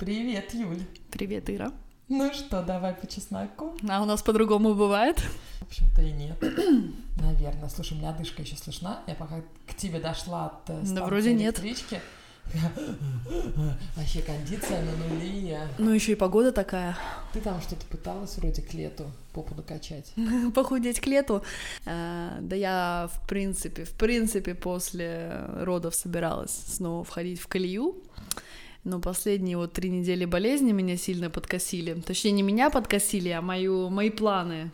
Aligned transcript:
Привет, 0.00 0.54
Юль. 0.54 0.80
Привет, 1.10 1.50
Ира. 1.50 1.72
Ну 2.08 2.32
что, 2.32 2.62
давай 2.62 2.94
по 2.94 3.06
чесноку. 3.06 3.76
А 3.86 4.00
у 4.00 4.06
нас 4.06 4.22
по-другому 4.22 4.74
бывает? 4.74 5.18
В 5.18 5.62
общем-то 5.64 6.00
и 6.00 6.12
нет. 6.12 6.38
Наверное. 7.22 7.68
Слушай, 7.68 7.92
у 7.92 7.96
меня 7.96 8.08
одышка 8.08 8.40
еще 8.40 8.56
слышна. 8.56 9.00
Я 9.06 9.14
пока 9.14 9.42
к 9.66 9.74
тебе 9.74 10.00
дошла 10.00 10.46
от 10.46 10.70
э, 10.70 10.78
Да 10.80 10.86
станции 10.86 11.04
вроде 11.04 11.34
нет. 11.34 11.60
электрички. 11.60 12.00
Вообще 13.94 14.22
кондиция 14.22 14.82
на 14.82 14.96
нуле. 14.96 15.68
Ну, 15.76 15.90
еще 15.90 16.12
и 16.12 16.14
погода 16.14 16.50
такая. 16.50 16.96
Ты 17.34 17.42
там 17.42 17.60
что-то 17.60 17.84
пыталась 17.84 18.38
вроде 18.38 18.62
к 18.62 18.72
лету 18.72 19.04
попу 19.34 19.54
накачать? 19.54 20.14
Похудеть 20.54 21.00
к 21.00 21.06
лету. 21.08 21.42
А, 21.84 22.38
да 22.40 22.56
я, 22.56 23.10
в 23.12 23.28
принципе, 23.28 23.84
в 23.84 23.92
принципе, 23.92 24.54
после 24.54 25.44
родов 25.56 25.94
собиралась 25.94 26.52
снова 26.52 27.04
входить 27.04 27.38
в 27.38 27.48
колею. 27.48 27.96
Но 28.84 29.00
последние 29.00 29.56
вот 29.56 29.74
три 29.74 29.90
недели 29.90 30.24
болезни 30.24 30.72
меня 30.72 30.96
сильно 30.96 31.28
подкосили. 31.28 32.00
Точнее, 32.00 32.32
не 32.32 32.42
меня 32.42 32.70
подкосили, 32.70 33.28
а 33.28 33.42
мою, 33.42 33.90
мои 33.90 34.10
планы 34.10 34.72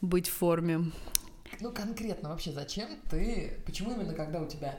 быть 0.00 0.28
в 0.28 0.32
форме. 0.32 0.92
Ну, 1.60 1.72
конкретно 1.72 2.28
вообще 2.28 2.52
зачем 2.52 2.88
ты... 3.10 3.60
Почему 3.66 3.92
именно 3.92 4.14
когда 4.14 4.40
у 4.40 4.46
тебя 4.46 4.78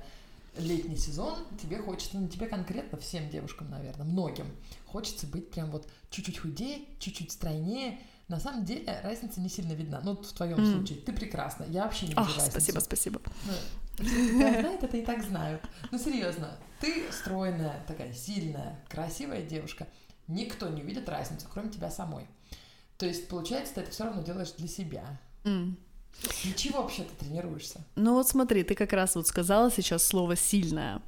летний 0.58 0.98
сезон, 0.98 1.36
тебе 1.62 1.78
хочется, 1.80 2.18
ну, 2.18 2.28
тебе 2.28 2.48
конкретно, 2.48 2.98
всем 2.98 3.30
девушкам, 3.30 3.70
наверное, 3.70 4.06
многим, 4.06 4.48
хочется 4.86 5.28
быть 5.28 5.50
прям 5.50 5.70
вот 5.72 5.88
чуть-чуть 6.10 6.40
худее, 6.40 6.80
чуть-чуть 7.00 7.32
стройнее. 7.32 8.00
На 8.28 8.40
самом 8.40 8.64
деле 8.64 8.84
разница 9.04 9.42
не 9.42 9.50
сильно 9.50 9.74
видна. 9.74 10.02
Ну, 10.04 10.16
в 10.16 10.32
твоем 10.34 10.60
М. 10.60 10.66
случае. 10.66 11.00
Ты 11.00 11.12
прекрасна. 11.12 11.66
Я 11.68 11.84
вообще 11.84 12.06
не 12.06 12.12
вижу 12.14 12.22
разницы. 12.24 12.52
спасибо, 12.52 12.80
спасибо. 12.80 13.22
Ну, 13.46 14.06
все, 14.06 14.28
кто 14.28 14.38
знает, 14.38 14.84
это 14.84 14.98
и 14.98 15.06
так 15.06 15.24
знают. 15.24 15.62
Ну, 15.92 15.98
серьезно, 15.98 16.58
ты 16.82 17.12
стройная, 17.12 17.82
такая 17.88 18.14
сильная, 18.14 18.80
красивая 18.90 19.42
девушка. 19.44 19.88
Никто 20.28 20.68
не 20.70 20.82
увидит 20.82 21.08
разницу, 21.08 21.48
кроме 21.52 21.70
тебя 21.70 21.90
самой. 21.92 22.26
То 22.98 23.06
есть, 23.06 23.28
получается, 23.28 23.76
ты 23.76 23.82
это 23.82 23.92
все 23.92 24.04
равно 24.06 24.22
делаешь 24.24 24.52
для 24.58 24.68
себя. 24.68 25.20
М. 25.44 25.78
Для 26.44 26.54
чего 26.54 26.82
вообще 26.82 27.04
ты 27.04 27.26
тренируешься? 27.26 27.82
Ну 27.96 28.14
вот 28.16 28.28
смотри, 28.28 28.64
ты 28.64 28.76
как 28.76 28.94
раз 28.94 29.16
вот 29.16 29.28
сказала 29.28 29.72
сейчас 29.72 30.06
слово 30.06 30.36
«сильная». 30.36 31.02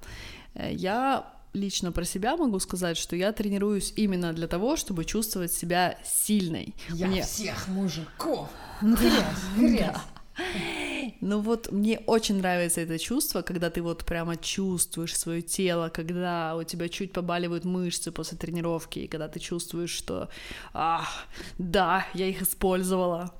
Э, 0.55 0.71
Я 0.73 1.33
лично 1.53 1.91
про 1.91 2.03
себя 2.03 2.35
могу 2.37 2.59
сказать, 2.59 2.97
что 2.97 3.15
я 3.15 3.31
тренируюсь 3.31 3.93
именно 3.95 4.33
для 4.33 4.47
того, 4.47 4.75
чтобы 4.75 5.05
чувствовать 5.05 5.53
себя 5.53 5.97
сильной. 6.03 6.73
Я 6.89 7.07
Мне- 7.07 7.21
всех 7.23 7.67
мужиков. 7.67 8.49
Грязь, 8.81 9.43
грязь. 9.55 9.97
Ну 11.21 11.39
вот 11.39 11.71
мне 11.71 11.99
очень 12.05 12.37
нравится 12.37 12.81
это 12.81 12.99
чувство, 12.99 13.41
когда 13.41 13.69
ты 13.69 13.81
вот 13.81 14.05
прямо 14.05 14.37
чувствуешь 14.37 15.17
свое 15.17 15.41
тело, 15.41 15.89
когда 15.89 16.55
у 16.55 16.63
тебя 16.63 16.89
чуть 16.89 17.11
побаливают 17.11 17.65
мышцы 17.65 18.11
после 18.11 18.37
тренировки, 18.37 18.99
и 18.99 19.07
когда 19.07 19.27
ты 19.27 19.39
чувствуешь, 19.39 19.91
что 19.91 20.29
«Ах, 20.73 21.25
да, 21.57 22.05
я 22.13 22.27
их 22.27 22.41
использовала. 22.41 23.33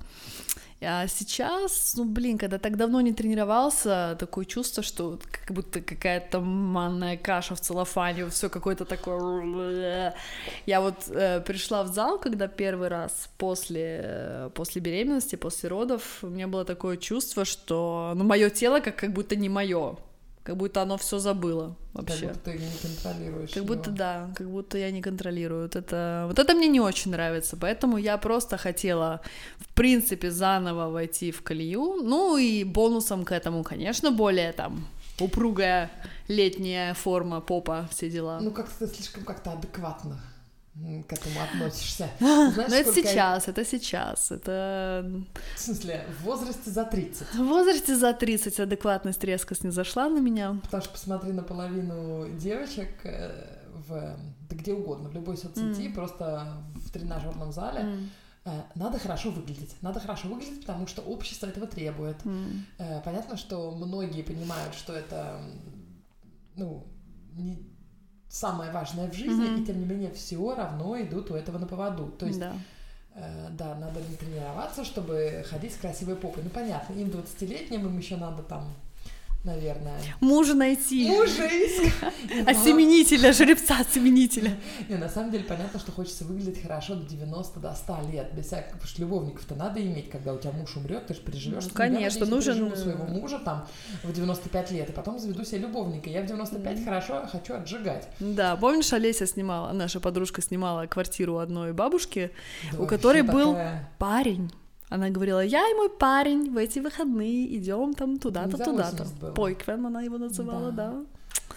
А 0.86 1.06
сейчас, 1.08 1.94
ну 1.96 2.04
блин, 2.04 2.38
когда 2.38 2.58
так 2.58 2.76
давно 2.76 3.00
не 3.00 3.12
тренировался, 3.12 4.16
такое 4.18 4.44
чувство, 4.44 4.82
что 4.82 5.18
как 5.30 5.54
будто 5.54 5.80
какая-то 5.80 6.40
манная 6.40 7.16
каша 7.16 7.54
в 7.54 7.60
целлофане, 7.60 8.28
все 8.30 8.48
какое-то 8.48 8.84
такое... 8.84 10.14
Я 10.66 10.80
вот 10.80 11.08
э, 11.08 11.40
пришла 11.40 11.82
в 11.84 11.88
зал, 11.88 12.18
когда 12.18 12.48
первый 12.48 12.88
раз 12.88 13.28
после, 13.38 14.00
э, 14.04 14.50
после 14.54 14.80
беременности, 14.80 15.36
после 15.36 15.68
родов, 15.68 16.18
у 16.22 16.28
меня 16.28 16.48
было 16.48 16.64
такое 16.64 16.96
чувство, 16.96 17.44
что 17.44 18.12
ну, 18.14 18.24
мое 18.24 18.50
тело 18.50 18.80
как, 18.80 18.96
как 18.96 19.12
будто 19.12 19.36
не 19.36 19.48
мое, 19.48 19.96
как 20.44 20.56
будто 20.56 20.82
оно 20.82 20.96
все 20.98 21.18
забыло 21.18 21.76
Как 21.94 22.02
вообще. 22.08 22.26
будто 22.28 22.38
ты 22.40 22.52
не 22.58 22.70
контролируешь 22.82 23.50
Как 23.50 23.64
будто 23.64 23.88
его. 23.90 23.96
да, 23.98 24.30
как 24.36 24.48
будто 24.50 24.78
я 24.78 24.90
не 24.90 25.02
контролирую. 25.02 25.62
Вот 25.62 25.74
это, 25.76 26.24
вот 26.28 26.38
это 26.38 26.54
мне 26.54 26.68
не 26.68 26.80
очень 26.80 27.10
нравится, 27.12 27.56
поэтому 27.56 27.96
я 27.98 28.16
просто 28.18 28.56
хотела, 28.58 29.20
в 29.58 29.68
принципе, 29.74 30.30
заново 30.30 30.90
войти 30.90 31.30
в 31.32 31.42
колею. 31.42 32.00
Ну 32.02 32.36
и 32.36 32.62
бонусом 32.64 33.24
к 33.24 33.32
этому, 33.32 33.62
конечно, 33.64 34.10
более 34.10 34.52
там 34.52 34.86
упругая 35.18 35.90
летняя 36.28 36.94
форма 36.94 37.40
попа, 37.40 37.88
все 37.90 38.10
дела. 38.10 38.38
Ну, 38.42 38.50
как-то 38.50 38.86
слишком 38.86 39.24
как-то 39.24 39.52
адекватно 39.52 40.20
к 40.74 41.12
этому 41.12 41.40
относишься. 41.40 42.08
Знаешь, 42.18 42.56
Но 42.56 42.62
Ну, 42.68 42.74
это 42.74 42.90
сколько 42.90 43.00
я- 43.08 43.12
сейчас, 43.12 43.48
это 43.48 43.64
сейчас, 43.64 44.30
это 44.32 45.24
В 45.56 45.58
смысле, 45.60 46.04
в 46.20 46.24
возрасте 46.24 46.70
за 46.70 46.84
30. 46.84 47.28
в 47.34 47.44
возрасте 47.44 47.94
за 47.96 48.12
30 48.12 48.58
адекватность 48.60 49.22
резко 49.24 49.54
снизошла 49.54 50.08
на 50.08 50.18
меня. 50.18 50.58
Потому 50.62 50.82
что 50.82 50.92
посмотри 50.92 51.32
на 51.32 51.42
половину 51.42 52.28
девочек 52.38 52.88
э, 53.04 53.30
в 53.88 54.16
да 54.50 54.56
где 54.56 54.72
угодно, 54.72 55.08
в 55.08 55.14
любой 55.14 55.36
соцсети, 55.36 55.86
М. 55.86 55.92
просто 55.94 56.46
в 56.74 56.90
тренажерном 56.90 57.52
зале. 57.52 57.86
Э, 58.44 58.50
Надо 58.74 58.98
хорошо 58.98 59.30
выглядеть. 59.30 59.74
Надо 59.80 60.00
хорошо 60.00 60.28
выглядеть, 60.28 60.60
потому 60.60 60.86
что 60.88 61.02
общество 61.02 61.46
этого 61.46 61.66
требует. 61.66 62.16
Э, 62.78 63.00
Понятно, 63.04 63.36
что 63.36 63.70
многие 63.70 64.22
понимают, 64.22 64.74
что 64.74 64.92
это, 64.92 65.40
ну, 66.56 66.84
не 67.36 67.63
самое 68.34 68.72
важное 68.72 69.08
в 69.08 69.14
жизни, 69.14 69.44
Мгм. 69.48 69.62
и 69.62 69.66
тем 69.66 69.78
не 69.78 69.86
менее 69.86 70.10
все 70.10 70.54
равно 70.54 71.00
идут 71.00 71.30
у 71.30 71.34
этого 71.34 71.58
на 71.58 71.66
поводу. 71.66 72.06
То 72.18 72.26
есть, 72.26 72.40
да. 72.40 72.52
э, 73.14 73.46
да, 73.50 73.76
надо 73.76 74.00
не 74.10 74.16
тренироваться, 74.16 74.84
чтобы 74.84 75.44
ходить 75.48 75.72
с 75.72 75.76
красивой 75.76 76.16
попой. 76.16 76.42
Ну, 76.42 76.50
понятно, 76.50 76.94
им 76.94 77.08
20-летним, 77.10 77.86
им 77.86 77.96
еще 77.96 78.16
надо 78.16 78.42
там, 78.42 78.74
наверное, 79.44 79.98
Мужа 80.20 80.54
найти. 80.54 81.06
мужа 81.06 81.46
искать. 81.46 81.92
Осеменителя, 82.48 83.32
жеребца 83.32 83.76
осеменителя. 83.80 84.56
Не, 84.88 84.96
на 84.96 85.08
самом 85.08 85.30
деле 85.30 85.44
понятно, 85.44 85.78
что 85.78 85.92
хочется 85.92 86.24
выглядеть 86.24 86.62
хорошо 86.62 86.94
до 86.94 87.06
90, 87.08 87.60
до 87.60 87.74
100 87.74 87.98
лет, 88.12 88.32
без 88.34 88.46
всяких, 88.46 88.72
потому 88.72 88.86
что 88.88 89.00
любовников-то 89.02 89.54
надо 89.54 89.82
иметь, 89.82 90.10
когда 90.10 90.32
у 90.32 90.38
тебя 90.38 90.52
муж 90.52 90.76
умрет, 90.76 91.06
ты 91.06 91.14
же 91.14 91.20
переживешь. 91.20 91.64
Ну, 91.64 91.70
конечно, 91.74 92.00
надеюсь, 92.00 92.16
я 92.16 92.26
нужен, 92.26 92.54
переживу 92.70 92.76
своего 92.76 93.04
мужа 93.20 93.38
там 93.38 93.66
в 94.02 94.12
95 94.12 94.70
лет, 94.72 94.88
и 94.88 94.92
потом 94.92 95.18
заведу 95.18 95.44
себе 95.44 95.58
любовника. 95.58 96.08
Я 96.10 96.22
в 96.22 96.26
95 96.26 96.76
Мгм. 96.76 96.84
хорошо 96.84 97.26
хочу 97.30 97.54
отжигать. 97.54 98.08
Да, 98.20 98.56
помнишь, 98.56 98.92
Олеся 98.92 99.26
снимала, 99.26 99.72
наша 99.72 100.00
подружка 100.00 100.40
снимала 100.42 100.86
квартиру 100.86 101.38
одной 101.38 101.72
бабушки, 101.72 102.30
Да, 102.72 102.78
У 102.82 102.86
которой 102.86 103.22
был 103.22 103.52
такая- 103.52 103.90
парень. 103.98 104.50
Она 104.94 105.10
говорила, 105.10 105.44
я 105.44 105.68
и 105.70 105.74
мой 105.74 105.90
парень 105.90 106.52
в 106.52 106.56
эти 106.56 106.78
выходные 106.78 107.56
идем 107.56 107.94
там 107.94 108.18
туда-то, 108.18 108.52
туда-то. 108.58 109.02
80 109.04 109.14
было. 109.20 109.32
Пойквен 109.32 109.86
она 109.86 110.02
его 110.02 110.18
называла, 110.18 110.70
Да. 110.70 110.90
да. 110.90 111.04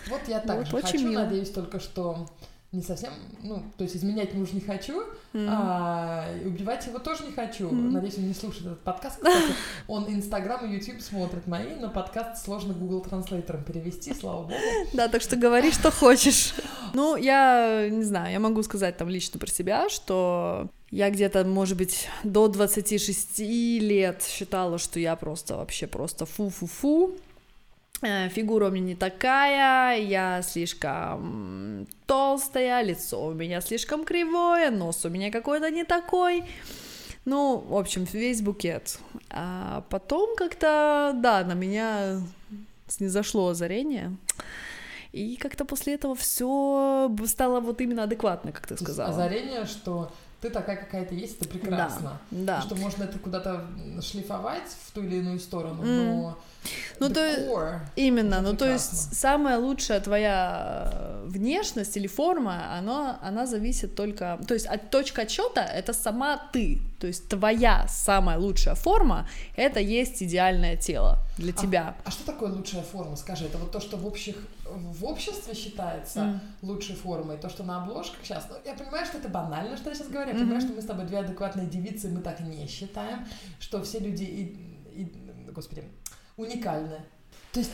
Вот 0.09 0.21
я 0.27 0.39
так 0.39 0.57
Вот, 0.57 0.67
же 0.67 0.75
очень 0.75 0.87
хочу, 0.87 1.09
мило. 1.09 1.21
надеюсь 1.23 1.51
только, 1.51 1.79
что 1.79 2.25
не 2.71 2.81
совсем, 2.81 3.11
ну, 3.43 3.61
то 3.77 3.83
есть 3.83 3.95
изменять 3.95 4.33
мужа 4.33 4.53
не 4.53 4.59
хочу, 4.61 5.01
М. 5.33 5.47
а 5.49 6.25
убивать 6.43 6.85
его 6.87 6.97
тоже 6.99 7.25
не 7.25 7.31
хочу. 7.31 7.65
Мгм. 7.69 7.93
Надеюсь, 7.93 8.17
он 8.17 8.27
не 8.27 8.33
слушает 8.33 8.65
этот 8.65 8.79
подкаст. 8.81 9.17
Кстати, 9.17 9.53
он 9.87 10.05
Инстаграм 10.09 10.65
и 10.65 10.75
Ютуб 10.75 10.99
смотрит 11.01 11.45
мои, 11.47 11.75
но 11.79 11.89
подкаст 11.89 12.43
сложно 12.43 12.73
Google 12.73 13.01
транслейтером 13.01 13.63
перевести, 13.63 14.13
слава 14.15 14.43
богу. 14.43 14.53
Да, 14.93 15.07
так 15.09 15.21
что 15.21 15.35
говори, 15.35 15.71
что 15.71 15.91
хочешь. 15.91 16.55
Ну, 16.93 17.15
я 17.15 17.87
не 17.89 18.03
знаю, 18.03 18.31
я 18.31 18.39
могу 18.39 18.63
сказать 18.63 18.97
там 18.97 19.09
лично 19.09 19.39
про 19.39 19.47
себя, 19.47 19.89
что 19.89 20.67
я 20.89 21.09
где-то, 21.09 21.43
может 21.43 21.77
быть, 21.77 22.07
до 22.23 22.47
26 22.47 23.39
лет 23.39 24.23
считала, 24.23 24.77
что 24.77 24.99
я 24.99 25.15
просто 25.15 25.57
вообще 25.57 25.87
просто 25.87 26.25
фу-фу-фу. 26.25 27.15
Э, 28.01 28.29
Фигура 28.29 28.67
у 28.67 28.71
меня 28.71 28.85
не 28.85 28.95
такая, 28.95 29.99
я 29.99 30.41
слишком 30.43 31.87
толстая, 32.05 32.83
лицо 32.83 33.25
у 33.25 33.33
меня 33.33 33.59
слишком 33.61 34.05
кривое, 34.05 34.71
нос 34.71 35.03
у 35.03 35.09
меня 35.09 35.31
какой-то 35.31 35.69
не 35.71 35.83
такой. 35.83 36.43
Ну, 37.25 37.57
в 37.57 37.75
общем, 37.75 38.05
весь 38.05 38.41
букет. 38.41 38.99
А 39.29 39.83
потом 39.89 40.37
как-то, 40.37 41.11
да, 41.15 41.43
на 41.43 41.53
меня 41.53 42.21
снизошло 42.87 43.49
озарение. 43.49 44.15
И 45.11 45.35
как-то 45.35 45.65
после 45.65 45.95
этого 45.95 46.15
все 46.15 47.13
стало 47.25 47.59
вот 47.59 47.81
именно 47.81 48.03
адекватно, 48.03 48.53
как 48.53 48.67
ты 48.67 48.77
сказала. 48.77 49.09
озарение, 49.09 49.65
что 49.65 50.11
ты 50.41 50.51
такая, 50.51 50.78
какая 50.78 51.03
ты 51.05 51.16
есть, 51.16 51.41
это 51.41 51.49
прекрасно. 51.49 52.19
Да. 52.29 52.61
Что 52.61 52.75
можно 52.75 53.03
это 53.03 53.17
куда-то 53.17 53.66
шлифовать 54.01 54.69
в 54.85 54.91
ту 54.91 55.01
или 55.01 55.17
иную 55.17 55.39
сторону, 55.39 55.84
М. 55.84 56.22
но 56.22 56.37
Ну, 56.99 57.09
то 57.09 57.22
core 57.22 57.79
Именно, 57.95 58.41
ну 58.41 58.55
то 58.55 58.69
есть 58.69 59.16
самая 59.16 59.57
лучшая 59.57 59.99
твоя 59.99 60.91
э, 60.93 61.23
внешность 61.28 61.97
или 61.97 62.07
форма, 62.07 62.78
она, 62.78 63.19
она 63.22 63.47
зависит 63.47 63.95
только... 63.95 64.37
То 64.47 64.53
есть 64.53 64.67
от 64.67 64.89
точка 64.91 65.23
отсчета 65.23 65.63
это 65.63 65.93
сама 65.93 66.37
ты. 66.53 66.81
То 66.99 67.07
есть 67.07 67.29
твоя 67.29 67.87
самая 67.87 68.37
лучшая 68.37 68.75
форма— 68.75 69.28
это 69.55 69.79
есть 69.79 70.22
идеальное 70.22 70.75
тело 70.78 71.17
для 71.37 71.53
тебя. 71.53 71.95
А 72.03 72.11
что 72.11 72.25
такое 72.25 72.51
лучшая 72.51 72.83
форма? 72.83 73.16
Скажи, 73.16 73.45
это 73.45 73.57
вот 73.57 73.72
то, 73.72 73.79
что 73.79 73.97
в 73.97 74.05
общих 74.05 74.35
в 74.72 75.05
обществе 75.05 75.53
считается 75.53 76.19
М. 76.19 76.41
лучшей 76.61 76.96
формой, 76.96 77.37
то, 77.37 77.49
что 77.49 77.64
на 77.64 77.84
обложках 77.84 78.19
сейчас. 78.23 78.47
Ну, 78.49 78.55
я 78.66 78.73
понимаю, 78.73 79.05
что 79.05 79.17
это 79.17 79.29
банально, 79.29 79.78
что 79.78 79.90
я 79.90 79.96
сейчас 79.96 80.08
говорю. 80.09 80.29
Я 80.29 80.35
Мгм. 80.35 80.43
понимаю, 80.43 80.61
что 80.61 80.73
мы 80.73 80.81
с 80.81 80.85
тобой 80.85 81.05
две 81.05 81.19
адекватные 81.19 81.67
девицы, 81.67 82.09
мы 82.09 82.22
так 82.22 82.40
не 82.41 82.67
считаем, 82.67 83.25
что 83.59 83.81
все 83.84 83.99
люди, 83.99 84.23
и, 84.23 85.02
и- 85.02 85.52
господи, 85.52 85.84
уникальны. 86.35 86.99
То 87.52 87.59
есть, 87.59 87.72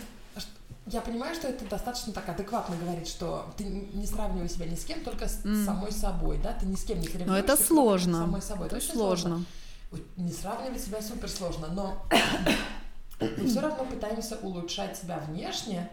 я 0.88 1.02
понимаю, 1.02 1.34
что 1.36 1.48
это 1.48 1.66
достаточно 1.66 2.12
так 2.14 2.28
адекватно 2.30 2.76
говорить, 2.76 3.08
что 3.08 3.46
ты 3.58 3.64
не 3.64 4.06
сравнивай 4.06 4.50
себя 4.50 4.66
ни 4.66 4.76
с 4.76 4.84
кем, 4.86 5.02
только 5.02 5.28
с 5.28 5.44
М. 5.46 5.66
самой 5.66 5.92
собой, 5.92 6.38
да, 6.44 6.54
ты 6.54 6.66
ни 6.66 6.76
с 6.76 6.84
кем 6.84 7.00
не 7.00 7.08
соревнуешься. 7.08 7.32
Но 7.32 7.38
это 7.38 7.56
сложно. 7.58 8.18
самой 8.20 8.42
собой. 8.42 8.68
Это 8.68 8.76
очень 8.78 8.92
сложно. 8.92 9.46
Вот 9.92 10.02
Не 10.18 10.32
сравнивать 10.32 10.82
себя 10.82 11.02
супер 11.02 11.30
сложно, 11.30 11.68
но 11.68 12.04
мы 13.20 13.46
все 13.48 13.60
равно 13.62 13.86
пытаемся 13.86 14.38
улучшать 14.38 14.98
себя 14.98 15.20
внешне, 15.20 15.90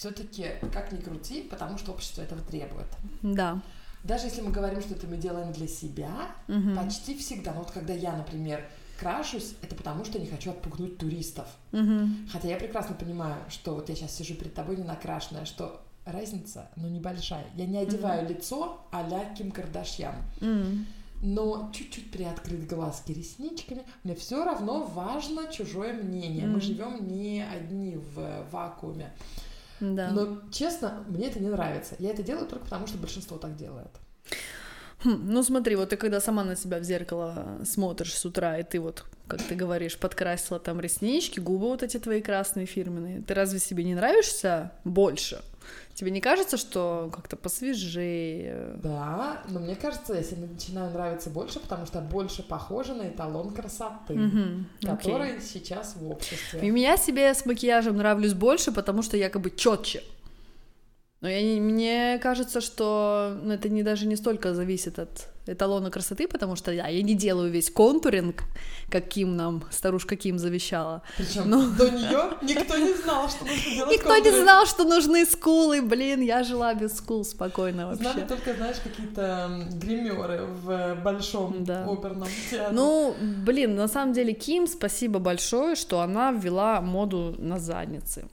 все-таки 0.00 0.50
как 0.74 0.92
ни 0.92 0.98
крути, 0.98 1.42
потому 1.42 1.78
что 1.78 1.92
общество 1.92 2.20
этого 2.22 2.42
требует. 2.42 2.86
Да. 3.22 3.60
Даже 4.04 4.26
если 4.26 4.42
мы 4.42 4.50
говорим, 4.52 4.80
что 4.82 4.94
это 4.94 5.06
мы 5.06 5.16
делаем 5.16 5.52
для 5.52 5.66
себя, 5.66 6.12
Мгм. 6.48 6.76
почти 6.76 7.16
всегда, 7.16 7.52
ну 7.54 7.60
вот 7.60 7.70
когда 7.70 7.94
я, 7.94 8.12
например, 8.14 8.68
крашусь, 9.00 9.54
это 9.62 9.74
потому 9.74 10.04
что 10.04 10.18
не 10.18 10.26
хочу 10.26 10.50
отпугнуть 10.50 10.98
туристов. 10.98 11.46
Мгм. 11.72 12.28
Хотя 12.30 12.48
я 12.48 12.56
прекрасно 12.56 12.94
понимаю, 12.94 13.36
что 13.48 13.74
вот 13.74 13.88
я 13.88 13.94
сейчас 13.96 14.14
сижу 14.14 14.34
перед 14.34 14.52
тобой 14.54 14.76
не 14.76 14.84
накрашенная, 14.84 15.46
что 15.46 15.80
разница, 16.04 16.68
ну, 16.76 16.88
небольшая. 16.88 17.46
Я 17.56 17.66
не 17.66 17.78
одеваю 17.78 18.28
лицо 18.28 18.86
а-ля 18.92 19.24
Ким 19.34 19.50
Кардашьян, 19.50 20.14
М. 20.42 20.86
но 21.22 21.70
чуть-чуть 21.74 22.10
приоткрыть 22.12 22.66
глазки 22.68 23.12
ресничками. 23.12 23.82
Мне 24.04 24.14
все 24.14 24.44
равно 24.44 24.82
важно 24.84 25.50
чужое 25.50 25.94
мнение. 25.94 26.44
Мы 26.46 26.52
Мгм. 26.58 26.60
живем 26.60 27.08
не 27.08 27.42
одни 27.44 27.96
в 27.96 28.44
вакууме. 28.52 29.10
Да. 29.80 30.10
Но, 30.10 30.42
честно, 30.50 31.04
мне 31.08 31.28
это 31.28 31.40
не 31.40 31.48
нравится. 31.48 31.96
Я 31.98 32.10
это 32.10 32.22
делаю 32.22 32.46
только 32.46 32.64
потому, 32.64 32.86
что 32.86 32.98
большинство 32.98 33.36
так 33.36 33.56
делает. 33.56 33.90
Хм, 35.04 35.24
ну 35.26 35.42
смотри, 35.42 35.76
вот 35.76 35.90
ты 35.90 35.96
когда 35.96 36.20
сама 36.20 36.42
на 36.42 36.56
себя 36.56 36.78
в 36.78 36.82
зеркало 36.82 37.58
смотришь 37.64 38.14
с 38.14 38.24
утра, 38.24 38.58
и 38.58 38.62
ты 38.62 38.80
вот, 38.80 39.04
как 39.28 39.42
ты 39.42 39.54
говоришь, 39.54 39.98
подкрасила 39.98 40.58
там 40.58 40.80
реснички, 40.80 41.38
губы 41.38 41.66
вот 41.66 41.82
эти 41.82 41.98
твои 41.98 42.22
красные 42.22 42.66
фирменные, 42.66 43.22
ты 43.22 43.34
разве 43.34 43.58
себе 43.58 43.84
не 43.84 43.94
нравишься 43.94 44.72
больше? 44.84 45.42
Тебе 45.94 46.10
не 46.10 46.20
кажется, 46.20 46.56
что 46.56 47.10
как-то 47.14 47.36
посвежее? 47.36 48.76
Да, 48.82 49.42
но 49.48 49.60
мне 49.60 49.74
кажется, 49.74 50.14
я 50.14 50.22
себе 50.22 50.46
начинаю 50.46 50.90
нравиться 50.92 51.30
больше, 51.30 51.58
потому 51.58 51.86
что 51.86 52.00
больше 52.00 52.42
похожа 52.42 52.94
на 52.94 53.08
эталон 53.08 53.54
красоты, 53.54 54.14
окей. 54.82 54.96
который 54.96 55.40
сейчас 55.40 55.96
в 55.96 56.10
обществе. 56.10 56.60
И 56.60 56.80
я 56.80 56.96
себе 56.96 57.32
с 57.32 57.46
макияжем 57.46 57.96
нравлюсь 57.96 58.34
больше, 58.34 58.72
потому 58.72 59.02
что 59.02 59.16
якобы 59.16 59.50
четче. 59.50 60.02
Но 61.22 61.28
я 61.30 61.42
не, 61.42 61.60
мне 61.60 62.18
кажется, 62.22 62.60
что 62.60 63.36
ну, 63.42 63.52
это 63.54 63.68
не 63.70 63.82
даже 63.82 64.06
не 64.06 64.16
столько 64.16 64.54
зависит 64.54 64.98
от 64.98 65.28
эталона 65.46 65.90
красоты, 65.90 66.28
потому 66.28 66.56
что 66.56 66.72
я, 66.72 66.88
я 66.88 67.02
не 67.02 67.14
делаю 67.14 67.50
весь 67.50 67.70
контуринг, 67.70 68.42
каким 68.90 69.34
нам 69.36 69.64
старушка 69.70 70.16
Ким 70.16 70.38
завещала. 70.38 71.02
Причем 71.16 71.48
Ну. 71.48 71.70
до 71.70 71.88
нее 71.88 72.32
никто 72.42 72.76
не 72.76 72.92
знал, 72.94 73.28
что 73.30 73.44
нужно 73.46 73.70
делать 73.74 73.92
Никто 73.96 74.14
не 74.16 74.22
контуры. 74.24 74.42
знал, 74.42 74.66
что 74.66 74.84
нужны 74.84 75.24
скулы, 75.24 75.80
блин, 75.82 76.20
я 76.20 76.42
жила 76.44 76.74
без 76.74 76.96
скул 76.96 77.24
спокойно 77.24 77.94
Знали 77.94 78.20
вообще. 78.20 78.26
только, 78.34 78.54
знаешь, 78.54 78.76
какие-то 78.84 79.68
гримеры 79.80 80.42
в 80.46 80.96
большом 81.02 81.64
Да. 81.64 81.84
оперном 81.88 82.28
театре. 82.50 82.68
Ну, 82.76 83.14
блин, 83.46 83.74
на 83.76 83.88
самом 83.88 84.12
деле 84.12 84.32
Ким, 84.34 84.66
спасибо 84.66 85.18
большое, 85.20 85.76
что 85.76 86.00
она 86.00 86.32
ввела 86.32 86.80
моду 86.82 87.34
на 87.38 87.58
задницы. 87.58 88.28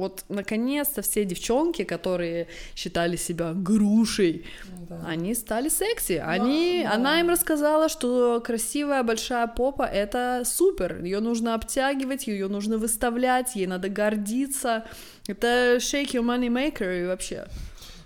Вот, 0.00 0.24
наконец-то, 0.28 1.02
все 1.02 1.24
девчонки, 1.24 1.84
которые 1.84 2.46
считали 2.74 3.16
себя 3.16 3.52
грушей, 3.54 4.44
Да. 4.88 5.00
они 5.06 5.34
стали 5.34 5.68
секси. 5.68 6.22
Они, 6.26 6.82
да. 6.84 6.94
Она 6.94 7.20
им 7.20 7.28
рассказала, 7.30 7.88
что 7.88 8.40
красивая 8.40 9.02
большая 9.02 9.46
попа— 9.46 9.82
это 10.02 10.42
супер. 10.44 11.04
Ее 11.04 11.20
нужно 11.20 11.54
обтягивать, 11.54 12.26
ее 12.28 12.48
нужно 12.48 12.78
выставлять, 12.78 13.56
ей 13.56 13.66
надо 13.66 13.88
гордиться. 13.88 14.84
Это 15.28 15.76
shake 15.78 16.12
your 16.14 16.24
money 16.24 16.48
maker 16.48 17.02
и 17.02 17.06
вообще. 17.06 17.46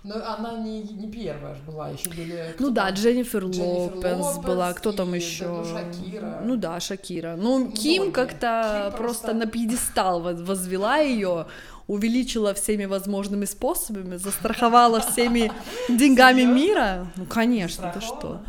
Но 0.07 0.13
она 0.23 0.53
не, 0.59 0.83
не 0.83 1.11
первая 1.11 1.55
же 1.55 1.61
была, 1.65 1.89
еще 1.89 2.09
были... 2.09 2.55
Ну 2.59 2.69
да, 2.69 2.85
там? 2.85 2.93
Дженнифер, 2.93 3.43
Дженнифер 3.45 3.95
Лопес 3.95 4.19
Лопес 4.21 4.37
была, 4.45 4.73
кто 4.73 4.91
там 4.91 5.15
и, 5.15 5.17
еще? 5.17 5.45
да, 5.45 5.49
ну, 5.49 5.65
Шакира. 5.65 6.41
Ну 6.45 6.55
да, 6.57 6.79
Шакира. 6.79 7.35
Ну, 7.35 7.57
Многие. 7.57 7.75
Ким 7.81 8.11
как-то 8.11 8.93
просто 8.97 9.23
просто- 9.27 9.33
на 9.33 9.45
пьедестал 9.47 10.21
воз- 10.21 10.41
возвела 10.41 10.97
ее, 10.97 11.47
увеличила 11.87 12.53
всеми 12.53 12.85
возможными 12.85 13.45
способами, 13.45 14.17
застраховала 14.17 14.99
всеми 15.01 15.51
деньгами 15.89 16.43
мира. 16.43 17.07
Ну, 17.15 17.25
конечно, 17.25 17.91
ты 17.93 18.01
что? 18.01 18.41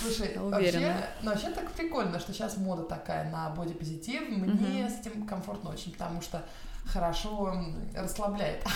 Слушай, 0.00 0.36
вообще, 0.36 0.96
ну, 1.22 1.30
вообще 1.30 1.50
так 1.50 1.70
прикольно, 1.70 2.18
что 2.18 2.32
сейчас 2.32 2.56
мода 2.56 2.82
такая 2.82 3.30
на 3.30 3.50
бодипозитив. 3.50 4.28
Мне 4.28 4.90
с 4.90 5.00
этим 5.00 5.26
комфортно 5.26 5.70
очень, 5.70 5.92
потому 5.92 6.20
что 6.20 6.44
хорошо 6.86 7.54
расслабляет. 7.96 8.62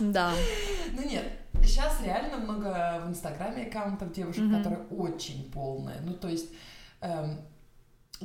Да. 0.00 0.32
Ну 0.92 1.08
нет, 1.08 1.24
сейчас 1.62 2.00
реально 2.02 2.38
много 2.38 3.00
в 3.04 3.10
Инстаграме 3.10 3.66
аккаунтов 3.66 4.12
девушек, 4.12 4.44
которые 4.50 4.80
очень 4.90 5.50
полные. 5.52 6.00
Ну, 6.00 6.14
то 6.14 6.28
есть, 6.28 6.50
эм, 7.00 7.38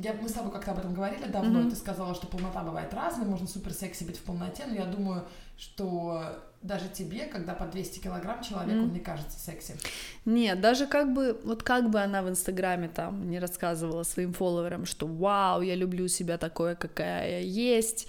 я, 0.02 0.14
мы 0.14 0.28
с 0.28 0.32
тобой 0.32 0.50
как-то 0.52 0.72
об 0.72 0.78
этом 0.78 0.94
говорили 0.94 1.24
давно, 1.26 1.60
и 1.60 1.70
ты 1.70 1.76
сказала, 1.76 2.14
что 2.14 2.26
полнота 2.26 2.62
бывает 2.62 2.92
разной, 2.94 3.26
можно 3.26 3.46
супер 3.46 3.72
секси 3.72 4.04
быть 4.04 4.18
в 4.18 4.22
полноте, 4.22 4.64
но 4.66 4.74
я 4.74 4.84
думаю, 4.84 5.24
что 5.58 6.22
даже 6.62 6.88
тебе, 6.88 7.24
когда 7.26 7.54
по 7.54 7.66
200 7.66 8.00
килограмм 8.00 8.42
человек, 8.42 8.76
Мгм. 8.76 8.84
он 8.84 8.92
не 8.92 9.00
кажется 9.00 9.38
секси. 9.38 9.74
Нет, 10.24 10.60
даже 10.60 10.86
как 10.86 11.12
бы, 11.12 11.38
вот 11.44 11.62
как 11.62 11.90
бы 11.90 12.00
она 12.00 12.22
в 12.22 12.28
Инстаграме 12.28 12.88
там 12.88 13.30
не 13.30 13.38
рассказывала 13.38 14.02
своим 14.02 14.32
фолловерам, 14.32 14.84
что 14.86 15.06
вау, 15.06 15.62
я 15.62 15.74
люблю 15.74 16.08
себя 16.08 16.38
такое, 16.38 16.74
какая 16.74 17.30
я 17.30 17.38
есть. 17.40 18.08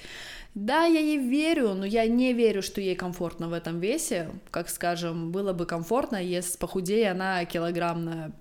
Да, 0.54 0.84
я 0.84 1.00
ей 1.00 1.18
верю, 1.18 1.74
но 1.74 1.86
я 1.86 2.06
не 2.08 2.34
верю, 2.34 2.62
что 2.62 2.82
ей 2.82 2.96
комфортно 2.96 3.48
в 3.48 3.54
этом 3.54 3.80
весе. 3.80 4.30
Как, 4.50 4.70
скажем, 4.70 5.32
было 5.32 5.54
бы 5.54 5.66
комфортно, 5.66 6.18
если 6.18 6.58
похудее 6.58 7.12
она 7.12 7.46
килограмм 7.46 8.04
на 8.04 8.32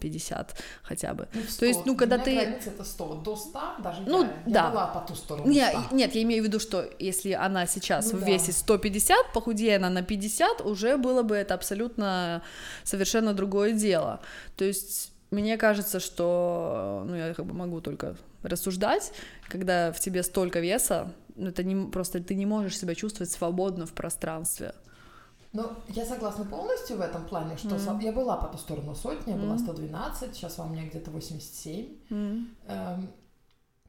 50 0.00 0.54
хотя 0.82 1.14
бы. 1.14 1.28
Ну, 1.34 1.42
в 1.42 1.54
То 1.56 1.66
есть, 1.66 1.80
100. 1.80 1.86
ну, 1.90 1.96
когда 1.96 2.18
ты- 2.18 2.36
это 2.36 2.84
100. 2.84 3.14
До 3.24 3.36
100 3.36 3.60
даже 3.82 4.02
Ну, 4.06 4.22
я, 4.22 4.28
я 4.46 4.52
да. 4.52 4.70
была 4.70 4.86
по 4.88 5.00
ту 5.00 5.14
сторону 5.14 5.50
Не, 5.50 5.66
100. 5.68 5.94
нет, 5.94 6.14
я 6.14 6.22
имею 6.22 6.42
в 6.42 6.46
виду, 6.46 6.58
что 6.60 6.88
если 6.98 7.32
она 7.32 7.66
сейчас 7.66 8.12
Ну 8.12 8.18
в 8.18 8.22
весе 8.26 8.52
150, 8.52 9.32
похудее 9.32 9.76
она 9.76 9.90
на 9.90 10.02
50, 10.02 10.60
уже 10.60 10.96
было 10.96 11.22
бы 11.22 11.34
это 11.36 11.54
абсолютно 11.54 12.42
совершенно 12.84 13.32
другое 13.34 13.72
дело. 13.72 14.20
То 14.56 14.64
есть 14.64 15.12
мне 15.30 15.56
кажется, 15.56 16.00
что, 16.00 17.04
ну, 17.06 17.16
я 17.16 17.34
как 17.34 17.46
бы 17.46 17.54
могу 17.54 17.80
только 17.80 18.16
рассуждать, 18.42 19.12
когда 19.48 19.90
в 19.92 19.98
тебе 20.00 20.22
столько 20.22 20.60
веса, 20.60 21.12
ну, 21.34 21.48
это 21.48 21.64
не, 21.64 21.90
просто 21.90 22.22
ты 22.22 22.34
не 22.34 22.46
можешь 22.46 22.78
себя 22.78 22.94
чувствовать 22.94 23.30
свободно 23.32 23.86
в 23.86 23.92
пространстве. 23.92 24.72
Ну, 25.56 25.70
я 25.88 26.04
согласна 26.04 26.44
полностью 26.44 26.98
в 26.98 27.00
этом 27.00 27.24
плане, 27.26 27.56
что 27.56 27.78
со- 27.78 27.98
я 28.02 28.12
была 28.12 28.36
по 28.36 28.48
ту 28.48 28.58
сторону 28.58 28.94
сотни, 28.94 29.30
я 29.32 29.36
была 29.38 29.54
Мгм. 29.54 29.58
112, 29.64 30.34
сейчас 30.34 30.58
во 30.58 30.66
мне 30.66 30.86
где-то 30.86 31.10
87. 31.10 31.96
М, 32.10 32.48
Эм, 32.68 33.08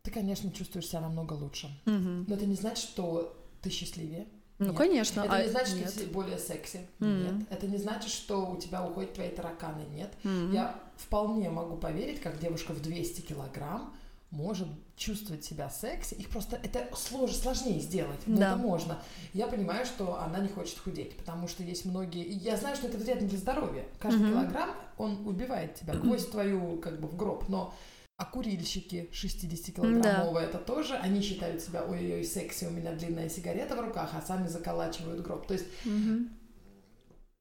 ты, 0.01 0.11
конечно, 0.11 0.49
чувствуешь 0.51 0.87
себя 0.87 1.01
намного 1.01 1.33
лучше. 1.33 1.67
мгм. 1.85 2.25
Но 2.27 2.35
это 2.35 2.45
не 2.45 2.55
значит, 2.55 2.89
что 2.89 3.35
ты 3.61 3.69
счастливее. 3.69 4.27
Ну, 4.59 4.67
Нет. 4.67 4.77
конечно. 4.77 5.21
Это 5.21 5.33
а- 5.35 5.43
не 5.43 5.49
значит, 5.49 5.75
нет. 5.75 5.89
что 5.89 5.99
ты 5.99 6.07
более 6.07 6.37
секси. 6.39 6.87
Мгм. 6.99 7.23
Нет. 7.39 7.47
Это 7.51 7.67
не 7.67 7.77
значит, 7.77 8.09
что 8.11 8.49
у 8.49 8.57
тебя 8.57 8.83
уходят 8.87 9.13
твои 9.13 9.29
тараканы. 9.29 9.83
Нет. 9.93 10.13
М. 10.23 10.51
Я 10.53 10.79
вполне 10.95 11.49
могу 11.49 11.75
поверить, 11.77 12.21
как 12.21 12.39
девушка 12.39 12.71
в 12.73 12.81
200 12.81 13.21
килограмм 13.21 13.93
может 14.37 14.67
чувствовать 14.95 15.43
себя 15.43 15.67
секси. 15.69 16.13
Их 16.13 16.29
просто 16.29 16.59
это 16.61 16.87
слож, 16.95 17.31
сложнее 17.31 17.79
сделать, 17.81 18.19
но 18.27 18.37
Да. 18.37 18.49
это 18.51 18.57
можно. 18.57 19.01
Я 19.33 19.47
понимаю, 19.47 19.83
что 19.85 20.21
она 20.21 20.37
не 20.37 20.47
хочет 20.47 20.77
худеть, 20.77 21.17
потому 21.17 21.47
что 21.47 21.63
есть 21.63 21.85
многие... 21.85 22.23
Я 22.29 22.55
знаю, 22.55 22.75
что 22.75 22.87
это 22.87 22.99
вредно 22.99 23.27
для 23.27 23.37
здоровья. 23.39 23.85
Каждый 23.99 24.21
Мгм. 24.21 24.33
килограмм, 24.33 24.69
он 24.97 25.27
убивает 25.27 25.73
тебя, 25.75 25.95
гвоздь 25.95 26.29
твою 26.29 26.77
как 26.79 26.99
бы 26.99 27.07
в 27.07 27.17
гроб. 27.17 27.49
Но 27.49 27.73
а 28.17 28.25
курильщики 28.25 29.09
60-килограммовые, 29.11 30.45
это 30.45 30.59
тоже, 30.59 30.95
они 30.95 31.21
считают 31.21 31.61
себя, 31.63 31.83
ой-ой-ой, 31.83 32.23
секси, 32.23 32.65
у 32.65 32.69
меня 32.71 32.93
длинная 32.93 33.29
сигарета 33.29 33.75
в 33.75 33.79
руках, 33.79 34.11
а 34.13 34.21
сами 34.21 34.47
заколачивают 34.47 35.21
гроб. 35.21 35.47
То 35.47 35.55
есть, 35.55 35.65
Мгм. 35.85 36.29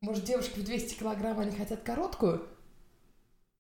может, 0.01 0.25
девушки 0.25 0.61
в 0.61 0.65
200 0.65 0.95
килограмм, 0.95 1.41
они 1.41 1.55
хотят 1.55 1.83
короткую, 1.83 2.47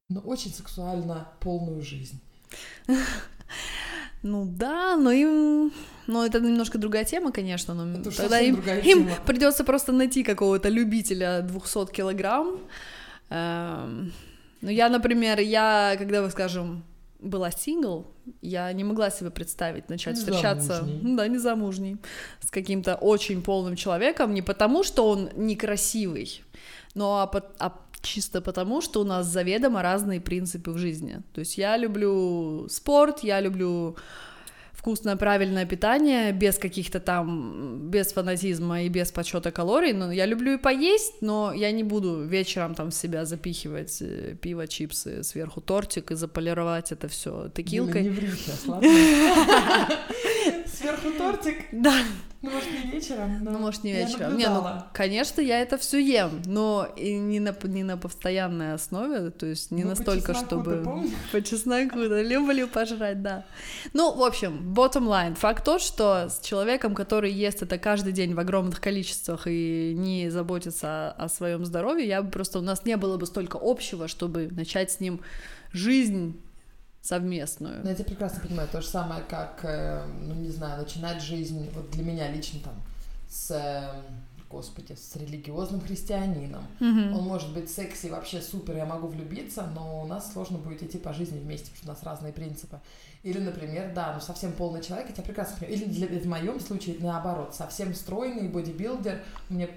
но 0.09 0.21
очень 0.21 0.53
сексуально 0.53 1.29
полную 1.41 1.83
жизнь. 1.83 2.21
Ну 4.23 4.45
да, 4.45 4.97
но 4.97 5.13
им... 5.13 5.73
Ну, 6.09 6.25
это 6.25 6.41
немножко 6.41 6.79
другая 6.79 7.05
тема, 7.05 7.33
конечно, 7.33 7.75
но 7.75 8.01
Это 8.01 8.17
тогда 8.17 8.41
им, 8.41 8.57
им 8.85 9.09
придется 9.27 9.65
просто 9.65 9.93
найти 9.93 10.23
какого-то 10.25 10.69
любителя 10.69 11.43
200 11.43 11.93
килограмм. 11.93 12.59
Эм, 13.31 14.13
Ну, 14.63 14.71
я, 14.71 14.89
например, 14.89 15.39
я, 15.41 15.95
когда, 15.99 16.23
вы 16.23 16.31
скажем, 16.31 16.83
была 17.21 17.51
сингл, 17.51 18.07
я 18.43 18.73
не 18.73 18.85
могла 18.85 19.11
себе 19.11 19.31
представить 19.31 19.89
начать 19.91 20.17
встречаться, 20.19 20.83
Незамужней. 20.83 21.17
да, 21.17 21.29
незамужней, 21.29 21.97
с 22.41 22.51
каким-то 22.51 22.95
очень 22.97 23.43
полным 23.43 23.77
человеком, 23.77 24.35
не 24.35 24.43
потому, 24.43 24.83
что 24.85 25.09
он 25.09 25.31
некрасивый, 25.37 26.43
но 26.95 27.21
а, 27.21 27.27
по- 27.27 27.45
а 27.59 27.71
чисто 28.07 28.41
потому, 28.41 28.81
что 28.81 29.01
у 29.01 29.05
нас 29.05 29.27
заведомо 29.27 29.83
разные 29.83 30.21
принципы 30.21 30.71
в 30.71 30.79
жизни. 30.79 31.21
То 31.35 31.41
есть 31.41 31.59
я 31.59 31.77
люблю 31.77 32.67
спорт, 32.69 33.25
я 33.25 33.41
люблю 33.41 33.97
вкусное, 34.87 35.17
правильное 35.17 35.67
питание, 35.67 36.33
без 36.33 36.59
каких-то 36.59 37.01
там, 37.01 37.91
без 37.91 38.13
фанатизма 38.13 38.83
и 38.83 38.89
без 38.89 39.11
подсчета 39.11 39.51
калорий. 39.51 39.93
Но 39.93 40.13
я 40.13 40.27
люблю 40.27 40.53
и 40.55 40.59
поесть, 40.59 41.15
но 41.23 41.53
я 41.53 41.73
не 41.73 41.83
буду 41.83 42.23
вечером 42.23 42.75
там 42.75 42.91
в 42.91 42.95
себя 42.95 43.25
запихивать 43.25 43.99
э, 44.01 44.37
пиво, 44.41 44.69
чипсы, 44.69 45.25
сверху 45.25 45.61
тортик 45.61 46.13
и 46.13 46.15
заполировать 46.15 46.93
это 46.93 47.09
все 47.09 47.51
текилкой. 47.55 48.05
Сверху 50.67 51.11
тортик? 51.19 51.57
Да. 51.73 51.95
Ну, 52.47 52.53
может, 52.53 52.71
не 52.73 52.91
вечером? 52.91 53.39
Ну, 53.43 53.59
может, 53.59 53.85
не 53.85 53.93
вечером. 53.93 54.37
Не, 54.37 54.49
ну, 54.49 54.65
конечно, 54.93 55.41
я 55.41 55.61
это 55.61 55.79
все 55.79 55.99
ем, 55.99 56.43
но 56.47 56.89
и 56.97 57.15
не 57.15 57.41
на, 57.41 57.55
не 57.65 57.83
на 57.83 57.97
постоянной 57.97 58.75
основе, 58.75 59.31
то 59.31 59.47
есть 59.47 59.73
не 59.73 59.83
ну, 59.83 59.91
настолько, 59.91 60.33
по 60.33 60.39
чтобы... 60.39 61.03
Ты 61.33 61.33
по 61.33 61.43
чесноку, 61.43 62.09
да, 62.09 62.23
люблю 62.23 62.69
пожрать, 62.69 63.21
да. 63.21 63.45
Ну, 63.93 64.15
в 64.15 64.23
общем, 64.23 64.73
bottom 64.75 65.09
line. 65.09 65.35
Факт 65.35 65.65
тот, 65.65 65.83
что 65.83 66.29
с 66.29 66.39
человеком, 66.41 66.95
который 66.95 67.33
ест 67.33 67.63
это 67.63 67.79
каждый 67.79 68.13
день 68.13 68.35
в 68.35 68.39
огромных 68.39 68.81
количествах 68.81 69.47
и 69.47 69.93
не 69.97 70.31
заботится 70.31 71.11
о, 71.11 71.25
о 71.25 71.29
своем 71.29 71.65
здоровье, 71.65 72.07
я 72.07 72.23
бы 72.23 72.31
просто... 72.31 72.61
У 72.61 72.63
нас 72.63 72.85
не 72.85 72.97
было 72.97 73.17
бы 73.17 73.27
столько 73.27 73.59
общего, 73.61 74.07
чтобы 74.07 74.49
начать 74.53 74.93
с 74.93 75.01
ним 75.01 75.21
жизнь 75.73 76.41
совместную. 77.07 77.81
Ну, 77.83 77.89
я 77.89 77.95
тебя 77.95 78.05
прекрасно 78.05 78.41
понимаю. 78.41 78.69
То 78.71 78.81
же 78.81 78.89
самое, 78.89 79.23
как, 79.29 79.61
э, 79.65 80.05
ну, 80.23 80.35
не 80.35 80.51
знаю, 80.51 80.83
начинать 80.83 81.23
жизнь, 81.23 81.71
вот 81.75 81.91
для 81.91 82.03
меня 82.05 82.31
лично 82.31 82.61
там, 82.61 82.75
с, 83.29 83.51
э, 83.51 84.01
господи, 84.51 84.93
с 84.93 85.17
религиозным 85.17 85.81
христианином. 85.81 86.63
Мгм. 86.81 87.15
Он 87.17 87.25
может 87.25 87.53
быть 87.53 87.71
секси, 87.71 88.07
вообще 88.09 88.41
супер, 88.41 88.77
я 88.77 88.87
могу 88.87 89.09
влюбиться, 89.09 89.67
но 89.75 90.03
у 90.03 90.07
нас 90.07 90.33
сложно 90.33 90.59
будет 90.59 90.83
идти 90.83 90.99
по 90.99 91.13
жизни 91.13 91.39
вместе, 91.39 91.71
потому 91.71 91.79
что 91.79 91.87
у 91.91 91.95
нас 91.95 92.03
разные 92.05 92.33
принципы. 92.33 92.79
Или, 93.25 93.41
например, 93.41 93.93
да, 93.95 94.13
ну 94.15 94.21
совсем 94.21 94.53
полный 94.53 94.83
человек, 94.83 95.09
я 95.09 95.15
тебя 95.15 95.25
прекрасно 95.25 95.57
понимаю. 95.59 95.77
Или 95.81 96.07
для- 96.07 96.21
в 96.21 96.27
моем 96.27 96.61
случае 96.61 96.97
наоборот, 97.01 97.55
совсем 97.57 97.93
стройный 97.95 98.49
бодибилдер, 98.49 99.21
мне 99.49 99.69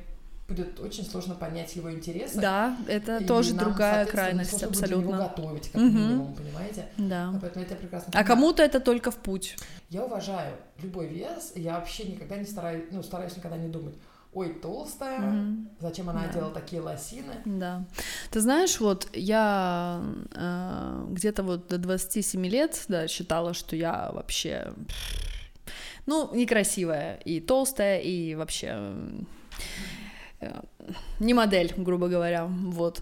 будет 0.49 0.79
очень 0.79 1.05
сложно 1.05 1.35
понять 1.35 1.75
его 1.75 1.91
интересы. 1.91 2.41
Да, 2.41 2.75
это 2.87 3.17
И 3.19 3.25
тоже 3.25 3.53
нам, 3.53 3.65
другая 3.65 4.05
крайность, 4.05 4.49
сложно 4.49 4.67
будет 4.67 4.83
абсолютно. 4.83 5.17
готовить, 5.17 5.69
как 5.71 5.81
Мгм. 5.81 5.95
минимум, 5.97 6.33
понимаете? 6.35 6.85
Да. 6.97 7.33
Поэтому 7.39 7.63
я 7.63 7.69
тебя 7.69 7.77
прекрасно 7.79 8.07
А 8.09 8.11
понимаю. 8.11 8.27
кому-то 8.27 8.63
это 8.63 8.79
только 8.79 9.11
в 9.11 9.17
путь. 9.17 9.55
Я 9.89 10.03
уважаю 10.03 10.57
любой 10.81 11.07
вес, 11.07 11.53
я 11.55 11.75
вообще 11.79 12.03
никогда 12.05 12.35
не 12.35 12.45
стараюсь, 12.45 12.83
ну, 12.91 13.01
стараюсь 13.03 13.35
никогда 13.37 13.57
не 13.57 13.69
думать, 13.69 13.95
ой, 14.33 14.53
толстая, 14.53 15.19
Мгм. 15.19 15.69
зачем 15.79 16.09
она 16.09 16.27
Да. 16.27 16.33
делала 16.33 16.53
такие 16.53 16.81
лосины. 16.81 17.33
Да. 17.45 17.85
Ты 18.31 18.41
знаешь, 18.41 18.79
вот 18.79 19.07
я 19.13 20.01
э, 20.35 21.05
где-то 21.09 21.43
вот 21.43 21.67
до 21.67 21.77
27 21.77 22.45
лет, 22.47 22.85
да, 22.87 23.07
считала, 23.07 23.53
что 23.53 23.75
я 23.75 24.11
вообще, 24.11 24.73
ну, 26.05 26.33
некрасивая 26.35 27.15
и 27.25 27.39
толстая, 27.39 27.99
и 27.99 28.35
вообще 28.35 28.93
не 31.19 31.33
модель, 31.33 31.73
грубо 31.77 32.07
говоря, 32.07 32.45
вот. 32.45 33.01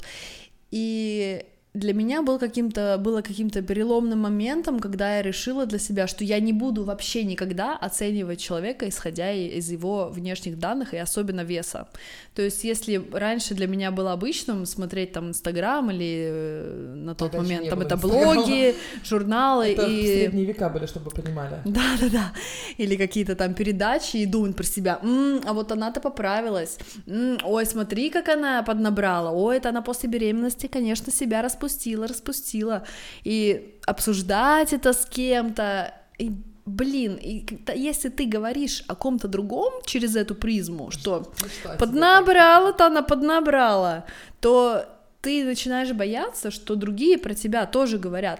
И 0.71 1.45
для 1.79 1.93
меня 1.93 2.21
был 2.21 2.39
каким-то, 2.39 2.97
было 2.97 3.21
каким-то 3.21 3.61
переломным 3.61 4.19
моментом, 4.19 4.79
когда 4.79 5.17
я 5.17 5.21
решила 5.21 5.65
для 5.65 5.79
себя, 5.79 6.07
что 6.07 6.23
я 6.23 6.39
не 6.39 6.53
буду 6.53 6.83
вообще 6.83 7.23
никогда 7.23 7.75
оценивать 7.77 8.39
человека, 8.39 8.87
исходя 8.89 9.31
из 9.31 9.69
его 9.71 10.09
внешних 10.09 10.59
данных 10.59 10.93
и 10.93 10.97
особенно 10.97 11.41
веса. 11.41 11.87
То 12.35 12.41
есть, 12.41 12.63
если 12.63 13.01
раньше 13.11 13.53
для 13.55 13.67
меня 13.67 13.91
было 13.91 14.13
обычным 14.13 14.65
смотреть 14.65 15.11
там 15.11 15.29
Инстаграм 15.29 15.89
или 15.91 16.27
э, 16.29 16.93
на 16.95 17.15
тот 17.15 17.31
Тогда 17.31 17.43
момент 17.43 17.69
там 17.69 17.81
это 17.81 17.95
Инстаграма. 17.95 18.33
блоги, 18.35 18.75
журналы 19.03 19.65
Это 19.67 19.85
и 19.87 20.05
средние 20.05 20.45
века 20.45 20.69
были, 20.69 20.85
чтобы 20.85 21.11
понимали. 21.11 21.61
да, 21.65 21.81
да, 22.01 22.09
да. 22.09 22.33
Или 22.77 22.95
какие-то 22.95 23.35
там 23.35 23.53
передачи 23.53 24.17
и 24.17 24.25
думать 24.25 24.55
про 24.55 24.63
себя. 24.63 24.99
«М, 25.03 25.41
а 25.45 25.53
вот 25.53 25.71
она-то 25.71 25.99
поправилась. 25.99 26.77
М, 27.07 27.37
ой, 27.43 27.65
смотри, 27.65 28.09
как 28.09 28.29
она 28.29 28.63
поднабрала. 28.63 29.31
Ой, 29.31 29.57
это 29.57 29.69
она 29.69 29.81
после 29.81 30.09
беременности, 30.09 30.67
конечно, 30.67 31.11
себя 31.11 31.41
распустила, 31.41 31.66
распустила. 32.07 32.85
И 33.23 33.79
обсуждать 33.85 34.73
это 34.73 34.93
с 34.93 35.05
кем-то. 35.05 35.93
И, 36.17 36.31
блин, 36.65 37.15
и 37.15 37.45
если 37.75 38.09
ты 38.09 38.25
говоришь 38.25 38.83
о 38.87 38.95
ком-то 38.95 39.27
другом 39.27 39.73
через 39.85 40.15
эту 40.15 40.35
призму, 40.35 40.91
что 40.91 41.31
тебе 41.63 41.77
поднабрала-то 41.77 42.87
она 42.87 43.01
поднабрала, 43.01 44.05
то 44.39 44.85
ты 45.21 45.43
начинаешь 45.43 45.91
бояться, 45.91 46.51
что 46.51 46.75
другие 46.75 47.17
про 47.17 47.33
тебя 47.33 47.65
тоже 47.65 47.97
говорят. 47.97 48.39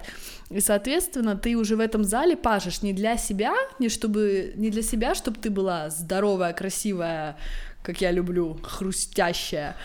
И, 0.50 0.62
соответственно, 0.62 1.36
ты 1.36 1.56
уже 1.56 1.76
в 1.76 1.80
этом 1.80 2.04
зале 2.04 2.38
пашешь 2.38 2.82
не 2.82 2.94
для 2.94 3.18
себя, 3.18 3.54
не, 3.80 3.90
чтобы, 3.90 4.54
не 4.56 4.70
для 4.70 4.82
себя, 4.82 5.16
чтобы 5.16 5.38
ты 5.40 5.50
была 5.50 5.90
здоровая, 5.90 6.54
красивая, 6.54 7.38
как 7.84 8.00
я 8.02 8.12
люблю, 8.12 8.60
хрустящая, 8.64 9.76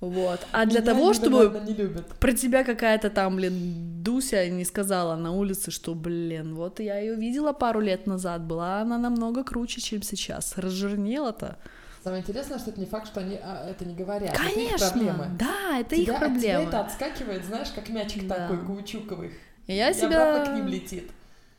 вот, 0.00 0.40
а 0.52 0.66
для 0.66 0.80
Меня 0.80 0.92
того, 0.92 1.04
они, 1.06 1.14
чтобы 1.14 1.60
не 1.66 1.72
любят. 1.74 2.06
про 2.20 2.32
тебя 2.32 2.62
какая-то 2.64 3.08
там, 3.10 3.36
блин, 3.36 4.02
Дуся 4.02 4.48
не 4.50 4.64
сказала 4.64 5.16
на 5.16 5.32
улице, 5.32 5.70
что, 5.70 5.94
блин, 5.94 6.54
вот 6.54 6.80
я 6.80 6.98
ее 6.98 7.14
видела 7.14 7.52
пару 7.52 7.80
лет 7.80 8.06
назад, 8.06 8.42
была 8.42 8.80
она 8.80 8.98
намного 8.98 9.44
круче, 9.44 9.80
чем 9.80 10.02
сейчас, 10.02 10.58
разжирнела-то. 10.58 11.56
Самое 12.02 12.20
интересное, 12.22 12.58
что 12.58 12.68
это 12.70 12.80
не 12.80 12.86
факт, 12.86 13.06
что 13.06 13.20
они 13.20 13.38
а, 13.42 13.66
это 13.70 13.86
не 13.86 13.94
говорят. 13.94 14.34
Это 14.34 14.42
их 14.42 14.52
Конечно, 14.54 14.90
проблемы. 14.90 15.26
да, 15.38 15.78
это 15.80 15.96
Тебя- 15.96 16.02
их 16.02 16.08
от 16.10 16.16
тебя 16.16 16.26
проблема. 16.28 16.62
это 16.64 16.80
отскакивает, 16.80 17.44
знаешь, 17.46 17.68
как 17.74 17.88
мячик 17.88 18.26
Да. 18.26 18.34
такой 18.34 18.58
каучуковый. 18.66 19.30
Я 19.66 19.88
и 19.88 19.94
себя, 19.94 20.34
обратно 20.34 20.52
к 20.52 20.56
ним 20.58 20.66
летит. 20.68 21.10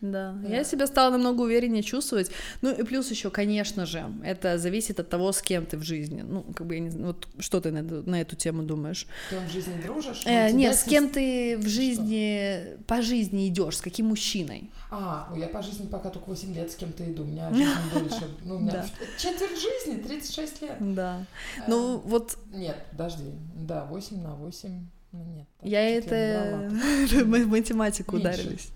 Да, 0.02 0.34
Да. 0.34 0.48
я 0.48 0.64
себя 0.64 0.88
стала 0.88 1.12
намного 1.12 1.42
увереннее 1.42 1.82
чувствовать. 1.84 2.30
Ну 2.62 2.72
и 2.72 2.84
плюс 2.84 3.10
еще, 3.12 3.30
конечно 3.30 3.86
же, 3.86 4.06
это 4.24 4.58
зависит 4.58 5.00
от 5.00 5.10
того, 5.10 5.32
с 5.32 5.42
кем 5.42 5.66
ты 5.66 5.78
в 5.78 5.84
жизни. 5.84 6.22
Ну, 6.22 6.44
как 6.44 6.68
бы, 6.68 6.76
я 6.76 6.80
не 6.82 6.90
знаю, 6.90 7.08
вот 7.08 7.28
что 7.40 7.60
ты 7.62 7.72
на 7.72 7.80
эту, 7.80 8.10
на 8.10 8.22
эту 8.22 8.36
тему 8.36 8.64
думаешь? 8.64 9.08
Ты 9.30 9.40
в 9.40 9.50
жизни 9.52 9.82
дружишь? 9.82 10.22
Э, 10.22 10.50
тебя 10.50 10.52
нет, 10.52 10.76
с 10.76 10.84
кем 10.84 11.10
ты 11.10 11.58
в 11.58 11.68
жизни, 11.68 12.78
по 12.88 13.02
жизни 13.02 13.48
идешь, 13.48 13.78
с 13.78 13.82
каким 13.82 14.08
мужчиной? 14.08 14.70
А, 14.92 15.28
ну 15.32 15.38
я 15.38 15.48
по 15.48 15.62
жизни 15.62 15.88
пока 15.88 16.10
только 16.10 16.30
8 16.30 16.54
лет 16.54 16.72
с 16.72 16.76
кем-то 16.76 17.04
иду. 17.12 17.24
У 17.24 17.28
меня 17.28 17.50
жизнь 17.54 17.70
больше. 17.94 18.28
Ну, 18.44 18.56
у 18.58 18.60
меня 18.60 18.72
Да. 18.74 18.86
четверть 19.18 19.60
жизни, 19.60 20.02
36 20.02 20.62
лет. 20.62 20.78
Да. 20.80 21.26
Э, 21.58 21.62
Ну 21.68 21.98
вот 21.98 22.38
Нет, 22.54 22.78
подожди. 22.92 23.24
Да, 23.56 23.86
8 23.86 24.22
на 24.22 24.36
8. 24.36 24.88
Ну 25.12 25.24
нет. 25.34 25.48
я 25.62 25.82
это 25.90 26.70
мы 27.26 27.46
математику 27.46 28.18
ударились. 28.18 28.70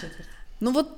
Четверть. 0.00 0.26
Ну 0.62 0.70
вот 0.70 0.96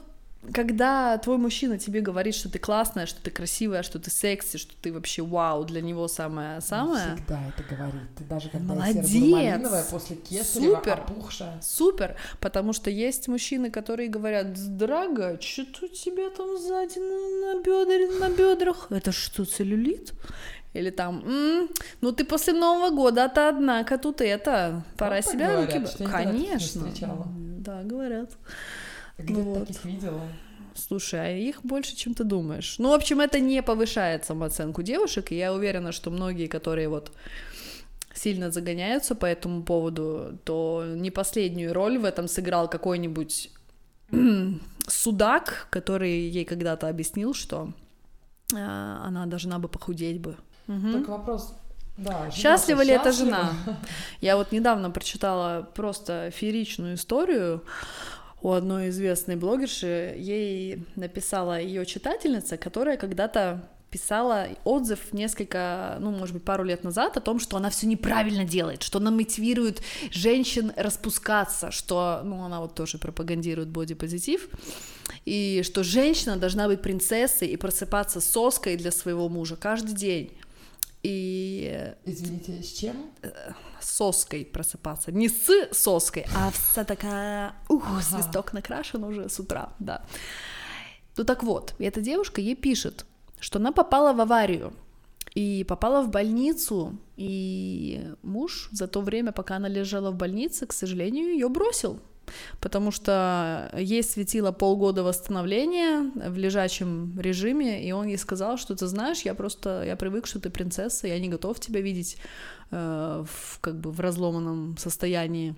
когда 0.52 1.16
твой 1.16 1.38
мужчина 1.38 1.78
тебе 1.78 2.02
говорит, 2.02 2.34
что 2.34 2.50
ты 2.50 2.58
классная, 2.58 3.06
что 3.06 3.22
ты 3.22 3.30
красивая, 3.30 3.82
что 3.82 3.98
ты 3.98 4.10
секси, 4.10 4.58
что 4.58 4.74
ты 4.82 4.92
вообще 4.92 5.22
вау, 5.22 5.64
для 5.64 5.80
него 5.80 6.02
Он 6.02 6.08
самое-самое, 6.10 7.16
всегда 7.16 7.40
это 7.48 7.74
говорит. 7.74 8.02
Ты 8.14 8.24
даже 8.24 8.50
когда 8.50 8.74
Молодец. 8.74 9.08
я 9.08 9.36
малиновая 9.36 9.84
после 9.84 10.16
кесарева, 10.16 10.76
Супер. 10.76 10.92
опухшая. 10.92 11.60
Супер, 11.62 12.16
потому 12.40 12.74
что 12.74 12.90
есть 12.90 13.26
мужчины, 13.26 13.70
которые 13.70 14.10
говорят, 14.10 14.52
дорогая, 14.76 15.40
что-то 15.40 15.86
у 15.86 15.88
тебя 15.88 16.28
там 16.28 16.58
сзади 16.58 16.98
на, 16.98 17.54
на, 17.54 17.62
бедре, 17.62 18.10
на 18.18 18.28
бедрах, 18.28 18.88
это 18.90 19.12
что, 19.12 19.46
целлюлит? 19.46 20.12
Или 20.74 20.90
там, 20.90 21.24
«М, 21.24 21.70
ну 22.02 22.12
ты 22.12 22.24
после 22.26 22.52
Нового 22.52 22.90
года, 22.94 23.24
а 23.24 23.28
ты 23.30 23.40
однако 23.48 23.96
тут 23.96 24.20
это, 24.20 24.84
пора 24.98 25.22
так 25.22 25.32
себя 25.32 25.52
говорят, 25.52 25.74
руки... 25.74 25.86
что 25.86 26.04
Конечно, 26.04 26.92
да, 27.64 27.82
говорят. 27.82 28.30
Где 29.18 29.34
ты 29.34 29.42
вот. 29.42 29.66
таких 29.66 29.84
видела? 29.84 30.20
Слушай, 30.74 31.20
а 31.20 31.30
их 31.30 31.60
больше, 31.62 31.94
чем 31.94 32.14
ты 32.14 32.24
думаешь. 32.24 32.76
Ну, 32.78 32.90
в 32.90 32.94
общем, 32.94 33.20
это 33.20 33.38
не 33.38 33.62
повышает 33.62 34.24
самооценку 34.24 34.82
девушек, 34.82 35.30
и 35.30 35.36
я 35.36 35.52
уверена, 35.52 35.92
что 35.92 36.10
многие, 36.10 36.48
которые 36.48 36.88
вот 36.88 37.12
сильно 38.12 38.50
загоняются 38.50 39.14
по 39.14 39.26
этому 39.26 39.62
поводу, 39.62 40.38
то 40.44 40.84
не 40.86 41.10
последнюю 41.10 41.72
роль 41.72 41.98
в 41.98 42.04
этом 42.04 42.28
сыграл 42.28 42.68
какой-нибудь 42.68 43.50
судак, 44.88 45.68
который 45.70 46.28
ей 46.28 46.44
когда-то 46.44 46.88
объяснил, 46.88 47.34
что 47.34 47.72
а, 48.54 49.02
она 49.06 49.26
должна 49.26 49.58
бы 49.58 49.68
похудеть 49.68 50.20
бы. 50.20 50.36
Мгм. 50.66 50.92
Только 50.92 51.10
вопрос, 51.10 51.54
да, 51.96 52.30
Счастлива 52.30 52.82
ли 52.82 52.92
эта 52.92 53.10
счастлива? 53.12 53.30
жена? 53.30 53.52
Я 54.20 54.36
вот 54.36 54.52
недавно 54.52 54.90
прочитала 54.90 55.68
просто 55.74 56.30
фееричную 56.32 56.94
историю 56.94 57.62
у 58.44 58.52
одной 58.52 58.90
известной 58.90 59.36
блогерши. 59.36 60.14
Ей 60.18 60.84
написала 60.96 61.58
ее 61.58 61.86
читательница, 61.86 62.58
которая 62.58 62.98
когда-то 62.98 63.66
писала 63.88 64.48
отзыв 64.64 65.12
несколько, 65.12 65.96
ну, 66.00 66.10
может 66.10 66.34
быть, 66.34 66.44
пару 66.44 66.62
лет 66.62 66.84
назад 66.84 67.16
о 67.16 67.20
том, 67.20 67.40
что 67.40 67.56
она 67.56 67.70
все 67.70 67.86
неправильно 67.86 68.44
делает, 68.44 68.82
что 68.82 68.98
она 68.98 69.10
мотивирует 69.10 69.80
женщин 70.10 70.72
распускаться, 70.76 71.70
что, 71.70 72.20
ну, 72.22 72.42
она 72.42 72.60
вот 72.60 72.74
тоже 72.74 72.98
пропагандирует 72.98 73.70
бодипозитив, 73.70 74.48
и 75.24 75.62
что 75.64 75.82
женщина 75.82 76.36
должна 76.36 76.66
быть 76.66 76.82
принцессой 76.82 77.48
и 77.48 77.56
просыпаться 77.56 78.20
соской 78.20 78.76
для 78.76 78.90
своего 78.90 79.30
мужа 79.30 79.56
каждый 79.56 79.94
день. 79.94 80.32
И 81.04 81.92
Извините, 82.06 82.62
с 82.62 82.72
чем? 82.72 82.96
соской 83.80 84.44
просыпаться. 84.44 85.12
Не 85.12 85.28
с 85.28 85.68
соской, 85.72 86.24
а 86.34 86.50
вся 86.50 86.84
такая, 86.84 87.54
ух, 87.68 87.84
Ага. 87.86 88.00
свисток 88.00 88.54
накрашен 88.54 89.04
уже 89.04 89.28
с 89.28 89.38
утра, 89.38 89.74
да. 89.78 90.02
Ну 91.16 91.24
так 91.24 91.42
вот, 91.42 91.74
эта 91.78 92.00
девушка 92.00 92.40
ей 92.40 92.56
пишет, 92.56 93.04
что 93.38 93.58
она 93.58 93.70
попала 93.70 94.14
в 94.14 94.20
аварию 94.20 94.72
и 95.34 95.64
попала 95.68 96.02
в 96.02 96.08
больницу, 96.10 96.98
и 97.16 98.10
муж 98.22 98.68
за 98.72 98.86
то 98.88 99.00
время, 99.02 99.32
пока 99.32 99.56
она 99.56 99.68
лежала 99.68 100.10
в 100.10 100.16
больнице, 100.16 100.66
к 100.66 100.72
сожалению, 100.72 101.34
ее 101.34 101.48
бросил, 101.48 102.00
потому 102.60 102.90
что 102.90 103.70
ей 103.76 104.02
светило 104.02 104.52
полгода 104.52 105.02
восстановления 105.02 106.10
в 106.14 106.36
лежачем 106.36 107.18
режиме, 107.18 107.86
и 107.86 107.92
он 107.92 108.06
ей 108.06 108.18
сказал, 108.18 108.56
что 108.56 108.74
ты 108.74 108.86
знаешь, 108.86 109.22
я 109.22 109.34
просто, 109.34 109.84
я 109.84 109.96
привык, 109.96 110.26
что 110.26 110.40
ты 110.40 110.50
принцесса, 110.50 111.06
я 111.06 111.18
не 111.18 111.28
готов 111.28 111.60
тебя 111.60 111.80
видеть 111.80 112.16
э, 112.70 113.24
в, 113.26 113.60
как 113.60 113.80
бы 113.80 113.90
в 113.90 114.00
разломанном 114.00 114.76
состоянии. 114.78 115.54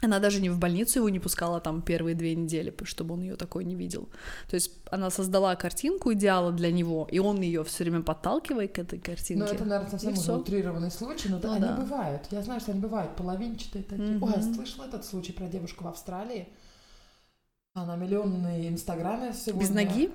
Она 0.00 0.20
даже 0.20 0.40
не 0.40 0.48
в 0.48 0.58
больницу 0.58 1.00
его 1.00 1.08
не 1.08 1.18
пускала 1.18 1.60
там 1.60 1.82
первые 1.82 2.14
две 2.14 2.34
недели, 2.34 2.72
чтобы 2.84 3.14
он 3.14 3.22
ее 3.22 3.36
такой 3.36 3.64
не 3.64 3.74
видел. 3.74 4.08
То 4.48 4.54
есть 4.54 4.70
она 4.90 5.10
создала 5.10 5.56
картинку 5.56 6.12
идеала 6.12 6.52
для 6.52 6.70
него, 6.70 7.08
и 7.10 7.18
он 7.18 7.40
ее 7.40 7.64
все 7.64 7.84
время 7.84 8.02
подталкивает 8.02 8.74
к 8.74 8.78
этой 8.78 9.00
картинке. 9.00 9.44
Ну, 9.44 9.50
это, 9.50 9.64
наверное, 9.64 9.90
совсем 9.90 10.12
уже 10.12 10.34
утрированный 10.34 10.90
случай, 10.90 11.28
но 11.28 11.40
ну, 11.42 11.50
они 11.50 11.64
да. 11.64 11.76
бывают. 11.76 12.22
Я 12.30 12.42
знаю, 12.42 12.60
что 12.60 12.72
они 12.72 12.80
бывают 12.80 13.16
половинчатые 13.16 13.82
такие. 13.82 14.18
Mm-hmm. 14.18 14.24
Ой, 14.24 14.32
я 14.36 14.54
слышала 14.54 14.84
этот 14.84 15.04
случай 15.04 15.32
про 15.32 15.48
девушку 15.48 15.84
в 15.84 15.88
Австралии. 15.88 16.48
Она 17.74 17.96
миллионный 17.96 18.68
инстаграме 18.68 19.32
сегодня. 19.32 19.60
Без 19.60 19.70
ноги? 19.70 20.10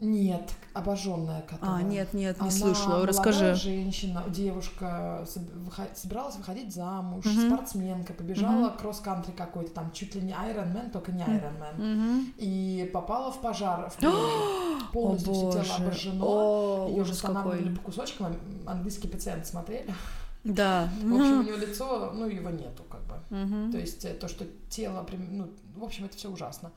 Нет, 0.00 0.52
обожженная 0.74 1.42
которая. 1.42 1.78
А, 1.78 1.82
нет, 1.82 2.14
нет, 2.14 2.36
не 2.36 2.42
Она 2.42 2.50
слышала. 2.52 3.04
Расскажи. 3.04 3.54
женщина, 3.56 4.22
девушка, 4.28 5.26
собиралась 5.94 6.36
выходить 6.36 6.72
замуж, 6.72 7.26
угу. 7.26 7.46
спортсменка, 7.46 8.12
побежала 8.12 8.68
угу. 8.68 8.78
кросс-кантри 8.78 9.32
какой-то, 9.32 9.72
там 9.72 9.90
чуть 9.90 10.14
ли 10.14 10.22
не 10.22 10.32
Ironman, 10.32 10.90
только 10.92 11.10
не 11.10 11.24
Ironman. 11.24 12.20
Угу. 12.20 12.24
И 12.36 12.88
попала 12.92 13.32
в 13.32 13.40
пожар 13.40 13.90
в. 13.90 13.98
Полностью 14.92 15.34
все 15.34 15.52
тело 15.52 15.76
обожжено. 15.76 16.24
О, 16.26 16.88
Ее 16.88 17.02
восстанавливали 17.02 17.74
по 17.74 17.82
кусочкам. 17.82 18.36
Английский 18.66 19.08
пациент 19.08 19.46
смотрели. 19.46 19.92
Да. 20.44 20.88
В 21.02 21.14
общем, 21.14 21.40
у 21.40 21.42
нее 21.42 21.56
лицо, 21.56 22.12
ну, 22.14 22.26
его 22.26 22.50
нету, 22.50 22.84
как 22.88 23.00
бы. 23.02 23.14
Угу. 23.36 23.72
То 23.72 23.78
есть 23.78 24.04
э, 24.04 24.14
то, 24.14 24.28
что 24.28 24.46
тело, 24.70 25.04
ну, 25.30 25.50
в 25.76 25.84
общем, 25.84 26.04
это 26.04 26.16
все 26.16 26.30
ужасно. 26.30 26.70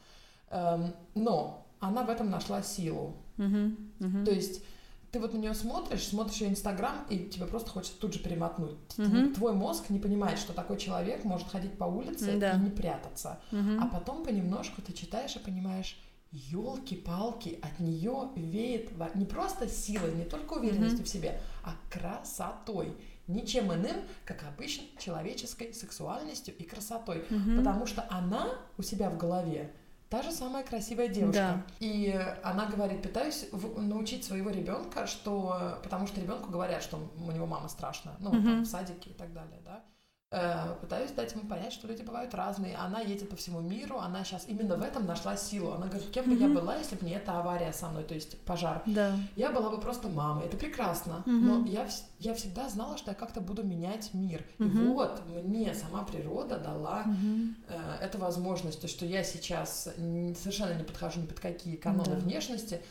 Эм, 0.49 0.93
но 1.13 1.65
она 1.81 2.03
в 2.03 2.09
этом 2.09 2.29
нашла 2.29 2.61
силу. 2.61 3.17
Uh-huh, 3.37 3.75
uh-huh. 3.99 4.25
То 4.25 4.31
есть 4.31 4.63
ты 5.11 5.19
вот 5.19 5.33
на 5.33 5.37
нее 5.37 5.53
смотришь, 5.53 6.07
смотришь 6.07 6.37
ее 6.37 6.51
Инстаграм, 6.51 7.05
и 7.09 7.25
тебе 7.25 7.45
просто 7.45 7.69
хочется 7.69 7.99
тут 7.99 8.13
же 8.13 8.19
перемотнуть. 8.19 8.77
Uh-huh. 8.95 9.33
Твой 9.33 9.53
мозг 9.53 9.89
не 9.89 9.99
понимает, 9.99 10.39
что 10.39 10.53
такой 10.53 10.77
человек 10.77 11.25
может 11.25 11.49
ходить 11.49 11.77
по 11.77 11.83
улице 11.85 12.37
да. 12.37 12.53
и 12.53 12.59
не 12.59 12.69
прятаться. 12.69 13.41
Uh-huh. 13.51 13.79
А 13.81 13.87
потом 13.87 14.23
понемножку 14.23 14.81
ты 14.81 14.93
читаешь 14.93 15.35
и 15.35 15.39
понимаешь, 15.39 15.99
елки-палки, 16.31 17.59
от 17.61 17.79
нее 17.81 18.29
веет 18.35 18.91
не 19.15 19.25
просто 19.25 19.67
силой, 19.67 20.13
не 20.13 20.23
только 20.23 20.53
уверенностью 20.53 21.01
uh-huh. 21.01 21.05
в 21.05 21.09
себе, 21.09 21.41
а 21.63 21.73
красотой. 21.89 22.95
Ничем 23.27 23.73
иным, 23.73 23.97
как 24.23 24.43
обычно, 24.43 24.83
человеческой 24.97 25.73
сексуальностью 25.73 26.55
и 26.55 26.63
красотой. 26.63 27.25
Uh-huh. 27.29 27.57
Потому 27.57 27.85
что 27.85 28.05
она 28.09 28.49
у 28.77 28.83
себя 28.83 29.09
в 29.09 29.17
голове 29.17 29.73
та 30.11 30.21
же 30.21 30.31
самая 30.31 30.63
красивая 30.63 31.07
девушка. 31.07 31.33
Да. 31.41 31.63
И 31.79 32.13
она 32.43 32.65
говорит, 32.65 33.01
пытаюсь 33.01 33.47
научить 33.77 34.25
своего 34.25 34.49
ребенка, 34.49 35.07
что 35.07 35.79
потому 35.83 36.05
что 36.05 36.19
ребенку 36.19 36.51
говорят, 36.51 36.83
что 36.83 37.09
у 37.17 37.31
него 37.31 37.47
мама 37.47 37.69
страшная, 37.69 38.15
ну, 38.19 38.29
угу. 38.29 38.43
там, 38.43 38.61
в 38.63 38.65
садике 38.65 39.11
и 39.11 39.13
так 39.13 39.31
далее, 39.33 39.61
да. 39.63 39.85
Э, 40.33 40.75
пытаюсь 40.79 41.11
дать 41.11 41.33
ему 41.33 41.43
понять, 41.43 41.73
что 41.73 41.87
люди 41.87 42.03
бывают 42.03 42.33
разные. 42.33 42.77
Она 42.77 43.01
едет 43.01 43.27
по 43.27 43.35
всему 43.35 43.59
миру, 43.59 43.97
она 43.99 44.23
сейчас 44.23 44.45
именно 44.47 44.77
в 44.77 44.81
этом 44.81 45.05
нашла 45.05 45.35
силу. 45.35 45.73
Она 45.73 45.87
говорит, 45.87 46.09
кем 46.09 46.23
бы 46.23 46.35
mm-hmm. 46.35 46.47
я 46.53 46.61
была, 46.61 46.75
если 46.77 46.95
бы 46.95 47.05
не 47.05 47.11
эта 47.11 47.37
авария 47.37 47.73
со 47.73 47.89
мной, 47.89 48.05
то 48.05 48.13
есть 48.13 48.39
пожар. 48.43 48.81
Да. 48.85 49.17
Я 49.35 49.51
была 49.51 49.69
бы 49.69 49.77
просто 49.81 50.07
мамой. 50.07 50.45
Это 50.45 50.55
прекрасно. 50.55 51.23
Mm-hmm. 51.25 51.31
Но 51.31 51.65
я, 51.67 51.85
я 52.19 52.33
всегда 52.33 52.69
знала, 52.69 52.97
что 52.97 53.11
я 53.11 53.15
как-то 53.15 53.41
буду 53.41 53.63
менять 53.63 54.13
мир. 54.13 54.45
Mm-hmm. 54.59 54.85
И 54.85 54.87
вот 54.87 55.21
мне 55.43 55.73
сама 55.73 56.03
природа 56.03 56.59
дала 56.59 57.03
mm-hmm. 57.03 57.53
э, 57.67 57.97
эту 58.05 58.17
возможность, 58.17 58.79
то, 58.79 58.87
что 58.87 59.05
я 59.05 59.25
сейчас 59.25 59.83
совершенно 59.83 60.75
не 60.75 60.85
подхожу 60.85 61.19
ни 61.19 61.25
под 61.25 61.41
какие 61.41 61.75
каноны 61.75 62.13
mm-hmm. 62.13 62.19
внешности. 62.19 62.81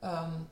Эм, 0.00 0.46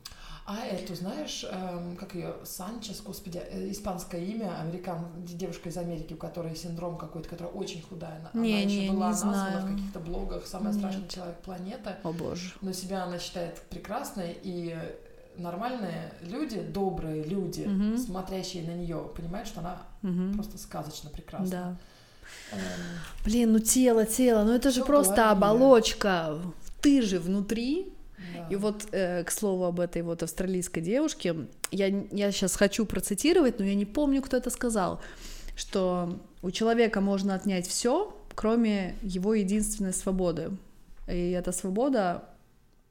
а 0.44 0.66
эту, 0.66 0.94
знаешь, 0.96 1.44
эм, 1.48 1.96
как 1.96 2.14
ее, 2.14 2.34
Санчес, 2.44 3.00
господи, 3.00 3.38
э, 3.38 3.70
испанское 3.70 4.20
имя, 4.20 4.60
американ, 4.60 5.06
девушка 5.24 5.68
из 5.68 5.76
Америки, 5.76 6.14
у 6.14 6.16
которой 6.16 6.56
синдром 6.56 6.98
какой-то, 6.98 7.28
которая 7.28 7.52
очень 7.52 7.80
худая. 7.82 8.18
Она, 8.18 8.42
не, 8.42 8.54
она 8.54 8.64
не, 8.64 8.76
еще 8.76 8.92
была 8.92 9.06
не 9.06 9.12
названа 9.12 9.34
знаю. 9.34 9.66
в 9.66 9.70
каких-то 9.70 10.00
блогах 10.00 10.46
самый 10.46 10.72
Нет. 10.72 10.76
страшный 10.76 11.08
человек 11.08 11.38
планеты. 11.38 11.96
О 12.02 12.12
боже. 12.12 12.52
Но 12.60 12.72
себя 12.72 13.04
она 13.04 13.20
считает 13.20 13.60
прекрасной, 13.70 14.36
и 14.42 14.76
нормальные 15.36 16.12
люди, 16.22 16.60
добрые 16.60 17.22
люди, 17.22 17.62
угу. 17.62 17.96
смотрящие 17.96 18.64
на 18.64 18.74
нее, 18.74 19.10
понимают, 19.16 19.46
что 19.46 19.60
она 19.60 19.82
угу. 20.02 20.34
просто 20.34 20.58
сказочно 20.58 21.08
прекрасна. 21.10 21.50
Да. 21.50 21.76
Эм... 22.52 22.58
Блин, 23.24 23.52
ну 23.52 23.60
тело, 23.60 24.06
тело, 24.06 24.42
ну 24.42 24.52
это 24.52 24.72
же 24.72 24.84
просто 24.84 25.30
оболочка. 25.30 26.36
Ты 26.80 27.00
же 27.00 27.20
внутри 27.20 27.92
и 28.50 28.56
вот, 28.56 28.86
э, 28.92 29.24
к 29.24 29.30
слову 29.30 29.64
об 29.64 29.80
этой 29.80 30.02
вот 30.02 30.22
австралийской 30.22 30.82
девушке, 30.82 31.34
я, 31.70 31.86
я 31.86 32.32
сейчас 32.32 32.56
хочу 32.56 32.86
процитировать, 32.86 33.58
но 33.58 33.64
я 33.64 33.74
не 33.74 33.86
помню, 33.86 34.22
кто 34.22 34.36
это 34.36 34.50
сказал, 34.50 35.00
что 35.56 36.18
у 36.42 36.50
человека 36.50 37.00
можно 37.00 37.34
отнять 37.34 37.66
все, 37.66 38.16
кроме 38.34 38.96
его 39.02 39.34
единственной 39.34 39.92
свободы. 39.92 40.50
И 41.08 41.30
эта 41.30 41.52
свобода 41.52 42.24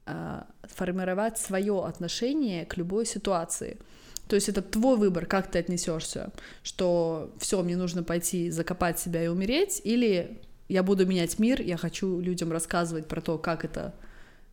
э, 0.06 0.42
формировать 0.64 1.38
свое 1.38 1.84
отношение 1.84 2.66
к 2.66 2.76
любой 2.76 3.06
ситуации. 3.06 3.78
То 4.28 4.36
есть 4.36 4.48
это 4.48 4.62
твой 4.62 4.96
выбор, 4.96 5.26
как 5.26 5.50
ты 5.50 5.58
отнесешься, 5.58 6.30
что 6.62 7.32
все, 7.38 7.62
мне 7.62 7.76
нужно 7.76 8.02
пойти 8.02 8.50
закопать 8.50 8.98
себя 8.98 9.24
и 9.24 9.28
умереть, 9.28 9.80
или 9.84 10.40
я 10.68 10.82
буду 10.82 11.04
менять 11.06 11.38
мир, 11.38 11.60
я 11.60 11.76
хочу 11.76 12.20
людям 12.20 12.50
рассказывать 12.50 13.06
про 13.08 13.20
то, 13.20 13.36
как 13.36 13.64
это 13.64 13.94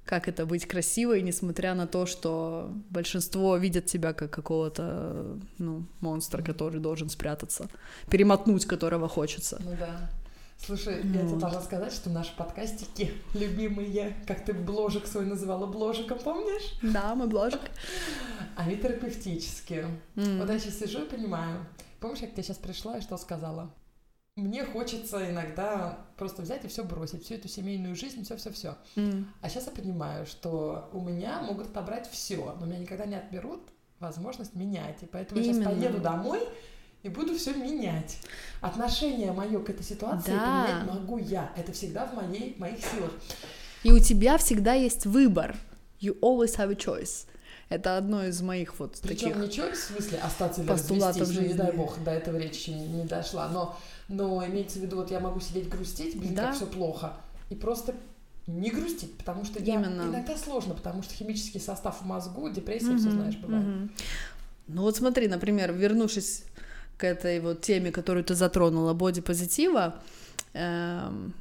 как 0.09 0.27
это 0.27 0.47
быть 0.47 0.65
красивой, 0.65 1.21
несмотря 1.21 1.75
на 1.75 1.85
то, 1.85 2.07
что 2.07 2.73
большинство 2.89 3.55
видят 3.57 3.85
тебя 3.85 4.13
как 4.13 4.31
какого-то, 4.31 5.37
ну, 5.59 5.85
монстра, 6.01 6.41
который 6.41 6.79
должен 6.79 7.09
спрятаться, 7.09 7.69
перемотнуть 8.09 8.65
которого 8.65 9.07
хочется. 9.07 9.61
Ну 9.63 9.75
да. 9.79 10.09
Слушай, 10.57 11.01
ну. 11.03 11.13
я 11.13 11.27
тебе 11.27 11.37
должна 11.37 11.61
сказать, 11.61 11.93
что 11.93 12.09
наши 12.09 12.35
подкастики 12.35 13.11
любимые, 13.35 14.15
как 14.25 14.43
ты 14.43 14.53
бложек 14.53 15.05
свой 15.05 15.27
называла 15.27 15.67
бложиком, 15.67 16.17
помнишь? 16.17 16.73
Да, 16.81 17.13
мы 17.13 17.27
бложик. 17.27 17.61
Они 18.55 18.77
терапевтические. 18.77 19.85
Mm. 20.15 20.39
Вот 20.39 20.49
я 20.49 20.57
сейчас 20.57 20.79
сижу 20.79 21.03
и 21.03 21.07
понимаю. 21.07 21.67
Помнишь, 21.99 22.21
как 22.21 22.31
я 22.35 22.41
сейчас 22.41 22.57
пришла 22.57 22.97
и 22.97 23.01
что 23.01 23.15
сказала? 23.17 23.69
Мне 24.39 24.65
хочется 24.65 25.29
иногда 25.29 25.99
просто 26.17 26.41
взять 26.41 26.65
и 26.65 26.67
все 26.67 26.83
бросить, 26.83 27.23
всю 27.23 27.35
эту 27.35 27.47
семейную 27.47 27.95
жизнь, 27.95 28.23
все-все-все. 28.23 28.77
Mm. 28.95 29.25
А 29.41 29.49
сейчас 29.49 29.67
я 29.67 29.71
понимаю, 29.71 30.25
что 30.25 30.89
у 30.93 31.01
меня 31.01 31.41
могут 31.41 31.67
отобрать 31.67 32.09
все, 32.09 32.55
но 32.59 32.65
меня 32.65 32.79
никогда 32.79 33.05
не 33.05 33.15
отберут 33.15 33.61
возможность 33.99 34.55
менять. 34.55 35.01
И 35.03 35.05
поэтому 35.05 35.41
Именно. 35.41 35.57
я 35.57 35.63
сейчас 35.63 35.73
поеду 35.73 35.99
домой 35.99 36.39
и 37.03 37.09
буду 37.09 37.37
все 37.37 37.53
менять. 37.53 38.17
Отношение 38.61 39.31
мое 39.31 39.59
к 39.59 39.69
этой 39.69 39.83
ситуации 39.83 40.31
да. 40.31 40.65
поменять 40.65 40.87
могу 40.87 41.17
я. 41.17 41.51
Это 41.55 41.71
всегда 41.71 42.05
в 42.05 42.13
моей, 42.13 42.55
моих 42.57 42.79
силах. 42.79 43.11
И 43.83 43.91
у 43.91 43.99
тебя 43.99 44.37
всегда 44.37 44.73
есть 44.73 45.05
выбор. 45.05 45.55
You 46.01 46.17
always 46.21 46.57
have 46.57 46.71
a 46.71 46.75
choice. 46.75 47.25
Это 47.69 47.97
одно 47.97 48.25
из 48.25 48.41
моих 48.41 48.79
вот 48.79 48.99
Причем 49.03 49.33
таких 49.33 49.59
choice 49.59 49.75
в 49.75 49.77
смысле 49.77 50.17
остаться 50.19 50.61
или 50.61 50.69
развестись, 50.69 51.27
жизни. 51.27 51.47
не 51.49 51.53
дай 51.53 51.71
бог, 51.71 52.03
до 52.03 52.11
этого 52.11 52.37
речь 52.37 52.55
еще 52.55 52.73
не, 52.73 52.87
не 52.87 53.03
дошла, 53.05 53.47
но 53.49 53.77
но 54.07 54.43
имеется 54.47 54.79
в 54.79 54.81
виду, 54.81 54.97
вот 54.97 55.11
я 55.11 55.19
могу 55.19 55.39
сидеть 55.39 55.69
грустить, 55.69 56.17
блин, 56.17 56.33
да. 56.33 56.47
как 56.47 56.55
все 56.55 56.65
плохо, 56.65 57.13
и 57.51 57.55
просто 57.55 57.93
не 58.47 58.71
грустить, 58.71 59.15
потому 59.17 59.45
что 59.45 59.61
я 59.61 59.75
Именно. 59.75 60.01
иногда 60.03 60.35
сложно, 60.35 60.73
потому 60.73 61.03
что 61.03 61.13
химический 61.13 61.59
состав 61.59 62.01
в 62.01 62.05
мозгу, 62.05 62.49
депрессия, 62.49 62.89
угу, 62.89 62.97
все 62.97 63.11
знаешь, 63.11 63.37
бывает. 63.37 63.65
Угу. 63.65 63.89
Ну 64.69 64.81
вот 64.81 64.95
смотри, 64.95 65.27
например, 65.27 65.71
вернувшись 65.71 66.43
к 66.97 67.03
этой 67.03 67.39
вот 67.39 67.61
теме, 67.61 67.91
которую 67.91 68.23
ты 68.23 68.33
затронула, 68.33 68.93
бодипозитива, 68.93 69.95
эм, 70.53 71.33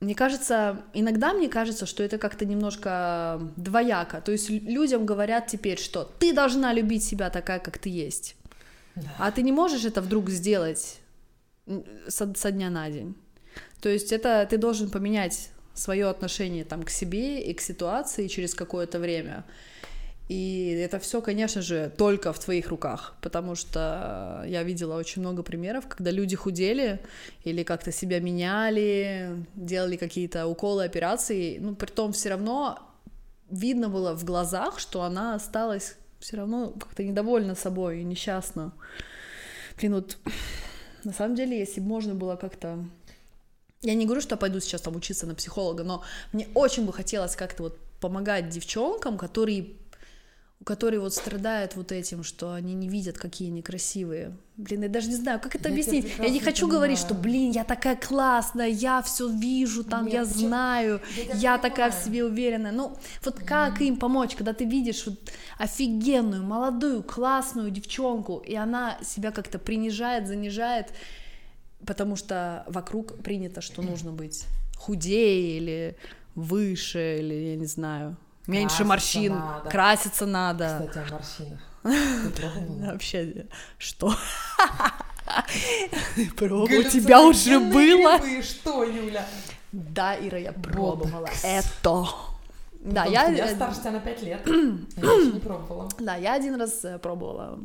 мне 0.00 0.14
кажется, 0.14 0.82
иногда 0.92 1.32
мне 1.32 1.48
кажется, 1.48 1.86
что 1.86 2.02
это 2.02 2.18
как-то 2.18 2.44
немножко 2.44 3.40
двояко. 3.56 4.20
То 4.20 4.32
есть 4.32 4.50
людям 4.50 5.06
говорят 5.06 5.46
теперь, 5.46 5.78
что 5.78 6.04
ты 6.18 6.34
должна 6.34 6.72
любить 6.72 7.02
себя 7.02 7.30
такая, 7.30 7.60
как 7.60 7.78
ты 7.78 7.88
есть. 7.88 8.36
Да. 8.94 9.08
А 9.18 9.30
ты 9.30 9.42
не 9.42 9.52
можешь 9.52 9.84
это 9.84 10.02
вдруг 10.02 10.28
сделать 10.28 10.98
со, 12.08 12.34
со 12.34 12.50
дня 12.50 12.70
на 12.70 12.90
день. 12.90 13.14
То 13.80 13.88
есть 13.88 14.12
это 14.12 14.46
ты 14.48 14.58
должен 14.58 14.90
поменять 14.90 15.50
свое 15.74 16.08
отношение 16.08 16.64
там 16.64 16.82
к 16.82 16.90
себе 16.90 17.42
и 17.42 17.54
к 17.54 17.60
ситуации 17.60 18.28
через 18.28 18.54
какое-то 18.54 18.98
время. 18.98 19.44
И 20.28 20.70
это 20.84 20.98
все, 20.98 21.20
конечно 21.20 21.62
же, 21.62 21.92
только 21.96 22.32
в 22.32 22.38
твоих 22.40 22.68
руках, 22.68 23.14
потому 23.20 23.54
что 23.54 24.42
я 24.46 24.64
видела 24.64 24.96
очень 24.96 25.22
много 25.22 25.44
примеров, 25.44 25.86
когда 25.86 26.10
люди 26.10 26.34
худели 26.34 27.00
или 27.44 27.62
как-то 27.62 27.92
себя 27.92 28.18
меняли, 28.18 29.46
делали 29.54 29.96
какие-то 29.96 30.48
уколы, 30.48 30.84
операции, 30.84 31.58
ну, 31.58 31.76
при 31.76 31.86
том 31.86 32.12
все 32.12 32.30
равно 32.30 32.80
видно 33.50 33.88
было 33.88 34.14
в 34.14 34.24
глазах, 34.24 34.80
что 34.80 35.02
она 35.02 35.36
осталась 35.36 35.96
все 36.18 36.38
равно 36.38 36.70
как-то 36.70 37.04
недовольна 37.04 37.54
собой 37.54 38.00
и 38.00 38.04
несчастна. 38.04 38.72
Блин, 39.78 39.94
вот 39.94 40.18
на 41.04 41.12
самом 41.12 41.36
деле, 41.36 41.56
если 41.56 41.80
бы 41.80 41.86
можно 41.86 42.16
было 42.16 42.34
как-то 42.34 42.84
я 43.82 43.94
не 43.94 44.06
говорю, 44.06 44.20
что 44.20 44.36
пойду 44.36 44.58
сейчас 44.58 44.80
там 44.80 44.96
учиться 44.96 45.26
на 45.26 45.34
психолога, 45.34 45.84
но 45.84 46.02
мне 46.32 46.48
очень 46.54 46.84
бы 46.86 46.92
хотелось 46.92 47.36
как-то 47.36 47.64
вот 47.64 47.78
помогать 48.00 48.48
девчонкам, 48.48 49.16
которые 49.16 49.74
которые 50.64 51.00
вот 51.00 51.14
страдают 51.14 51.76
вот 51.76 51.92
этим, 51.92 52.24
что 52.24 52.52
они 52.52 52.74
не 52.74 52.88
видят, 52.88 53.18
какие 53.18 53.48
они 53.48 53.62
красивые. 53.62 54.36
Блин, 54.56 54.82
я 54.82 54.88
даже 54.88 55.08
не 55.08 55.14
знаю, 55.14 55.38
как 55.38 55.54
это 55.54 55.68
я 55.68 55.74
объяснить. 55.74 56.06
Я 56.18 56.28
не 56.28 56.40
хочу 56.40 56.62
понимаю. 56.62 56.78
говорить, 56.78 56.98
что, 56.98 57.14
блин, 57.14 57.52
я 57.52 57.62
такая 57.62 57.94
классная, 57.94 58.68
я 58.68 59.00
все 59.02 59.28
вижу, 59.28 59.84
там, 59.84 60.06
Нет, 60.06 60.14
я 60.14 60.24
знаю, 60.24 61.00
я, 61.16 61.34
я 61.34 61.58
такая 61.58 61.90
в 61.90 61.94
себе 61.94 62.24
уверенная. 62.24 62.72
Ну, 62.72 62.96
вот 63.22 63.38
как 63.40 63.80
им 63.80 63.96
помочь, 63.96 64.34
когда 64.34 64.54
ты 64.54 64.64
видишь 64.64 65.06
вот 65.06 65.18
офигенную, 65.58 66.42
молодую, 66.42 67.02
классную 67.02 67.70
девчонку, 67.70 68.38
и 68.38 68.54
она 68.54 68.98
себя 69.04 69.30
как-то 69.30 69.58
принижает, 69.58 70.26
занижает, 70.26 70.88
потому 71.86 72.16
что 72.16 72.64
вокруг 72.66 73.22
принято, 73.22 73.60
что 73.60 73.82
нужно 73.82 74.10
быть 74.10 74.46
худее 74.76 75.58
или 75.58 75.96
выше, 76.34 77.18
или 77.20 77.34
я 77.34 77.56
не 77.56 77.66
знаю, 77.66 78.16
меньше 78.46 78.84
краситься 78.84 78.84
морщин, 78.84 79.34
надо. 79.34 79.70
краситься 79.70 80.26
надо. 80.26 80.88
Кстати, 80.88 80.98
о 80.98 81.12
морщинах. 81.12 81.60
Вообще, 82.92 83.46
что? 83.78 84.14
Пробовала, 86.36 86.80
у 86.80 86.82
тебя 86.84 87.22
уже 87.22 87.58
было? 87.60 88.20
Что, 88.42 88.84
Юля? 88.84 89.26
Да, 89.72 90.16
Ира, 90.16 90.38
я 90.38 90.52
пробовала 90.52 91.28
это. 91.42 92.06
Да, 92.80 93.04
я... 93.04 93.28
Я 93.30 93.48
старше 93.48 93.80
тебя 93.80 93.92
на 93.92 94.00
5 94.00 94.22
лет. 94.22 94.46
Я 94.46 94.52
не 95.32 95.40
пробовала. 95.40 95.88
Да, 95.98 96.14
я 96.14 96.34
один 96.34 96.54
раз 96.54 96.84
э, 96.84 96.98
пробовала 96.98 97.58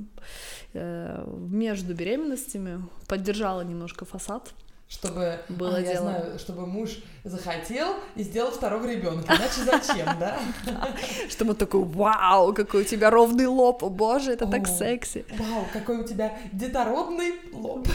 э, 0.73 1.23
между 1.27 1.93
беременностями, 1.93 2.83
поддержала 3.07 3.61
немножко 3.61 4.05
фасад 4.05 4.51
чтобы 4.91 5.39
было 5.47 5.77
а, 5.77 5.81
дело. 5.81 5.93
Я 5.93 6.01
знаю, 6.01 6.39
чтобы 6.39 6.67
муж 6.67 6.99
захотел 7.23 7.95
и 8.15 8.23
сделал 8.23 8.51
второго 8.51 8.85
ребенка. 8.85 9.33
Иначе 9.35 9.63
зачем, 9.63 10.05
да? 10.19 10.37
Чтобы 11.29 11.53
такой, 11.53 11.85
вау, 11.85 12.53
какой 12.53 12.81
у 12.81 12.83
тебя 12.83 13.09
ровный 13.09 13.45
лоб, 13.47 13.83
боже, 13.83 14.33
это 14.33 14.45
так 14.47 14.67
секси. 14.67 15.25
Вау, 15.37 15.65
какой 15.71 16.01
у 16.01 16.03
тебя 16.03 16.37
детородный 16.51 17.35
лоб. 17.53 17.87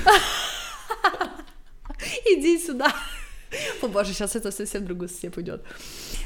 Иди 2.24 2.58
сюда. 2.58 2.90
О 3.82 3.88
боже, 3.88 4.12
сейчас 4.12 4.36
это 4.36 4.50
совсем 4.50 4.82
в 4.82 4.86
другую 4.86 5.08
степь 5.08 5.36
уйдет. 5.36 5.62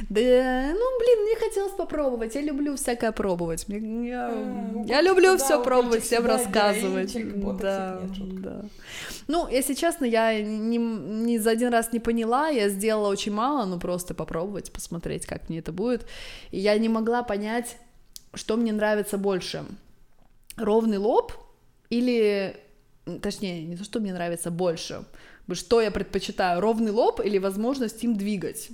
Да, 0.08 0.72
ну, 0.74 0.98
блин, 0.98 1.22
мне 1.22 1.36
хотелось 1.36 1.72
попробовать. 1.72 2.34
Я 2.34 2.40
люблю 2.40 2.76
всякое 2.76 3.12
пробовать. 3.12 3.64
Я, 3.68 4.28
а, 4.28 4.84
я 4.86 5.02
люблю 5.02 5.36
все 5.36 5.62
пробовать, 5.62 6.04
всем 6.04 6.26
рассказывать. 6.26 7.16
Да, 7.60 8.00
да. 8.20 8.64
Ну, 9.28 9.48
если 9.48 9.74
честно, 9.74 10.04
я 10.04 10.40
не, 10.40 10.78
не 10.78 11.38
за 11.38 11.50
один 11.50 11.72
раз 11.72 11.92
не 11.92 12.00
поняла, 12.00 12.48
я 12.48 12.68
сделала 12.68 13.08
очень 13.08 13.32
мало, 13.32 13.64
ну 13.66 13.78
просто 13.78 14.14
попробовать, 14.14 14.72
посмотреть, 14.72 15.26
как 15.26 15.48
мне 15.48 15.58
это 15.58 15.72
будет. 15.72 16.06
И 16.50 16.58
я 16.58 16.76
не 16.78 16.88
могла 16.88 17.22
понять, 17.22 17.76
что 18.34 18.56
мне 18.56 18.72
нравится 18.72 19.18
больше. 19.18 19.64
Ровный 20.56 20.98
лоб 20.98 21.32
или, 21.90 22.56
точнее, 23.22 23.64
не 23.64 23.76
то, 23.76 23.84
что 23.84 24.00
мне 24.00 24.12
нравится 24.12 24.50
больше, 24.50 25.04
что 25.54 25.80
я 25.80 25.90
предпочитаю, 25.90 26.60
ровный 26.60 26.92
лоб 26.92 27.20
или 27.20 27.38
возможность 27.38 28.02
им 28.04 28.16
двигать 28.16 28.70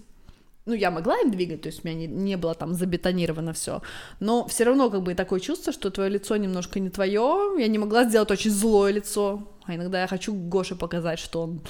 ну, 0.67 0.75
я 0.75 0.91
могла 0.91 1.17
им 1.21 1.31
двигать, 1.31 1.62
то 1.62 1.69
есть 1.69 1.85
у 1.85 1.89
меня 1.89 1.97
не, 1.97 2.07
не 2.09 2.37
было 2.37 2.55
там 2.55 2.75
забетонировано 2.75 3.53
все, 3.53 3.83
но 4.19 4.47
все 4.49 4.65
равно 4.65 4.91
как 4.91 5.03
бы 5.03 5.15
такое 5.15 5.39
чувство, 5.39 5.73
что 5.73 5.91
твое 5.91 6.11
лицо 6.11 6.37
немножко 6.37 6.81
не 6.81 6.91
твое, 6.91 7.55
я 7.57 7.69
не 7.69 7.79
могла 7.79 8.05
сделать 8.05 8.33
очень 8.33 8.51
злое 8.51 8.93
лицо, 8.93 9.47
а 9.65 9.77
иногда 9.77 10.01
я 10.01 10.07
хочу 10.09 10.35
Гоше 10.35 10.75
показать, 10.75 11.21
что 11.21 11.43
он 11.43 11.61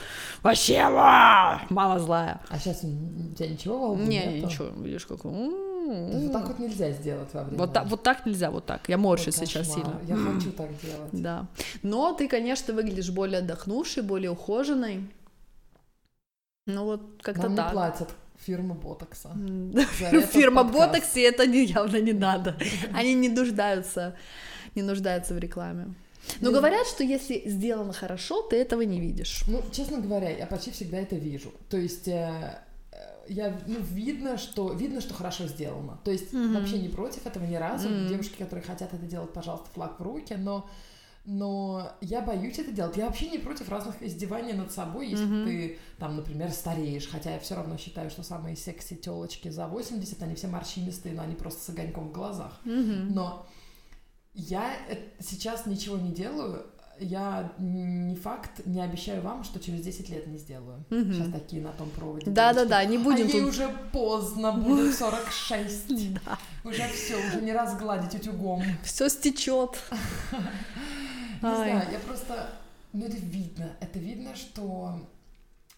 вообще 0.42 0.88
мама 0.88 1.98
злая. 1.98 2.40
А 2.48 2.58
сейчас 2.58 2.84
у 2.84 3.34
тебя 3.34 3.48
ничего 3.48 3.94
Не, 3.96 4.26
нету? 4.26 4.46
ничего, 4.46 4.68
видишь, 4.82 5.06
как 5.06 5.24
вот 5.86 6.32
так 6.32 6.48
вот 6.48 6.58
нельзя 6.58 6.90
сделать 6.92 7.28
во 7.32 7.44
время. 7.44 7.58
Вот, 7.58 7.72
так, 7.72 7.86
вот 7.86 8.02
так 8.02 8.26
нельзя, 8.26 8.50
вот 8.50 8.66
так. 8.66 8.88
Я 8.88 8.98
морщусь 8.98 9.38
вот 9.38 9.48
сейчас 9.48 9.72
сильно. 9.72 10.00
Я 10.06 10.16
хочу 10.16 10.52
так 10.52 10.68
делать. 10.80 11.10
Да. 11.12 11.46
Но 11.82 12.12
ты, 12.12 12.28
конечно, 12.28 12.74
выглядишь 12.74 13.10
более 13.10 13.38
отдохнувшей, 13.38 14.02
более 14.02 14.30
ухоженной. 14.30 15.08
Ну 16.66 16.84
вот 16.84 17.00
как-то 17.22 17.44
Нам 17.44 17.56
так. 17.56 17.66
не 17.66 17.72
платят 17.72 18.08
Фирма 18.46 18.74
Ботокса. 18.74 19.30
Фирма 20.32 20.64
Ботокса, 20.64 21.20
это 21.20 21.46
не, 21.46 21.64
явно 21.64 22.00
не 22.00 22.12
надо. 22.12 22.56
Они 22.92 23.14
не 23.14 23.28
нуждаются, 23.28 24.16
не 24.74 24.82
нуждаются 24.82 25.34
в 25.34 25.38
рекламе. 25.38 25.94
Но 26.40 26.50
говорят, 26.50 26.88
что 26.88 27.04
если 27.04 27.42
сделано 27.46 27.92
хорошо, 27.92 28.42
ты 28.42 28.56
этого 28.56 28.82
не 28.82 29.00
видишь. 29.00 29.44
Ну, 29.46 29.62
честно 29.70 29.98
говоря, 30.00 30.28
я 30.28 30.46
почти 30.46 30.72
всегда 30.72 30.98
это 30.98 31.14
вижу. 31.14 31.52
То 31.70 31.76
есть 31.76 32.08
э 32.08 32.58
я, 33.28 33.58
ну, 33.66 33.80
видно, 33.80 34.38
что 34.38 34.72
видно, 34.72 35.00
что 35.00 35.14
хорошо 35.14 35.46
сделано. 35.46 35.98
То 36.04 36.10
есть 36.10 36.32
mm-hmm. 36.32 36.54
вообще 36.54 36.78
не 36.78 36.88
против 36.88 37.26
этого 37.26 37.44
ни 37.44 37.56
разу. 37.56 37.88
Mm-hmm. 37.88 38.08
Девушки, 38.08 38.36
которые 38.38 38.64
хотят 38.64 38.92
это 38.94 39.04
делать, 39.06 39.32
пожалуйста, 39.32 39.68
флаг 39.72 39.98
в 39.98 40.02
руки, 40.02 40.34
но 40.34 40.68
но 41.26 41.92
я 42.00 42.20
боюсь 42.20 42.58
это 42.60 42.70
делать. 42.70 42.96
Я 42.96 43.06
вообще 43.06 43.28
не 43.28 43.38
против 43.38 43.68
разных 43.68 44.00
издеваний 44.00 44.52
над 44.52 44.70
собой, 44.70 45.08
если 45.08 45.26
mm-hmm. 45.26 45.44
ты, 45.44 45.78
там, 45.98 46.14
например, 46.14 46.52
стареешь, 46.52 47.08
хотя 47.08 47.32
я 47.32 47.40
все 47.40 47.56
равно 47.56 47.76
считаю, 47.76 48.10
что 48.10 48.22
самые 48.22 48.54
секси 48.54 48.94
телочки 48.94 49.48
за 49.48 49.66
80, 49.66 50.22
они 50.22 50.36
все 50.36 50.46
морщинистые, 50.46 51.16
но 51.16 51.22
они 51.22 51.34
просто 51.34 51.60
с 51.62 51.68
огоньком 51.68 52.10
в 52.10 52.12
глазах. 52.12 52.60
Mm-hmm. 52.64 53.08
Но 53.10 53.44
я 54.34 54.72
сейчас 55.18 55.66
ничего 55.66 55.98
не 55.98 56.12
делаю, 56.12 56.64
я 57.00 57.52
не 57.58 58.16
факт, 58.16 58.64
не 58.64 58.80
обещаю 58.80 59.22
вам, 59.22 59.44
что 59.44 59.60
через 59.60 59.82
10 59.82 60.08
лет 60.08 60.26
не 60.26 60.38
сделаю. 60.38 60.84
Mm-hmm. 60.90 61.12
Сейчас 61.12 61.32
такие 61.32 61.62
на 61.62 61.72
том 61.72 61.90
проводе. 61.90 62.30
Да-да-да, 62.30 62.84
не 62.84 62.98
будем 62.98 63.26
а 63.26 63.30
тут... 63.30 63.42
уже 63.42 63.68
поздно, 63.92 64.52
будет 64.56 64.94
46. 64.94 66.14
Да. 66.14 66.38
Уже 66.64 66.88
все, 66.88 67.16
уже 67.16 67.42
не 67.42 67.52
разгладить 67.52 68.14
утюгом. 68.14 68.62
Все 68.82 69.08
стечет. 69.08 69.78
Не 71.42 71.54
знаю, 71.54 71.92
я 71.92 71.98
просто... 71.98 72.50
Ну, 72.92 73.04
это 73.04 73.16
видно. 73.18 73.70
Это 73.80 73.98
видно, 73.98 74.34
что 74.34 74.98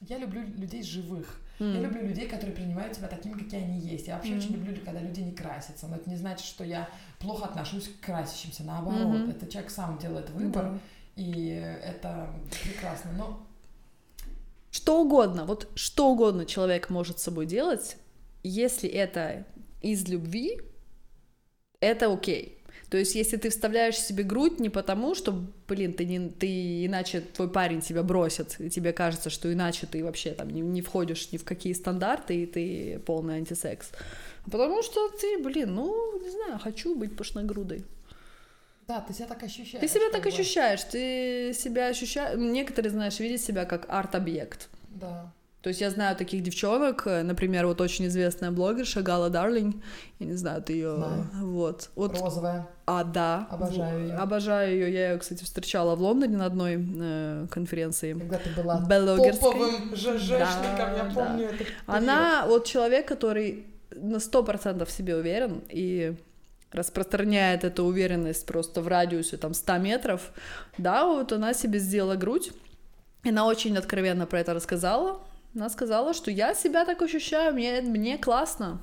я 0.00 0.18
люблю 0.18 0.42
людей 0.56 0.82
живых. 0.82 1.40
Mm. 1.58 1.74
Я 1.74 1.80
люблю 1.80 2.06
людей, 2.06 2.28
которые 2.28 2.54
принимают 2.54 2.92
тебя 2.92 3.08
такими, 3.08 3.32
какие 3.32 3.62
они 3.62 3.80
есть. 3.80 4.06
Я 4.06 4.16
вообще 4.16 4.34
mm. 4.34 4.38
очень 4.38 4.52
люблю, 4.52 4.76
когда 4.84 5.00
люди 5.00 5.20
не 5.20 5.32
красятся. 5.32 5.88
Но 5.88 5.96
это 5.96 6.08
не 6.08 6.16
значит, 6.16 6.46
что 6.46 6.62
я 6.62 6.88
плохо 7.18 7.46
отношусь 7.46 7.88
к 7.88 8.04
красящимся. 8.04 8.62
Наоборот, 8.62 9.00
mm-hmm. 9.00 9.30
это 9.30 9.50
человек 9.50 9.70
сам 9.70 9.98
делает 9.98 10.30
выбор, 10.30 10.66
mm. 10.66 10.78
И 11.18 11.48
это 11.84 12.30
прекрасно. 12.62 13.10
Но 13.12 13.46
что 14.70 15.02
угодно, 15.02 15.44
вот 15.44 15.68
что 15.74 16.10
угодно 16.10 16.46
человек 16.46 16.90
может 16.90 17.18
с 17.18 17.24
собой 17.24 17.46
делать, 17.46 17.96
если 18.44 18.88
это 18.88 19.44
из 19.82 20.06
любви, 20.08 20.60
это 21.80 22.12
окей. 22.12 22.54
То 22.88 22.96
есть, 22.96 23.16
если 23.16 23.36
ты 23.36 23.50
вставляешь 23.50 23.98
себе 23.98 24.22
грудь 24.22 24.60
не 24.60 24.70
потому, 24.70 25.14
что, 25.14 25.44
блин, 25.66 25.92
ты, 25.92 26.04
не, 26.06 26.30
ты 26.30 26.86
иначе 26.86 27.20
твой 27.20 27.50
парень 27.50 27.80
тебя 27.80 28.02
бросит, 28.02 28.56
и 28.60 28.70
тебе 28.70 28.92
кажется, 28.92 29.28
что 29.28 29.52
иначе 29.52 29.86
ты 29.86 30.02
вообще 30.02 30.30
там 30.30 30.48
не, 30.48 30.60
не 30.60 30.80
входишь 30.80 31.32
ни 31.32 31.36
в 31.36 31.44
какие 31.44 31.72
стандарты, 31.74 32.42
и 32.42 32.46
ты 32.46 32.98
полный 33.04 33.36
антисекс, 33.36 33.90
а 34.46 34.50
потому 34.50 34.82
что 34.82 35.10
ты, 35.10 35.42
блин, 35.42 35.74
ну, 35.74 36.18
не 36.22 36.30
знаю, 36.30 36.58
хочу 36.58 36.94
быть 36.94 37.14
пышногрудой. 37.14 37.84
Да, 38.88 39.02
ты 39.02 39.12
себя 39.12 39.26
так 39.26 39.42
ощущаешь. 39.42 39.80
Ты 39.82 39.86
себя 39.86 40.10
так 40.10 40.22
бы. 40.22 40.28
ощущаешь, 40.30 40.82
ты 40.82 41.52
себя 41.52 41.88
ощущаешь... 41.88 42.38
Некоторые, 42.38 42.90
знаешь, 42.90 43.20
видят 43.20 43.42
себя 43.42 43.66
как 43.66 43.84
арт-объект. 43.90 44.70
Да. 44.88 45.30
То 45.60 45.68
есть 45.68 45.82
я 45.82 45.90
знаю 45.90 46.16
таких 46.16 46.42
девчонок, 46.42 47.06
э, 47.06 47.22
например, 47.22 47.66
вот 47.66 47.82
очень 47.82 48.06
известная 48.06 48.50
блогерша 48.50 49.02
Гала 49.02 49.28
Дарлинг, 49.28 49.76
я 50.20 50.26
не 50.26 50.32
знаю, 50.32 50.62
ты 50.62 50.72
ее, 50.72 50.96
вот, 51.34 51.90
вот. 51.96 52.18
Розовая. 52.18 52.66
А 52.86 53.04
да. 53.04 53.46
Обожаю 53.50 54.06
ее. 54.06 54.14
Обожаю 54.14 54.72
ее. 54.72 54.90
Я 54.90 55.10
ее, 55.10 55.18
кстати, 55.18 55.44
встречала 55.44 55.94
в 55.94 56.00
Лондоне 56.00 56.38
на 56.38 56.46
одной 56.46 56.76
э, 56.78 57.46
конференции. 57.50 58.14
Когда 58.14 58.38
ты 58.38 58.50
была 58.50 58.80
топовым 58.80 59.94
ЖЖшником, 59.94 60.76
да, 60.78 60.96
я 60.96 61.12
помню 61.14 61.48
да. 61.48 61.54
это. 61.54 61.64
Она 61.86 62.46
вот 62.46 62.64
человек, 62.64 63.06
который 63.06 63.66
на 63.90 64.18
сто 64.18 64.42
процентов 64.42 64.88
в 64.88 64.92
себе 64.92 65.14
уверен 65.16 65.62
и 65.68 66.16
распространяет 66.72 67.64
эту 67.64 67.84
уверенность 67.84 68.46
просто 68.46 68.82
в 68.82 68.88
радиусе 68.88 69.36
там 69.36 69.54
100 69.54 69.78
метров. 69.78 70.32
Да, 70.76 71.06
вот 71.06 71.32
она 71.32 71.54
себе 71.54 71.78
сделала 71.78 72.16
грудь. 72.16 72.52
И 73.24 73.30
она 73.30 73.46
очень 73.46 73.76
откровенно 73.76 74.26
про 74.26 74.40
это 74.40 74.54
рассказала. 74.54 75.20
Она 75.54 75.70
сказала, 75.70 76.14
что 76.14 76.30
я 76.30 76.54
себя 76.54 76.84
так 76.84 77.00
ощущаю, 77.02 77.54
мне, 77.54 77.80
мне 77.80 78.18
классно. 78.18 78.80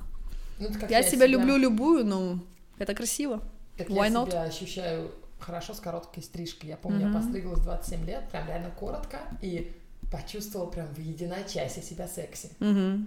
Ну, 0.58 0.68
я, 0.88 0.98
я 0.98 1.02
себя, 1.02 1.10
себя 1.10 1.26
люблю 1.26 1.56
любую, 1.56 2.04
но 2.04 2.38
это 2.78 2.94
красиво. 2.94 3.42
Так 3.76 3.88
Why 3.88 4.06
я 4.06 4.08
not? 4.08 4.30
себя 4.30 4.42
ощущаю 4.42 5.10
хорошо 5.38 5.74
с 5.74 5.80
короткой 5.80 6.22
стрижкой. 6.22 6.70
Я 6.70 6.76
помню, 6.76 7.06
mm-hmm. 7.06 7.12
я 7.12 7.20
постриглась 7.20 7.60
27 7.60 8.06
лет, 8.06 8.28
прям 8.30 8.46
реально 8.48 8.70
коротко, 8.70 9.18
и 9.42 9.72
почувствовала 10.10 10.68
прям 10.68 10.86
в 10.94 10.98
единочасье 10.98 11.82
себя 11.82 12.08
секси. 12.08 12.50
Mm-hmm. 12.60 13.04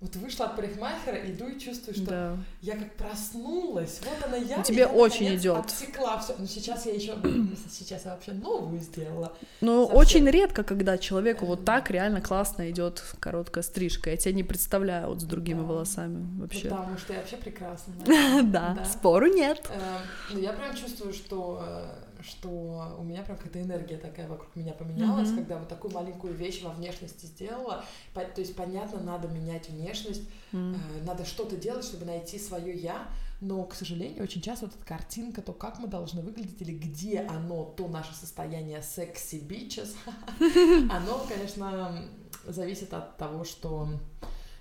Вот 0.00 0.14
вышла 0.14 0.46
от 0.46 0.54
парикмахера, 0.54 1.16
иду 1.28 1.48
и 1.48 1.58
чувствую, 1.58 1.92
что 1.96 2.04
Да. 2.04 2.36
я 2.62 2.76
как 2.76 2.94
проснулась. 2.94 4.00
Вот 4.04 4.24
она 4.28 4.36
я. 4.36 4.58
Ну, 4.58 4.62
тебе 4.62 4.82
я, 4.82 4.88
очень 4.88 5.34
идет. 5.34 5.56
Отсекла 5.58 6.18
все. 6.20 6.36
Но 6.38 6.46
сейчас 6.46 6.86
я 6.86 6.92
еще, 6.94 7.16
сейчас 7.68 8.04
я 8.04 8.12
вообще 8.12 8.30
новую 8.32 8.78
сделала. 8.80 9.32
Ну, 9.60 9.86
Совсем. 9.86 9.98
очень 9.98 10.30
редко, 10.30 10.62
когда 10.62 10.98
человеку 10.98 11.46
вот 11.46 11.64
так 11.64 11.90
реально 11.90 12.20
классно 12.20 12.70
идет 12.70 13.02
короткая 13.18 13.64
стрижка. 13.64 14.10
Я 14.10 14.16
тебя 14.16 14.34
не 14.34 14.44
представляю 14.44 15.08
вот 15.08 15.20
с 15.20 15.24
другими 15.24 15.60
Да. 15.62 15.66
волосами 15.66 16.40
вообще. 16.40 16.68
Потому 16.68 16.96
что 16.96 17.12
я 17.14 17.18
вообще 17.18 17.36
прекрасна. 17.36 17.92
Да, 18.44 18.74
Да. 18.78 18.84
спору 18.84 19.26
нет. 19.26 19.68
Э, 19.68 19.98
ну, 20.32 20.38
я 20.38 20.52
прям 20.52 20.76
чувствую, 20.76 21.12
что, 21.12 21.60
э, 21.60 21.86
что 22.22 22.96
у 22.98 23.02
меня 23.04 23.22
прям 23.22 23.36
какая-то 23.36 23.60
энергия 23.62 23.96
такая 23.96 24.26
вокруг 24.28 24.54
меня 24.56 24.72
поменялась, 24.72 25.28
Мгм. 25.28 25.36
когда 25.38 25.58
вот 25.58 25.68
такую 25.68 25.92
маленькую 25.94 26.34
вещь 26.34 26.62
во 26.62 26.70
внешности 26.70 27.26
сделала. 27.26 27.84
По- 28.14 28.24
То 28.24 28.40
есть, 28.40 28.54
понятно, 28.56 29.00
надо 29.00 29.28
менять 29.28 29.68
внешность, 29.68 30.22
М. 30.52 30.74
э, 30.74 31.04
надо 31.04 31.24
что-то 31.24 31.56
делать, 31.56 31.84
чтобы 31.84 32.04
найти 32.06 32.38
свое 32.38 32.74
я. 32.76 33.06
Но, 33.40 33.62
к 33.64 33.74
сожалению, 33.74 34.24
очень 34.24 34.42
часто 34.42 34.66
вот 34.66 34.74
эта 34.74 34.84
картинка, 34.84 35.42
то, 35.42 35.52
как 35.52 35.78
мы 35.78 35.86
должны 35.86 36.22
выглядеть, 36.22 36.60
или 36.60 36.76
где 36.76 37.20
оно, 37.20 37.64
то 37.64 37.86
наше 37.86 38.12
состояние 38.14 38.82
секси 38.82 39.36
бичес, 39.36 39.94
оно, 40.90 41.24
конечно, 41.28 42.04
зависит 42.46 42.92
от 42.92 43.16
того, 43.16 43.44
что 43.44 43.88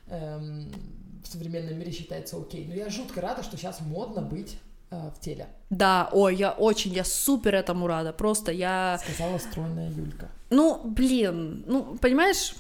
эм, 0.08 0.72
в 1.24 1.28
современном 1.28 1.78
мире 1.80 1.92
считается 1.92 2.38
окей. 2.38 2.66
Но 2.68 2.74
я 2.76 2.90
жутко 2.90 3.20
рада, 3.22 3.42
что 3.44 3.58
сейчас 3.58 3.82
модно 3.82 4.22
быть 4.22 4.58
в 4.90 5.20
теле. 5.20 5.48
Да, 5.70 6.10
ой, 6.12 6.36
я 6.36 6.52
очень, 6.52 6.94
я 6.94 7.04
супер 7.04 7.56
этому 7.56 7.88
рада. 7.88 8.14
Просто 8.14 8.52
я 8.52 9.00
Сказала 9.04 9.38
стройная 9.38 9.90
Юлька. 9.90 10.30
Ну, 10.50 10.82
блин, 10.86 11.64
ну, 11.68 11.98
понимаешь, 12.02 12.54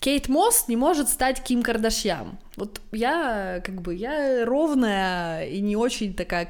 Кейт 0.00 0.28
Мосс 0.28 0.68
не 0.68 0.76
может 0.76 1.08
стать 1.08 1.42
Ким 1.42 1.62
Кардашьян. 1.62 2.38
Вот 2.56 2.80
я, 2.92 3.60
как 3.64 3.82
бы, 3.82 3.94
я 3.94 4.44
ровная 4.46 5.46
и 5.46 5.60
не 5.60 5.76
очень 5.76 6.14
такая, 6.14 6.48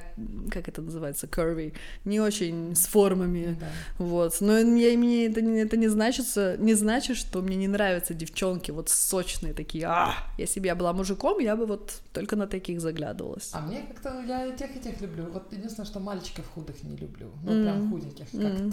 как 0.52 0.68
это 0.68 0.80
называется, 0.82 1.26
curvy, 1.26 1.72
не 2.04 2.20
очень 2.20 2.76
с 2.76 2.86
формами, 2.86 3.56
Да. 3.58 3.66
вот. 3.98 4.36
Но 4.40 4.56
я, 4.58 4.96
мне 4.96 5.26
это, 5.26 5.40
не- 5.42 5.60
это 5.60 5.76
не 5.76 5.88
значит, 5.88 6.26
не 6.58 6.74
значит, 6.74 7.16
что 7.16 7.40
мне 7.42 7.56
не 7.56 7.66
нравятся 7.66 8.14
девчонки 8.14 8.70
вот 8.70 8.88
сочные 8.88 9.52
такие, 9.52 9.86
а, 9.86 10.14
если 10.38 10.60
бы 10.60 10.66
я 10.66 10.74
была 10.76 10.92
мужиком, 10.92 11.38
я 11.40 11.56
бы 11.56 11.66
вот 11.66 12.00
только 12.12 12.36
на 12.36 12.46
таких 12.46 12.80
заглядывалась. 12.80 13.50
А 13.52 13.60
мне 13.62 13.82
как-то, 13.88 14.22
я 14.28 14.46
и 14.46 14.56
тех, 14.56 14.76
и 14.76 14.80
тех 14.80 15.00
люблю. 15.00 15.26
Вот 15.32 15.52
единственное, 15.52 15.86
что 15.86 15.98
мальчиков 15.98 16.44
худых 16.54 16.82
не 16.84 16.96
люблю. 16.96 17.30
Ну, 17.44 17.52
М. 17.52 17.62
прям 17.64 17.90
худеньких, 17.90 18.30
как 18.30 18.40
М. 18.42 18.72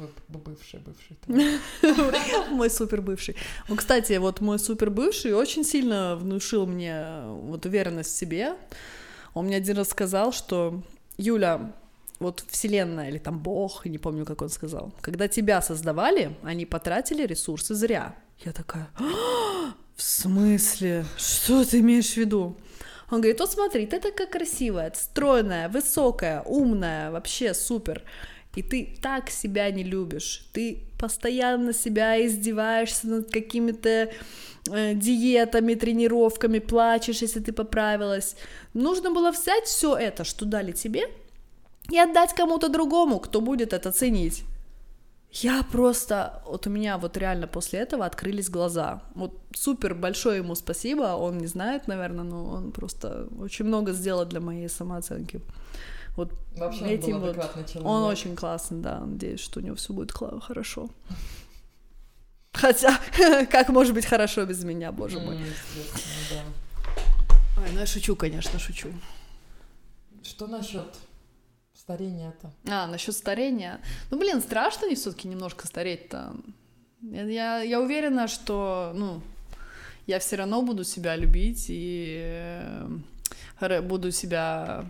твой, 0.00 0.40
бывший, 0.42 0.80
бывший. 0.80 2.50
Мой 2.50 2.70
супер 2.70 3.02
бывший. 3.02 3.36
Ну, 3.68 3.76
кстати, 3.76 4.18
вот 4.18 4.40
мой 4.40 4.58
супер 4.58 4.90
бывший 4.90 5.34
очень 5.34 5.64
сильно 5.64 6.16
внушил 6.16 6.66
мне 6.66 7.22
вот 7.26 7.66
уверенность 7.66 8.10
в 8.10 8.16
себе. 8.16 8.54
Он 9.34 9.46
мне 9.46 9.56
один 9.56 9.76
раз 9.76 9.88
сказал, 9.88 10.32
что 10.32 10.82
Юля, 11.16 11.72
вот 12.18 12.44
Вселенная 12.48 13.08
или 13.08 13.18
там 13.18 13.38
Бог, 13.38 13.86
не 13.86 13.98
помню, 13.98 14.24
как 14.24 14.42
он 14.42 14.48
сказал, 14.48 14.92
когда 15.00 15.28
тебя 15.28 15.62
создавали, 15.62 16.36
они 16.42 16.66
потратили 16.66 17.26
ресурсы 17.26 17.74
зря. 17.74 18.14
Я 18.44 18.52
такая, 18.52 18.88
«А, 18.98 19.74
в 19.96 20.02
смысле? 20.02 21.04
Что 21.16 21.64
ты 21.64 21.80
имеешь 21.80 22.14
в 22.14 22.16
виду? 22.16 22.56
Он 23.10 23.20
говорит, 23.20 23.40
вот 23.40 23.50
смотри, 23.50 23.86
ты 23.86 23.98
такая 23.98 24.26
красивая, 24.26 24.92
стройная, 24.94 25.68
высокая, 25.68 26.42
умная, 26.42 27.10
вообще 27.10 27.54
супер. 27.54 28.02
И 28.56 28.62
ты 28.62 28.96
так 29.00 29.30
себя 29.30 29.70
не 29.70 29.84
любишь. 29.84 30.44
Ты 30.52 30.78
постоянно 30.98 31.72
себя 31.72 32.24
издеваешься 32.24 33.06
над 33.06 33.30
какими-то 33.30 34.10
э, 34.70 34.94
диетами, 34.94 35.74
тренировками, 35.74 36.58
плачешь, 36.58 37.22
если 37.22 37.40
ты 37.40 37.52
поправилась. 37.52 38.36
Нужно 38.74 39.10
было 39.10 39.30
взять 39.30 39.64
все 39.64 39.96
это, 39.96 40.24
что 40.24 40.44
дали 40.44 40.72
тебе, 40.72 41.02
и 41.90 41.98
отдать 41.98 42.34
кому-то 42.34 42.68
другому, 42.68 43.20
кто 43.20 43.40
будет 43.40 43.72
это 43.72 43.92
ценить. 43.92 44.44
Я 45.32 45.62
просто, 45.62 46.42
вот 46.46 46.66
у 46.66 46.70
меня 46.70 46.98
вот 46.98 47.16
реально 47.16 47.46
после 47.46 47.78
этого 47.80 48.04
открылись 48.04 48.50
глаза. 48.50 49.02
Вот 49.14 49.38
супер 49.54 49.94
большое 49.94 50.38
ему 50.38 50.56
спасибо, 50.56 51.14
он 51.16 51.38
не 51.38 51.46
знает, 51.46 51.86
наверное, 51.86 52.24
но 52.24 52.44
он 52.46 52.72
просто 52.72 53.28
очень 53.38 53.64
много 53.64 53.92
сделал 53.92 54.24
для 54.24 54.40
моей 54.40 54.68
самооценки. 54.68 55.40
Вот 56.16 56.32
Вообще 56.56 56.82
он 56.82 56.88
этим 56.88 57.20
был 57.20 57.32
вот, 57.32 57.34
человек. 57.34 57.84
он 57.84 58.02
очень 58.02 58.36
классный, 58.36 58.80
да, 58.80 59.00
надеюсь, 59.00 59.40
что 59.40 59.60
у 59.60 59.62
него 59.62 59.76
все 59.76 59.92
будет 59.92 60.12
хорошо. 60.12 60.90
Хотя, 62.52 62.98
как 63.50 63.68
может 63.68 63.94
быть 63.94 64.06
хорошо 64.06 64.44
без 64.44 64.64
меня, 64.64 64.92
боже 64.92 65.20
мой. 65.20 65.36
Естественно, 65.36 66.42
Ой, 67.56 67.70
ну 67.72 67.80
я 67.80 67.86
шучу, 67.86 68.16
конечно, 68.16 68.58
шучу. 68.58 68.88
да. 68.88 68.98
Что 70.22 70.46
насчет 70.46 70.86
старения-то? 71.74 72.52
А, 72.68 72.86
насчет 72.86 73.14
старения. 73.14 73.80
Ну, 74.10 74.18
блин, 74.18 74.40
страшно 74.40 74.86
мне 74.86 74.96
все-таки 74.96 75.28
немножко 75.28 75.66
стареть-то. 75.66 76.34
Я, 77.02 77.62
я, 77.62 77.80
уверена, 77.80 78.28
что, 78.28 78.92
ну, 78.94 79.22
я 80.06 80.18
все 80.18 80.36
равно 80.36 80.62
буду 80.62 80.84
себя 80.84 81.16
любить 81.16 81.66
и 81.68 82.20
э, 83.60 83.80
буду 83.80 84.10
себя 84.10 84.84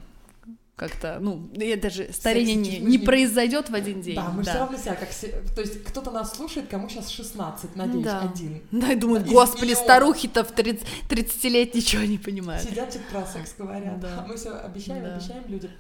как-то, 0.80 1.18
ну, 1.20 1.50
я 1.56 1.76
даже 1.76 2.10
старение 2.10 2.56
не, 2.56 2.78
не 2.78 2.96
произойдет 2.96 3.68
в 3.68 3.74
один 3.74 4.00
день. 4.00 4.16
Да, 4.16 4.30
мы 4.30 4.42
же 4.42 4.48
все 4.48 4.58
равно 4.60 4.78
себя 4.78 4.94
как... 4.94 5.10
То 5.54 5.60
есть 5.60 5.84
кто-то 5.84 6.10
нас 6.10 6.34
слушает, 6.34 6.68
кому 6.68 6.88
сейчас 6.88 7.10
16, 7.10 7.76
надеюсь, 7.76 8.04
Да. 8.06 8.22
один. 8.22 8.62
Да, 8.70 8.90
и 8.90 8.96
думают, 8.96 9.26
господи, 9.26 9.74
старухи-то 9.74 10.42
в 10.42 10.52
30, 10.52 10.86
30 11.06 11.44
лет 11.44 11.74
ничего 11.74 12.02
не 12.04 12.16
понимают. 12.16 12.66
Сидят, 12.66 12.90
что 12.94 13.00
про 13.12 13.26
секс 13.26 13.54
говорят. 13.58 14.00
Да. 14.00 14.20
А 14.24 14.26
мы 14.26 14.36
все 14.38 14.52
обещаем, 14.52 15.04
Да. 15.04 15.16
обещаем 15.16 15.44
людям. 15.48 15.70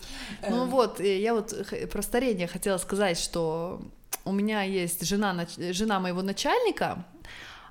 Ну 0.46 0.64
Эм, 0.64 0.68
вот, 0.68 1.00
я 1.00 1.32
вот 1.32 1.54
про 1.90 2.02
старение 2.02 2.46
хотела 2.46 2.76
сказать, 2.76 3.18
что 3.18 3.80
у 4.26 4.32
меня 4.32 4.64
есть 4.64 5.02
жена, 5.06 5.46
жена 5.56 5.98
моего 5.98 6.20
начальника, 6.20 7.06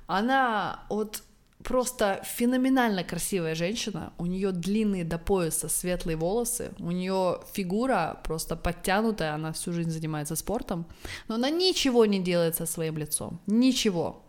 она 0.08 0.80
вот 0.88 1.22
просто 1.64 2.20
феноменально 2.24 3.04
красивая 3.04 3.54
женщина, 3.54 4.12
у 4.18 4.26
нее 4.26 4.52
длинные 4.52 5.04
до 5.04 5.18
пояса 5.18 5.68
светлые 5.68 6.16
волосы, 6.16 6.72
у 6.78 6.90
нее 6.90 7.40
фигура 7.52 8.20
просто 8.24 8.56
подтянутая, 8.56 9.34
она 9.34 9.52
всю 9.52 9.72
жизнь 9.72 9.90
занимается 9.90 10.36
спортом, 10.36 10.86
но 11.28 11.34
она 11.34 11.50
ничего 11.50 12.06
не 12.06 12.20
делает 12.20 12.56
со 12.56 12.66
своим 12.66 12.98
лицом, 12.98 13.40
ничего. 13.46 14.24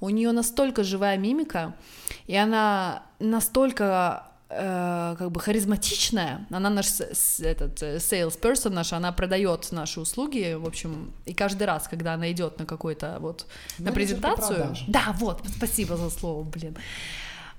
У 0.00 0.10
нее 0.10 0.32
настолько 0.32 0.84
живая 0.84 1.16
мимика, 1.16 1.74
и 2.26 2.36
она 2.36 3.04
настолько 3.20 4.33
э, 4.56 5.16
как 5.18 5.30
бы 5.30 5.40
харизматичная. 5.40 6.46
Она 6.50 6.70
наш 6.70 6.86
с- 6.86 7.40
этот 7.40 7.82
э, 7.82 7.96
salesperson 7.96 8.70
наш, 8.70 8.92
она 8.92 9.12
продает 9.12 9.72
наши 9.72 10.00
услуги, 10.00 10.54
в 10.54 10.66
общем, 10.66 11.12
и 11.26 11.34
каждый 11.34 11.64
раз, 11.66 11.88
когда 11.88 12.14
она 12.14 12.30
идет 12.32 12.58
на 12.58 12.66
какой-то 12.66 13.18
вот 13.20 13.46
на 13.78 13.90
менеджер 13.90 14.16
по 14.20 14.32
презентацию, 14.32 14.76
да, 14.88 15.14
вот, 15.18 15.42
спасибо 15.56 15.96
за 15.96 16.10
слово, 16.10 16.42
блин, 16.44 16.76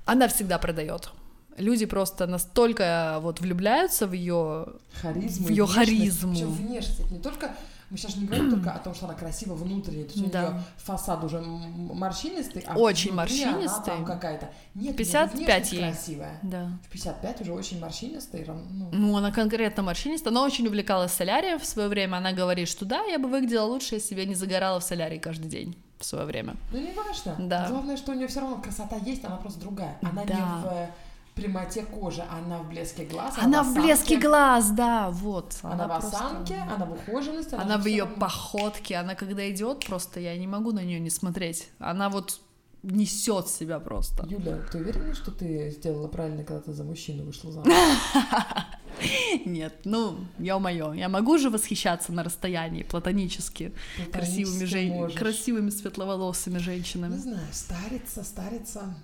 она 0.06 0.28
всегда 0.28 0.58
продает. 0.58 1.10
Люди 1.58 1.86
просто 1.86 2.28
настолько 2.28 3.18
вот 3.22 3.40
влюбляются 3.40 4.08
в 4.08 4.12
ее 4.14 4.66
харизму. 5.02 5.46
в 5.46 5.50
внешность. 5.50 5.76
харизму. 5.76 6.34
Внешность. 6.52 7.12
Не 7.12 7.20
только... 7.20 7.56
Мы 7.90 7.98
сейчас 7.98 8.16
не 8.16 8.26
говорим 8.26 8.50
только 8.50 8.72
о 8.72 8.80
том, 8.80 8.96
что 8.96 9.06
она 9.06 9.14
красива 9.14 9.54
внутренне, 9.54 10.06
то 10.06 10.14
есть 10.14 10.28
у 10.28 10.30
Да. 10.32 10.42
нее 10.50 10.62
фасад 10.78 11.24
уже 11.24 11.40
морщинистый, 11.42 12.64
а 12.68 12.76
Очень 12.78 13.12
внутри 13.14 13.44
она 13.44 13.52
морщинистый. 13.54 13.84
там 13.86 14.06
какая-то. 14.06 14.50
Нет, 14.74 14.96
55 14.98 15.38
55 15.46 15.72
ей. 15.74 15.82
красивая. 15.92 16.40
да. 16.42 16.70
В 16.88 16.90
55 16.90 17.42
уже 17.42 17.54
очень 17.54 17.80
морщинистый. 17.80 18.44
рам- 18.44 18.66
Ну, 18.72 18.90
Ну, 18.92 19.18
она 19.18 19.32
конкретно 19.32 19.84
морщинистая, 19.84 20.32
она 20.32 20.44
очень 20.44 20.68
увлекалась 20.68 21.12
солярием 21.14 21.60
в 21.60 21.66
свое 21.66 21.88
время. 21.88 22.18
Она 22.18 22.32
говорит, 22.34 22.68
что 22.68 22.86
да, 22.86 23.04
я 23.06 23.20
бы 23.20 23.30
выглядела 23.30 23.66
лучше, 23.66 23.96
если 23.96 24.16
бы 24.16 24.22
я 24.22 24.28
не 24.28 24.36
загорала 24.36 24.80
в 24.80 24.84
солярии 24.84 25.18
каждый 25.20 25.48
день 25.48 25.76
в 26.00 26.06
свое 26.06 26.26
время. 26.26 26.56
ну 26.72 26.80
не 26.80 26.92
важно. 26.92 27.36
Да. 27.40 27.68
Главное, 27.70 27.98
что 27.98 28.12
у 28.12 28.16
нее 28.16 28.28
все 28.28 28.42
равно 28.42 28.58
красота 28.58 28.98
есть, 28.98 29.24
она 29.24 29.38
просто 29.38 29.60
другая. 29.62 29.98
Она 30.02 30.24
Да. 30.26 30.34
не 30.36 30.42
в 30.42 30.66
э, 30.74 30.90
прямоте 31.36 31.84
кожи, 31.84 32.24
она 32.32 32.60
в 32.60 32.70
блеске 32.70 33.06
глаз. 33.06 33.36
Она 33.38 33.62
в 33.64 33.74
блеске 33.74 34.18
глаз, 34.20 34.72
да, 34.72 35.10
вот. 35.12 35.58
Она, 35.62 35.86
в 35.88 36.00
просто- 36.00 36.18
осанке, 36.18 36.56
она 36.56 36.86
в 36.86 36.94
ухоженности. 36.94 37.56
Она 37.56 37.78
же 37.78 37.84
в 37.84 37.86
ее 37.88 38.04
равно- 38.04 38.16
походке, 38.20 38.96
она 38.96 39.16
когда 39.16 39.50
идет, 39.52 39.86
просто 39.86 40.20
я 40.20 40.36
не 40.38 40.48
могу 40.48 40.72
на 40.72 40.84
нее 40.84 41.00
не 41.00 41.10
смотреть. 41.10 41.68
Она 41.80 42.10
вот 42.10 42.40
несет 42.84 43.48
себя 43.50 43.80
просто. 43.80 44.26
Юля, 44.30 44.60
ты 44.72 44.78
уверена, 44.78 45.14
что 45.16 45.32
ты 45.32 45.72
сделала 45.72 46.08
правильно, 46.08 46.44
когда 46.44 46.62
ты 46.62 46.72
за 46.74 46.84
мужчину 46.84 47.24
вышла 47.26 47.52
замуж? 47.52 47.74
Нет, 49.46 49.74
ну, 49.84 50.18
ё-моё, 50.40 50.94
я 50.94 51.10
могу 51.10 51.38
же 51.38 51.50
восхищаться 51.50 52.14
на 52.14 52.24
расстоянии, 52.24 52.84
платонически, 52.84 53.74
красивыми, 54.12 54.60
Платонически 54.60 54.66
жен... 54.66 54.90
можешь. 54.90 55.18
красивыми 55.18 55.70
светловолосыми 55.70 56.54
Не 56.56 56.60
женщинами. 56.60 57.18
знаю, 57.18 57.48
стариться, 57.52 58.24
стариться. 58.24 58.96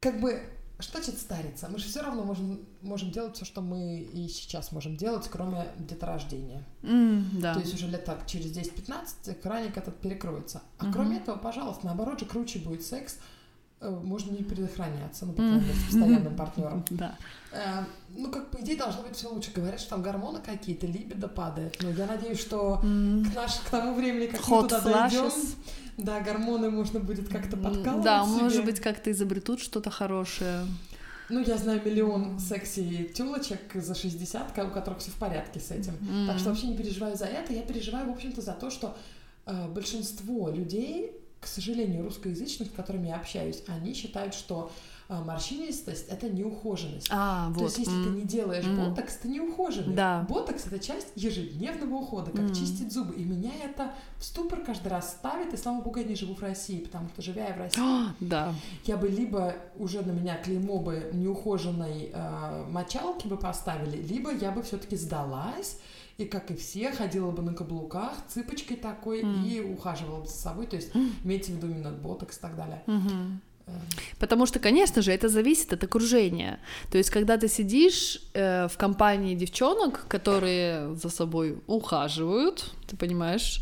Как 0.00 0.20
бы, 0.20 0.40
что 0.78 0.98
значит 1.00 1.18
стариться? 1.20 1.68
Мы 1.68 1.78
же 1.78 1.86
все 1.86 2.00
равно 2.02 2.24
можем, 2.24 2.60
можем 2.82 3.10
делать 3.10 3.36
все, 3.36 3.44
что 3.44 3.60
мы 3.60 3.98
и 4.00 4.28
сейчас 4.28 4.72
можем 4.72 4.96
делать, 4.96 5.28
кроме 5.30 5.66
деторождения. 5.78 6.64
М, 6.82 7.28
да. 7.40 7.54
То 7.54 7.60
есть 7.60 7.74
уже 7.74 7.86
лет 7.86 8.04
так, 8.04 8.26
через 8.26 8.50
10-15 8.56 9.34
краник 9.42 9.76
этот 9.76 9.96
перекроется. 10.00 10.62
А 10.78 10.84
Мгм. 10.84 10.92
кроме 10.92 11.16
этого, 11.18 11.36
пожалуйста, 11.36 11.86
наоборот 11.86 12.18
же 12.20 12.26
круче 12.26 12.58
будет 12.58 12.82
секс 12.82 13.18
э, 13.84 13.90
можно 13.90 14.30
не 14.30 14.44
предохраняться, 14.44 15.26
ну, 15.26 15.32
по 15.32 15.38
крайней 15.38 15.60
мере, 15.60 15.74
с 15.74 15.84
постоянным 15.86 16.36
партнером. 16.36 16.84
Да. 16.90 17.16
Э, 17.52 17.84
Ну, 18.16 18.30
как 18.30 18.50
по 18.50 18.60
идее, 18.60 18.76
должно 18.76 19.02
быть 19.02 19.16
все 19.16 19.28
лучше. 19.28 19.50
Говорят, 19.52 19.80
что 19.80 19.90
там 19.90 20.02
гормоны 20.02 20.38
какие-то, 20.40 20.86
либидо 20.86 21.26
падает. 21.28 21.76
Но 21.82 21.90
я 21.90 22.06
надеюсь, 22.06 22.38
что 22.40 22.76
к, 22.76 22.84
наш, 23.34 23.54
к 23.58 23.70
тому 23.70 23.94
времени, 23.94 24.26
как 24.26 24.46
мы 24.46 24.56
Hot 24.56 24.62
туда 24.62 24.80
дойдем. 24.82 25.30
Да, 25.96 26.20
гормоны 26.20 26.70
можно 26.70 27.00
будет 27.00 27.28
как-то 27.28 27.56
подкалывать 27.56 28.04
Да, 28.04 28.24
себе. 28.24 28.42
может 28.42 28.64
быть, 28.64 28.80
как-то 28.80 29.10
изобретут 29.10 29.60
что-то 29.60 29.90
хорошее. 29.90 30.66
Ну, 31.28 31.42
я 31.46 31.56
знаю 31.56 31.80
миллион 31.84 32.38
секси 32.38 33.10
тёлочек 33.14 33.60
за 33.74 33.94
60, 33.94 34.52
ко- 34.52 34.64
у 34.66 34.70
которых 34.70 34.98
все 34.98 35.10
в 35.10 35.14
порядке 35.14 35.60
с 35.60 35.70
этим. 35.70 35.94
М. 36.08 36.26
Так 36.26 36.38
что 36.38 36.50
вообще 36.50 36.66
не 36.66 36.76
переживаю 36.76 37.16
за 37.16 37.24
это. 37.26 37.52
Я 37.52 37.62
переживаю, 37.62 38.08
в 38.08 38.12
общем-то, 38.12 38.40
за 38.42 38.52
то, 38.52 38.70
что 38.70 38.96
э, 39.46 39.68
большинство 39.68 40.50
людей, 40.50 41.12
к 41.40 41.46
сожалению, 41.46 42.04
русскоязычных, 42.04 42.68
с 42.68 42.72
которыми 42.72 43.08
я 43.08 43.16
общаюсь, 43.16 43.62
они 43.66 43.94
считают, 43.94 44.34
что 44.34 44.70
морщинистость 45.20 46.08
это 46.08 46.28
неухоженность. 46.30 47.08
А, 47.10 47.48
То 47.52 47.60
вот. 47.60 47.62
есть, 47.64 47.78
если 47.78 47.90
ты 48.02 48.08
м. 48.08 48.16
не 48.16 48.22
делаешь 48.22 48.64
М. 48.64 48.76
ботокс, 48.90 49.16
ты 49.16 49.28
не 49.28 49.40
ухоженный. 49.40 49.94
Да. 49.94 50.26
Ботокс 50.28 50.66
это 50.66 50.78
часть 50.78 51.08
ежедневного 51.16 51.94
ухода, 51.96 52.30
как 52.30 52.40
М. 52.40 52.54
чистить 52.54 52.92
зубы. 52.92 53.14
И 53.14 53.24
меня 53.24 53.50
это 53.62 53.92
в 54.18 54.24
ступор 54.24 54.60
каждый 54.64 54.88
раз 54.88 55.10
ставит. 55.10 55.52
И 55.52 55.56
слава 55.56 55.80
богу, 55.82 55.98
я 55.98 56.04
не 56.04 56.14
живу 56.14 56.34
в 56.34 56.40
России, 56.42 56.80
потому 56.80 57.08
что 57.10 57.22
живя 57.22 57.48
я 57.48 57.54
в 57.54 57.58
России, 57.58 57.80
А, 57.82 58.14
Да. 58.20 58.54
я 58.84 58.96
бы 58.96 59.08
либо 59.08 59.54
уже 59.76 60.02
на 60.02 60.12
меня 60.12 60.36
клеймо 60.36 60.78
бы 60.78 61.10
неухоженной 61.12 62.10
э, 62.12 62.64
мочалки 62.70 63.26
бы 63.26 63.36
поставили, 63.36 63.96
либо 64.02 64.32
я 64.32 64.50
бы 64.50 64.62
все-таки 64.62 64.96
сдалась 64.96 65.78
и, 66.18 66.24
как 66.26 66.50
и 66.50 66.56
все, 66.56 66.92
ходила 66.92 67.30
бы 67.30 67.42
на 67.42 67.54
каблуках, 67.54 68.12
цыпочкой 68.28 68.76
такой 68.76 69.22
М. 69.22 69.44
и 69.44 69.60
ухаживала 69.60 70.20
бы 70.20 70.26
за 70.26 70.34
собой. 70.36 70.66
То 70.66 70.76
есть 70.76 70.94
М. 70.94 71.10
имейте 71.24 71.52
в 71.52 71.56
виду 71.56 71.68
именно 71.68 71.90
ботокс 71.90 72.38
и 72.38 72.40
так 72.40 72.54
далее. 72.56 72.82
Мгм. 72.86 73.40
Потому 74.18 74.46
что, 74.46 74.58
конечно 74.58 75.02
же, 75.02 75.12
это 75.12 75.28
зависит 75.28 75.72
от 75.72 75.84
окружения. 75.84 76.58
То 76.90 76.98
есть, 76.98 77.10
когда 77.10 77.36
ты 77.36 77.48
сидишь 77.48 78.20
э, 78.34 78.68
в 78.68 78.76
компании 78.76 79.34
девчонок, 79.34 80.06
которые 80.08 80.94
за 80.94 81.10
собой 81.10 81.58
ухаживают, 81.66 82.70
ты 82.86 82.96
понимаешь, 82.96 83.60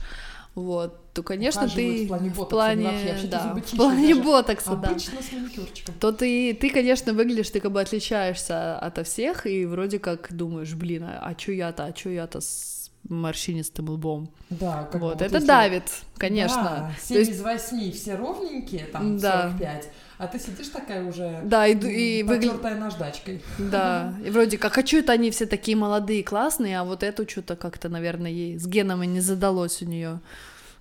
вот, 0.54 1.12
то, 1.14 1.22
конечно, 1.22 1.62
Ухаживают 1.62 1.96
ты 1.96 2.04
в 2.04 2.08
плане 2.08 2.28
в 2.28 2.36
ботокса, 2.36 2.50
плане, 2.50 2.82
не 2.82 2.90
вообще, 2.90 3.08
вообще 3.08 3.22
ты 3.22 3.28
да, 3.28 3.54
в 3.54 3.76
плане 3.76 4.08
даже 4.14 4.22
ботокса, 4.22 4.76
да. 4.76 4.88
Обычно 4.88 5.22
с 5.22 5.32
маникюрчиком. 5.32 5.94
То 6.00 6.12
ты, 6.12 6.54
ты, 6.54 6.70
конечно, 6.70 7.12
выглядишь, 7.12 7.50
ты 7.50 7.60
как 7.60 7.72
бы 7.72 7.80
отличаешься 7.80 8.78
ото 8.78 9.04
всех, 9.04 9.46
и 9.46 9.64
вроде 9.64 9.98
как 9.98 10.32
думаешь, 10.32 10.74
блин, 10.74 11.04
а, 11.04 11.20
а 11.22 11.34
чё 11.34 11.52
я-то, 11.52 11.84
а 11.84 11.92
чё 11.92 12.10
я-то 12.10 12.40
с 12.40 12.79
морщинистым 13.08 13.88
лбом? 13.90 14.30
Да, 14.50 14.84
как 14.92 15.00
вот, 15.00 15.22
это 15.22 15.36
если- 15.36 15.46
давит, 15.46 15.84
конечно. 16.16 16.62
Да, 16.62 16.92
То 17.00 17.06
7 17.06 17.18
есть- 17.18 17.30
из 17.32 17.40
8 17.42 17.92
все 17.92 18.14
ровненькие, 18.16 18.86
там 18.86 19.18
Да. 19.18 19.50
45, 19.52 19.88
а 20.18 20.26
ты 20.26 20.38
сидишь 20.38 20.68
такая 20.68 21.04
уже 21.08 21.40
Да, 21.44 21.66
и, 21.66 21.72
и 21.74 22.22
выглядит... 22.22 22.52
потертая 22.52 22.78
наждачкой. 22.78 23.42
Да, 23.58 24.14
и 24.24 24.30
вроде 24.30 24.58
как, 24.58 24.76
а 24.78 24.82
чё 24.82 24.98
это 25.00 25.12
они 25.12 25.30
все 25.30 25.46
такие 25.46 25.76
молодые, 25.76 26.22
классные, 26.22 26.78
а 26.78 26.84
вот 26.84 27.02
эту 27.02 27.28
что-то 27.28 27.56
как-то, 27.56 27.88
наверное, 27.88 28.30
ей 28.30 28.58
с 28.58 28.66
генами 28.66 29.06
не 29.06 29.20
задалось 29.20 29.82
у 29.82 29.86
нее 29.86 30.20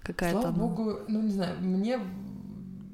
какая-то. 0.04 0.42
Слава 0.42 0.56
она. 0.56 0.58
богу, 0.68 1.00
ну 1.08 1.22
не 1.22 1.32
знаю, 1.32 1.56
мне... 1.62 2.00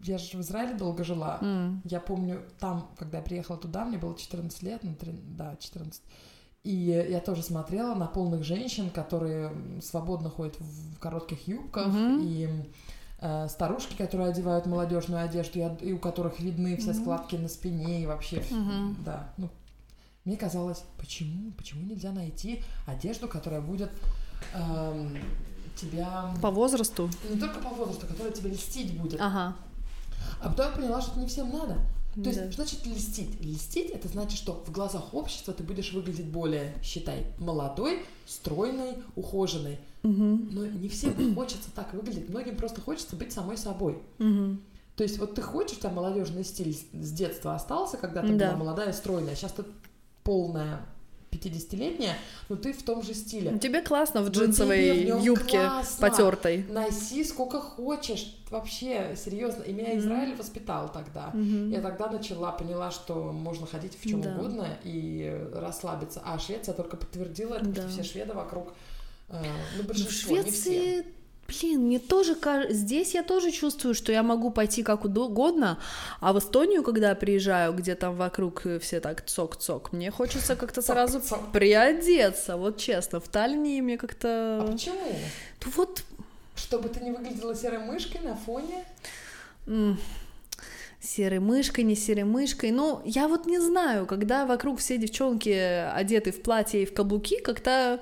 Я 0.03 0.19
же 0.19 0.37
в 0.37 0.41
Израиле 0.41 0.75
долго 0.75 1.03
жила. 1.03 1.39
М, 1.41 1.81
Я 1.83 1.99
помню, 1.99 2.41
там, 2.59 2.87
когда 2.95 3.17
я 3.17 3.23
приехала 3.23 3.57
туда, 3.57 3.85
мне 3.85 3.97
было 3.97 4.15
14 4.15 4.61
лет, 4.61 4.81
ну, 4.83 4.93
три- 4.93 5.19
да, 5.35 5.55
14. 5.59 6.03
И 6.65 6.73
я 7.11 7.19
тоже 7.19 7.43
смотрела 7.43 7.93
на 7.93 8.07
полных 8.07 8.43
женщин, 8.43 8.89
которые 8.89 9.51
свободно 9.83 10.31
ходят 10.31 10.55
в 10.59 10.97
коротких 10.99 11.47
юбках, 11.47 11.85
Мгм. 11.87 12.19
и 12.23 12.49
э, 13.19 13.47
старушки, 13.49 13.95
которые 13.95 14.29
одевают 14.29 14.65
молодежную 14.65 15.23
одежду, 15.23 15.59
и, 15.59 15.85
и 15.89 15.93
у 15.93 15.99
которых 15.99 16.39
видны 16.39 16.75
все 16.77 16.91
Мгм. 16.91 17.01
складки 17.01 17.35
на 17.35 17.49
спине, 17.49 18.01
и 18.01 18.07
вообще, 18.07 18.43
Мгм. 18.49 18.97
да. 19.05 19.29
Ну, 19.37 19.49
мне 20.25 20.37
казалось, 20.37 20.83
почему, 20.97 21.51
почему 21.51 21.85
нельзя 21.85 22.11
найти 22.11 22.63
одежду, 22.87 23.27
которая 23.27 23.61
будет 23.61 23.91
эм, 24.55 25.17
тебя... 25.75 26.33
По 26.41 26.49
возрасту? 26.49 27.09
Не 27.29 27.39
только 27.39 27.59
по 27.59 27.69
возрасту, 27.69 28.07
которая 28.07 28.33
тебя 28.33 28.49
льстить 28.49 28.99
будет. 28.99 29.21
Ага. 29.21 29.55
А 30.41 30.49
потом 30.49 30.65
я 30.65 30.71
поняла, 30.71 31.01
что 31.01 31.11
это 31.11 31.19
не 31.19 31.27
всем 31.27 31.51
надо. 31.51 31.77
То 32.15 32.29
есть, 32.29 32.39
Да. 32.41 32.51
что 32.51 32.63
значит 32.63 32.85
льстить? 32.85 33.41
Льстить 33.43 33.89
это 33.91 34.07
значит, 34.07 34.37
что 34.37 34.63
в 34.65 34.71
глазах 34.71 35.13
общества 35.13 35.53
ты 35.53 35.63
будешь 35.63 35.91
выглядеть 35.91 36.27
более, 36.27 36.73
считай, 36.81 37.25
молодой, 37.39 37.99
стройной, 38.25 38.97
ухоженной. 39.15 39.79
Но 40.03 40.65
не 40.65 40.87
всем 40.87 41.35
хочется 41.35 41.69
так 41.75 41.93
выглядеть. 41.93 42.29
Многим 42.29 42.55
просто 42.55 42.79
хочется 42.79 43.15
быть 43.15 43.33
самой 43.33 43.57
собой. 43.57 44.01
То 44.17 45.03
есть, 45.03 45.17
вот 45.19 45.35
ты 45.35 45.41
хочешь, 45.41 45.75
у 45.75 45.79
тебя 45.81 45.89
молодежный 45.89 46.45
стиль 46.45 46.73
с- 46.73 46.85
с 46.93 47.11
детства 47.11 47.53
остался, 47.55 47.97
когда 47.97 48.21
ты 48.21 48.33
Да. 48.37 48.51
была 48.51 48.57
молодая, 48.59 48.93
стройная. 48.93 49.35
Сейчас 49.35 49.51
ты 49.51 49.65
полная 50.23 50.85
50-летняя, 51.35 52.17
но 52.49 52.55
ты 52.55 52.73
в 52.73 52.83
том 52.83 53.03
же 53.03 53.13
стиле. 53.13 53.57
Тебе 53.59 53.81
классно 53.81 54.21
в 54.21 54.29
джинсовой 54.29 55.11
в 55.11 55.23
юбке 55.23 55.59
классно. 55.59 56.09
потертой. 56.09 56.65
Носи 56.69 57.23
сколько 57.23 57.59
хочешь. 57.61 58.35
Вообще, 58.51 59.15
серьезно. 59.17 59.63
И 59.63 59.73
меня 59.73 59.89
Мгм. 59.89 59.99
Израиль 59.99 60.35
воспитал 60.35 60.91
тогда. 60.91 61.31
Я 61.33 61.81
тогда 61.81 62.09
начала, 62.09 62.51
поняла, 62.51 62.91
что 62.91 63.31
можно 63.31 63.65
ходить 63.67 63.97
в 63.99 64.07
чем 64.07 64.21
Да. 64.21 64.35
угодно 64.35 64.67
и 64.83 65.47
расслабиться. 65.53 66.21
А 66.23 66.37
Швеция 66.39 66.73
только 66.73 66.97
подтвердила 66.97 67.55
это, 67.55 67.65
потому 67.65 67.75
Да. 67.75 67.81
что 67.91 68.01
все 68.03 68.11
шведы 68.11 68.33
вокруг, 68.33 68.73
э, 69.29 69.41
ну, 69.41 69.47
Ну, 69.77 69.83
в 69.83 69.87
большинство, 69.87 70.37
не 70.37 70.51
все. 70.51 71.05
Блин, 71.47 71.81
мне 71.81 71.99
тоже 71.99 72.33
кажется, 72.33 72.73
здесь 72.73 73.13
я 73.13 73.21
тоже 73.21 73.51
чувствую, 73.51 73.93
что 73.93 74.11
я 74.11 74.23
могу 74.23 74.49
пойти 74.49 74.81
как 74.81 75.05
угодно, 75.05 75.77
а 76.19 76.33
в 76.33 76.39
Эстонию, 76.39 76.81
когда 76.81 77.09
я 77.09 77.15
приезжаю, 77.15 77.71
где 77.73 77.93
там 77.93 78.15
вокруг 78.15 78.65
э, 78.65 78.79
все 78.79 78.99
так 78.99 79.23
цок-цок, 79.25 79.91
мне 79.91 80.09
хочется 80.09 80.55
как-то 80.55 80.81
сразу 80.81 81.21
приодеться, 81.53 82.57
вот 82.57 82.77
честно, 82.77 83.19
в 83.19 83.27
Таллине 83.27 83.81
мне 83.83 83.95
А 83.95 83.97
как-то... 83.97 84.67
почему? 84.71 85.15
Ну 85.65 85.71
вот, 85.75 86.03
Чтобы 86.55 86.89
ты 86.89 86.99
не 87.01 87.11
выглядела 87.11 87.55
серой 87.55 87.79
мышкой 87.79 88.21
на 88.21 88.35
фоне? 88.35 88.83
м, 89.67 89.99
серой 90.99 91.39
мышкой, 91.39 91.83
не 91.83 91.95
серой 91.95 92.23
мышкой, 92.23 92.71
ну, 92.71 93.01
я 93.05 93.27
вот 93.27 93.45
не 93.45 93.59
знаю, 93.59 94.07
когда 94.07 94.47
вокруг 94.47 94.79
все 94.79 94.97
девчонки 94.97 95.49
одеты 95.49 96.31
в 96.31 96.41
платье 96.41 96.81
и 96.81 96.85
в 96.87 96.93
каблуки, 96.93 97.39
как-то, 97.39 97.99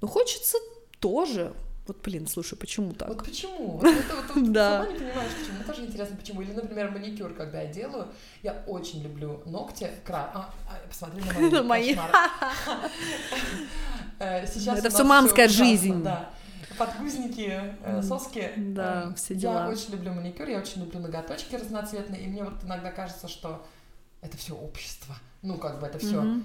ну, 0.00 0.08
хочется 0.08 0.56
тоже. 0.98 1.52
Вот, 1.86 2.02
блин, 2.02 2.26
слушай, 2.26 2.56
почему 2.58 2.92
так? 2.92 3.08
Вот 3.08 3.24
почему? 3.24 3.78
Вот, 3.78 3.84
это 3.86 4.14
вот- 4.34 4.52
Да. 4.52 4.82
Сама 4.82 4.92
не 4.92 4.98
понимаешь, 4.98 5.30
почему. 5.38 5.64
Тоже 5.64 5.84
интересно, 5.86 6.16
почему. 6.16 6.42
Или, 6.42 6.52
например, 6.52 6.90
маникюр, 6.90 7.32
когда 7.34 7.62
я 7.62 7.72
делаю, 7.72 8.08
я 8.42 8.64
очень 8.66 9.02
люблю 9.02 9.40
ногти. 9.46 9.88
Кра... 10.04 10.30
А, 10.34 10.54
а, 10.68 10.88
посмотри 10.88 11.22
на 11.50 11.62
мои. 11.62 11.94
Э, 14.18 14.46
Сейчас 14.46 14.78
Это 14.78 14.90
нас 14.90 15.04
мамская 15.04 15.48
жизнь. 15.48 16.02
Да. 16.02 16.30
Подгузники, 16.78 17.74
э, 17.82 18.02
соски. 18.02 18.50
Да, 18.56 19.10
Э, 19.10 19.14
все 19.14 19.34
Я 19.34 19.40
дела. 19.40 19.68
очень 19.68 19.92
люблю 19.92 20.12
маникюр, 20.12 20.48
я 20.48 20.58
очень 20.58 20.82
люблю 20.82 21.00
ноготочки 21.00 21.54
разноцветные, 21.54 22.22
и 22.22 22.26
мне 22.26 22.42
вот 22.44 22.54
иногда 22.64 22.90
кажется, 22.90 23.28
что 23.28 23.66
это 24.22 24.36
все 24.36 24.54
общество. 24.54 25.14
Ну, 25.46 25.58
как 25.58 25.78
бы 25.80 25.86
это 25.86 25.98
все 26.00 26.20
Мгм. 26.22 26.44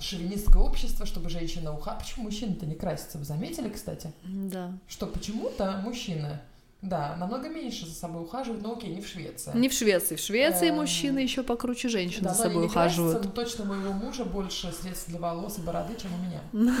шовинистское 0.00 0.62
общество, 0.62 1.06
чтобы 1.06 1.30
женщина 1.30 1.72
уха. 1.72 1.96
Почему 1.98 2.24
мужчины-то 2.24 2.66
не 2.66 2.74
красятся? 2.74 3.16
Вы 3.16 3.24
заметили, 3.24 3.70
кстати? 3.70 4.12
Да. 4.22 4.70
Что 4.86 5.06
почему-то 5.06 5.80
мужчины, 5.82 6.38
да, 6.82 7.16
намного 7.16 7.48
меньше 7.48 7.86
за 7.86 7.94
собой 7.94 8.22
ухаживают, 8.24 8.62
но 8.62 8.72
окей, 8.74 8.94
не 8.94 9.00
в 9.00 9.08
Швеции. 9.08 9.50
Не 9.54 9.70
в 9.70 9.72
Швеции. 9.72 10.16
В 10.16 10.20
Швеции 10.20 10.68
Эм, 10.68 10.76
мужчины 10.76 11.20
еще 11.20 11.42
покруче 11.42 11.88
женщин 11.88 12.22
Да, 12.22 12.34
за 12.34 12.42
собой 12.42 12.58
не 12.60 12.66
ухаживают. 12.66 13.24
но 13.24 13.30
точно 13.30 13.64
моего 13.64 13.92
мужа 13.94 14.26
больше 14.26 14.70
средств 14.72 15.08
для 15.08 15.18
волос 15.18 15.56
и 15.58 15.62
бороды, 15.62 15.94
чем 15.98 16.10
у 16.12 16.18
меня. 16.18 16.78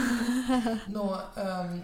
Но 0.86 1.22
эм, 1.36 1.82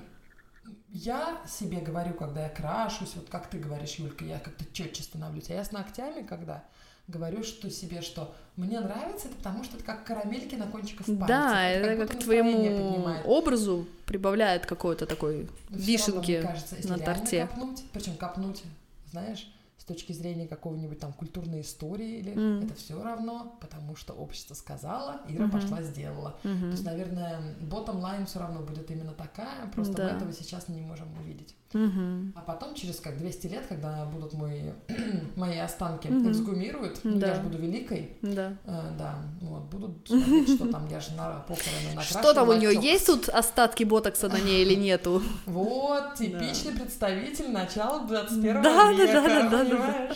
я 0.91 1.41
себе 1.49 1.81
говорю, 1.81 2.13
когда 2.13 2.43
я 2.43 2.49
крашусь, 2.51 3.13
вот 3.15 3.31
как 3.31 3.49
ты 3.49 3.59
говоришь, 3.59 3.95
Юлька, 3.95 4.27
я 4.27 4.39
как-то 4.41 4.65
четче 4.75 5.03
становлюсь. 5.03 5.49
А 5.49 5.55
я 5.55 5.65
с 5.65 5.73
ногтями, 5.73 6.23
когда 6.27 6.65
говорю 7.11 7.43
что 7.43 7.71
себе, 7.71 8.01
что 8.03 8.35
мне 8.57 8.81
нравится 8.81 9.29
это, 9.29 9.37
потому 9.37 9.65
что 9.65 9.77
это 9.77 9.85
как 9.85 10.05
карамельки 10.05 10.55
на 10.55 10.67
кончиках 10.67 11.07
пальцев. 11.07 11.27
Да, 11.29 11.69
это 11.69 11.89
будто 11.89 12.01
как 12.07 12.11
к 12.11 12.15
настроение 12.17 12.71
твоему 12.73 12.91
поднимает. 12.93 13.27
образу 13.27 13.87
прибавляет 14.07 14.67
какой-то 14.67 15.07
такой 15.07 15.49
Но 15.69 15.77
вишенки 15.77 16.13
равно, 16.13 16.21
мне 16.29 16.43
кажется, 16.43 16.77
если 16.77 16.89
на 16.89 16.99
торте. 16.99 17.47
копнуть, 17.47 17.85
причем 17.93 18.17
копнуть, 18.17 18.63
знаешь, 19.11 19.53
с 19.79 19.85
точки 19.85 20.13
зрения 20.13 20.47
какого-нибудь 20.47 20.99
там 21.01 21.13
культурной 21.13 21.63
истории, 21.63 22.19
или 22.19 22.33
М. 22.33 22.63
это 22.65 22.75
все 22.75 23.03
равно, 23.03 23.57
потому 23.61 23.97
что 23.97 24.13
общество 24.13 24.55
сказала, 24.55 25.23
Ира 25.29 25.47
Мгм. 25.47 25.53
пошла 25.61 25.83
сделала. 25.83 26.37
То 26.43 26.49
Мгм. 26.49 26.71
есть, 26.71 26.85
наверное, 26.85 27.41
bottom 27.63 28.01
line 28.01 28.27
все 28.27 28.39
равно 28.41 28.61
будет 28.61 28.91
именно 28.91 29.13
такая, 29.13 29.67
просто 29.75 29.97
Да. 29.97 30.05
мы 30.05 30.11
этого 30.11 30.33
сейчас 30.33 30.69
не 30.69 30.81
можем 30.83 31.09
увидеть. 31.19 31.55
Мгм. 31.73 32.33
А 32.37 32.41
потом, 32.41 32.75
через 32.75 32.99
как 32.99 33.17
200 33.19 33.47
лет, 33.47 33.65
когда 33.69 34.05
будут 34.07 34.33
мои, 34.35 34.73
мои 35.37 35.59
останки 35.59 36.09
Мгм. 36.09 36.31
эксгумируют, 36.31 37.01
ну, 37.05 37.13
я 37.15 37.19
Да. 37.21 37.35
же 37.37 37.43
буду 37.43 37.59
великой, 37.59 38.17
Да. 38.23 38.55
э, 38.65 38.91
да, 38.99 39.19
вот, 39.41 39.63
будут 39.65 40.09
смотреть, 40.09 40.55
что 40.57 40.67
там, 40.69 40.89
я 40.89 40.99
же 41.01 41.13
на 41.13 41.41
похороны 41.47 41.89
накрашивала. 41.95 42.23
Что 42.25 42.35
там 42.35 42.49
у 42.49 42.53
нее 42.55 42.75
есть 42.81 43.07
тут 43.07 43.29
остатки 43.29 43.85
ботокса 43.85 44.29
на 44.29 44.41
ней 44.41 44.65
или 44.65 44.75
нету? 44.75 45.23
Вот, 45.47 46.15
типичный 46.17 46.73
представитель 46.73 47.51
начала 47.51 48.01
21 48.07 48.63
Да, 48.63 48.93
века, 48.93 49.13
да, 49.13 49.29
да, 49.29 49.49
да, 49.51 49.65
да. 49.65 50.15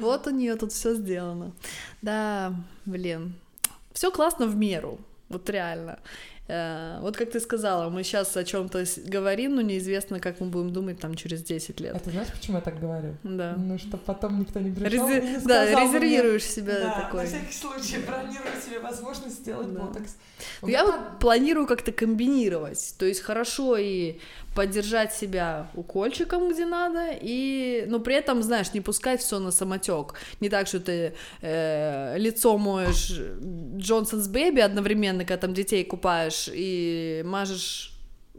Вот 0.00 0.26
у 0.26 0.30
нее 0.30 0.56
тут 0.56 0.72
все 0.72 0.94
сделано. 0.94 1.52
Да, 2.00 2.54
блин. 2.86 3.34
Все 3.92 4.10
классно 4.10 4.46
в 4.46 4.56
меру. 4.56 4.98
Вот 5.28 5.50
реально. 5.50 5.98
Э, 6.52 6.98
вот 7.00 7.16
как 7.16 7.30
ты 7.30 7.38
сказала, 7.40 7.88
мы 7.90 8.02
сейчас 8.02 8.36
о 8.36 8.42
чем-то 8.44 8.84
говорим, 9.06 9.54
но 9.54 9.60
неизвестно, 9.62 10.18
как 10.18 10.40
мы 10.40 10.46
будем 10.48 10.72
думать 10.72 10.98
там 10.98 11.14
через 11.14 11.42
10 11.42 11.80
лет. 11.80 11.94
А 11.94 11.98
ты 12.00 12.10
знаешь, 12.10 12.28
почему 12.32 12.56
я 12.56 12.60
так 12.62 12.80
говорю? 12.80 13.14
Да. 13.22 13.54
Ну, 13.56 13.78
что 13.78 13.96
потом 13.96 14.40
никто 14.40 14.58
не 14.58 14.70
пришел 14.72 15.08
Резер... 15.08 15.22
не 15.22 15.34
Да, 15.34 15.40
сказал 15.66 15.80
мне- 15.86 15.98
резервируешь 16.00 16.44
себя 16.44 16.80
Да, 16.80 17.00
такой. 17.02 17.20
на 17.22 17.26
всякий 17.28 17.54
случай 17.54 17.98
бронирую 18.04 18.60
себе 18.64 18.80
возможность 18.80 19.36
сделать 19.40 19.72
Да. 19.72 19.80
ботокс. 19.80 20.16
У 20.62 20.66
Я 20.68 20.84
вот 20.84 21.18
планирую 21.20 21.66
как-то 21.66 21.92
комбинировать. 21.92 22.94
То 22.98 23.04
есть 23.06 23.20
хорошо 23.20 23.76
и 23.76 24.18
поддержать 24.54 25.14
себя 25.14 25.70
укольчиком, 25.74 26.52
где 26.52 26.66
надо, 26.66 27.10
и, 27.12 27.84
но 27.88 28.00
при 28.00 28.16
этом, 28.16 28.42
знаешь, 28.42 28.72
не 28.72 28.80
пускать 28.80 29.20
все 29.20 29.38
на 29.38 29.50
самотек. 29.50 30.14
Не 30.40 30.48
так, 30.48 30.66
что 30.66 30.80
ты 30.80 31.14
э, 31.40 32.18
лицо 32.18 32.58
моешь 32.58 33.12
Джонсонс 33.76 34.28
Бэби 34.28 34.60
одновременно, 34.60 35.24
когда 35.24 35.36
там 35.36 35.54
детей 35.54 35.84
купаешь, 35.84 36.48
и 36.52 37.22
мажешь 37.24 37.92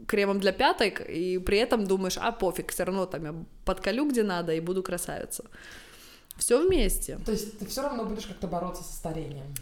кремом 0.06 0.40
для 0.40 0.52
пяток, 0.52 1.00
и 1.08 1.38
при 1.38 1.58
этом 1.58 1.86
думаешь, 1.86 2.18
а 2.20 2.32
пофиг, 2.32 2.72
все 2.72 2.84
равно 2.84 3.06
там 3.06 3.24
я 3.24 3.34
подколю 3.64 4.08
где 4.08 4.22
надо 4.22 4.52
и 4.52 4.60
буду 4.60 4.82
красавица. 4.82 5.44
Все 6.36 6.66
вместе. 6.66 7.18
То 7.24 7.32
есть 7.32 7.58
ты 7.58 7.66
все 7.66 7.82
равно 7.82 8.04
будешь 8.04 8.26
как-то 8.26 8.48
бороться 8.48 8.82
со 8.82 8.92
старением. 8.92 9.54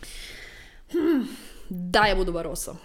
Да, 1.71 2.07
я 2.07 2.16
буду 2.16 2.33
бороться. 2.33 2.77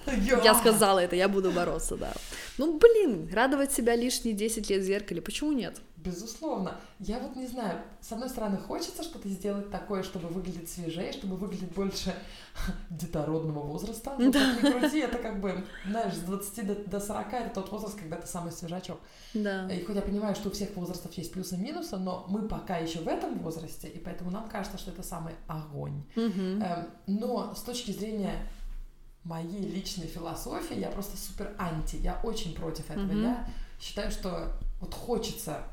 Я 0.43 0.53
сказала 0.53 0.99
это, 0.99 1.15
я 1.15 1.27
буду 1.27 1.51
бороться, 1.51 1.97
да. 1.97 2.13
Ну, 2.57 2.79
блин, 2.79 3.29
радовать 3.33 3.71
себя 3.71 3.95
лишние 3.95 4.35
10 4.35 4.69
лет 4.69 4.81
в 4.81 4.85
зеркале, 4.85 5.21
почему 5.21 5.51
нет? 5.51 5.81
Безусловно. 5.97 6.75
Я 6.99 7.17
вот 7.17 7.35
не 7.35 7.47
знаю, 7.47 7.79
с 7.99 8.11
одной 8.11 8.29
стороны, 8.29 8.57
хочется 8.57 9.01
что-то 9.01 9.27
сделать 9.27 9.71
такое, 9.71 10.03
чтобы 10.03 10.27
выглядеть 10.27 10.69
свежее, 10.69 11.11
чтобы 11.11 11.35
выглядеть 11.35 11.71
больше 11.73 12.13
детородного 12.91 13.61
возраста. 13.61 14.13
Ну, 14.19 14.31
как 14.31 14.61
ни 14.61 14.71
крути, 14.71 14.99
это 14.99 15.17
как 15.17 15.41
бы, 15.41 15.65
знаешь, 15.87 16.13
с 16.13 16.19
20 16.19 16.67
до, 16.67 16.75
до 16.75 16.99
40 16.99 17.33
это 17.33 17.49
тот 17.55 17.71
возраст, 17.71 17.97
когда 17.97 18.17
ты 18.17 18.27
самый 18.27 18.51
свежачок. 18.51 18.99
Да. 19.33 19.67
И 19.71 19.83
хоть 19.83 19.95
я 19.95 20.03
понимаю, 20.03 20.35
что 20.35 20.49
у 20.49 20.51
всех 20.51 20.75
возрастов 20.75 21.11
есть 21.13 21.31
плюсы 21.33 21.55
и 21.55 21.57
минусы, 21.57 21.97
но 21.97 22.25
мы 22.29 22.47
пока 22.47 22.77
еще 22.77 22.99
в 22.99 23.07
этом 23.07 23.39
возрасте, 23.39 23.87
и 23.87 23.97
поэтому 23.97 24.29
нам 24.29 24.47
кажется, 24.47 24.77
что 24.77 24.91
это 24.91 25.01
самый 25.01 25.33
огонь. 25.47 26.03
Эм, 26.15 26.87
Но 27.07 27.55
с 27.55 27.61
точки 27.61 27.89
зрения 27.89 28.47
моей 29.25 29.61
личной 29.67 30.07
философии, 30.07 30.79
я 30.79 30.89
просто 30.89 31.17
супер 31.17 31.53
анти, 31.57 31.97
я 31.97 32.19
очень 32.23 32.53
против 32.55 32.89
этого. 32.89 33.03
Мгм. 33.05 33.23
Я 33.23 33.47
считаю, 33.79 34.11
что 34.11 34.51
вот 34.79 34.93
хочется 34.93 35.63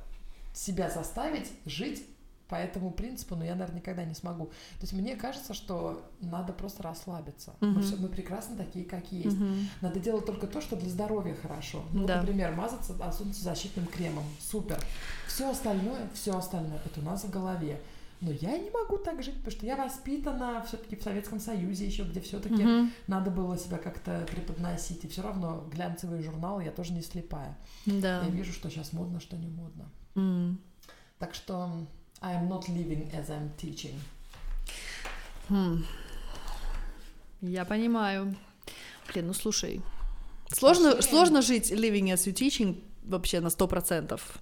себя 0.55 0.91
заставить 0.91 1.51
жить 1.67 2.05
по 2.49 2.57
этому 2.57 2.91
принципу, 2.91 3.35
но 3.35 3.45
я, 3.47 3.53
наверное, 3.55 3.79
никогда 3.81 4.05
не 4.05 4.15
смогу. 4.15 4.47
То 4.47 4.83
есть 4.83 4.93
мне 4.93 5.17
кажется, 5.17 5.55
что 5.55 6.03
надо 6.21 6.53
просто 6.53 6.83
расслабиться. 6.83 7.55
Мы, 7.61 7.69
Мгм. 7.69 7.83
всё- 7.83 7.97
мы 7.97 8.09
прекрасно 8.09 8.57
такие, 8.57 8.85
как 8.85 9.11
есть. 9.11 9.37
Мгм. 9.39 9.69
Надо 9.81 10.01
делать 10.01 10.27
только 10.27 10.47
то, 10.47 10.61
что 10.61 10.77
для 10.77 10.91
здоровья 10.91 11.35
хорошо. 11.35 11.83
Ну, 11.93 12.07
Да. 12.07 12.21
например, 12.21 12.53
мазаться 12.55 12.95
а, 13.01 13.11
солнцезащитным 13.11 13.87
кремом. 13.87 14.25
Супер. 14.39 14.79
Все 15.27 15.51
остальное, 15.51 16.11
все 16.13 16.37
остальное, 16.37 16.79
это 16.85 17.01
у 17.01 17.05
нас 17.05 17.25
в 17.25 17.31
голове. 17.31 17.81
Но 18.23 18.31
я 18.31 18.57
не 18.57 18.71
могу 18.71 18.99
так 18.99 19.21
жить, 19.23 19.35
потому 19.39 19.51
что 19.51 19.67
я 19.67 19.77
воспитана 19.77 20.63
все-таки 20.67 20.95
в 20.95 21.03
Советском 21.03 21.41
Союзе 21.41 21.85
еще, 21.87 22.05
где 22.05 22.21
все-таки 22.21 22.63
Мгм. 22.63 22.93
надо 23.09 23.33
было 23.33 23.59
себя 23.59 23.79
как-то 23.79 24.25
преподносить. 24.31 25.05
И 25.05 25.09
все 25.09 25.23
равно 25.23 25.69
глянцевые 25.73 26.23
журналы 26.23 26.63
я 26.63 26.71
тоже 26.71 26.93
не 26.93 27.03
слепая. 27.03 27.59
Да. 27.85 28.23
Я 28.23 28.31
вижу, 28.31 28.53
что 28.53 28.71
сейчас 28.71 28.93
модно, 28.93 29.19
что 29.19 29.37
не 29.37 29.49
модно. 29.49 29.91
М. 30.15 30.61
Так 31.19 31.35
что 31.35 31.85
I 32.21 32.37
am 32.37 32.49
not 32.49 32.69
living 32.69 33.11
as 33.13 33.29
I'm 33.29 33.51
teaching. 33.57 33.99
Хм. 35.49 35.85
Я 37.41 37.65
понимаю. 37.65 38.37
Блин, 39.13 39.27
ну 39.27 39.33
слушай. 39.35 39.83
Сложно, 40.49 41.03
сложно 41.03 41.43
жить 41.43 41.73
living 41.73 42.13
as 42.13 42.27
you 42.27 42.33
teaching 42.33 42.81
вообще 43.03 43.41
на 43.41 43.51
сто 43.51 43.67
процентов. 43.67 44.39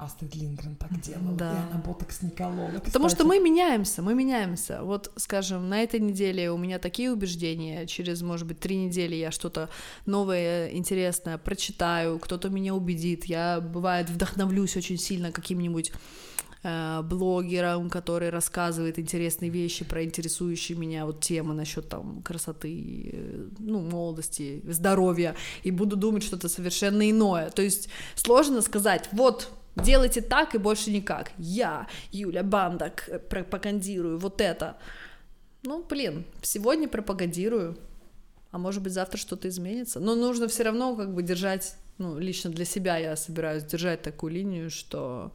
Астрид 0.00 0.34
Лингрен 0.34 0.76
так 0.76 0.98
делала. 1.00 1.36
Да. 1.36 1.52
И 1.52 1.70
она 1.72 1.82
ботокс 1.84 2.22
не 2.22 2.30
колола. 2.30 2.80
Потому 2.82 3.08
что 3.10 3.24
кстати. 3.24 3.28
мы 3.28 3.38
меняемся, 3.38 4.00
мы 4.00 4.14
меняемся. 4.14 4.82
Вот, 4.82 5.12
скажем, 5.16 5.68
на 5.68 5.82
этой 5.82 6.00
неделе 6.00 6.50
у 6.50 6.56
меня 6.56 6.78
такие 6.78 7.12
убеждения, 7.12 7.86
через, 7.86 8.22
может 8.22 8.46
быть, 8.46 8.60
три 8.60 8.76
недели 8.76 9.14
я 9.14 9.30
что-то 9.30 9.68
новое, 10.06 10.70
интересное 10.70 11.36
прочитаю, 11.36 12.18
кто-то 12.18 12.48
меня 12.48 12.74
убедит, 12.74 13.26
я, 13.26 13.60
бывает, 13.60 14.08
вдохновлюсь 14.08 14.74
очень 14.76 14.96
сильно 14.96 15.32
каким-нибудь 15.32 15.92
э, 16.62 17.02
блогером, 17.02 17.90
который 17.90 18.30
рассказывает 18.30 18.98
интересные 18.98 19.50
вещи 19.50 19.84
про 19.84 20.02
интересующие 20.02 20.78
меня 20.78 21.04
вот 21.04 21.20
темы 21.20 21.52
насчет 21.52 21.90
там 21.90 22.22
красоты, 22.22 23.10
э, 23.12 23.48
ну, 23.58 23.80
молодости, 23.80 24.62
здоровья, 24.64 25.34
и 25.62 25.70
буду 25.70 25.96
думать 25.96 26.22
что-то 26.22 26.48
совершенно 26.48 27.10
иное. 27.10 27.50
То 27.50 27.60
есть 27.60 27.90
сложно 28.14 28.62
сказать, 28.62 29.10
вот, 29.12 29.50
делайте 29.76 30.20
так 30.20 30.54
и 30.54 30.58
больше 30.58 30.90
никак. 30.90 31.32
Я, 31.38 31.86
Юля 32.12 32.42
Бандак, 32.42 33.08
э, 33.08 33.18
пропагандирую 33.18 34.18
вот 34.18 34.40
это. 34.40 34.76
Ну, 35.62 35.84
блин, 35.88 36.24
сегодня 36.42 36.88
пропагандирую, 36.88 37.76
а 38.50 38.58
может 38.58 38.82
быть 38.82 38.92
завтра 38.92 39.18
что-то 39.18 39.48
изменится. 39.48 40.00
Но 40.00 40.14
нужно 40.14 40.48
все 40.48 40.62
равно 40.62 40.96
как 40.96 41.14
бы 41.14 41.22
держать, 41.22 41.76
ну, 41.98 42.18
лично 42.18 42.50
для 42.50 42.64
себя 42.64 42.96
я 42.96 43.16
собираюсь 43.16 43.64
держать 43.64 44.02
такую 44.02 44.32
линию, 44.32 44.70
что 44.70 45.32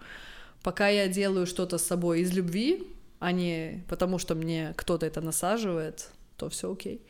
пока 0.63 0.87
я 0.87 1.07
делаю 1.07 1.45
что-то 1.45 1.77
с 1.77 1.83
собой 1.83 2.21
из 2.21 2.33
любви, 2.33 2.87
а 3.19 3.31
не 3.31 3.83
потому, 3.87 4.17
что 4.17 4.35
мне 4.35 4.73
кто-то 4.75 5.05
это 5.05 5.21
насаживает, 5.21 6.09
то 6.37 6.49
все 6.49 6.71
окей. 6.71 7.01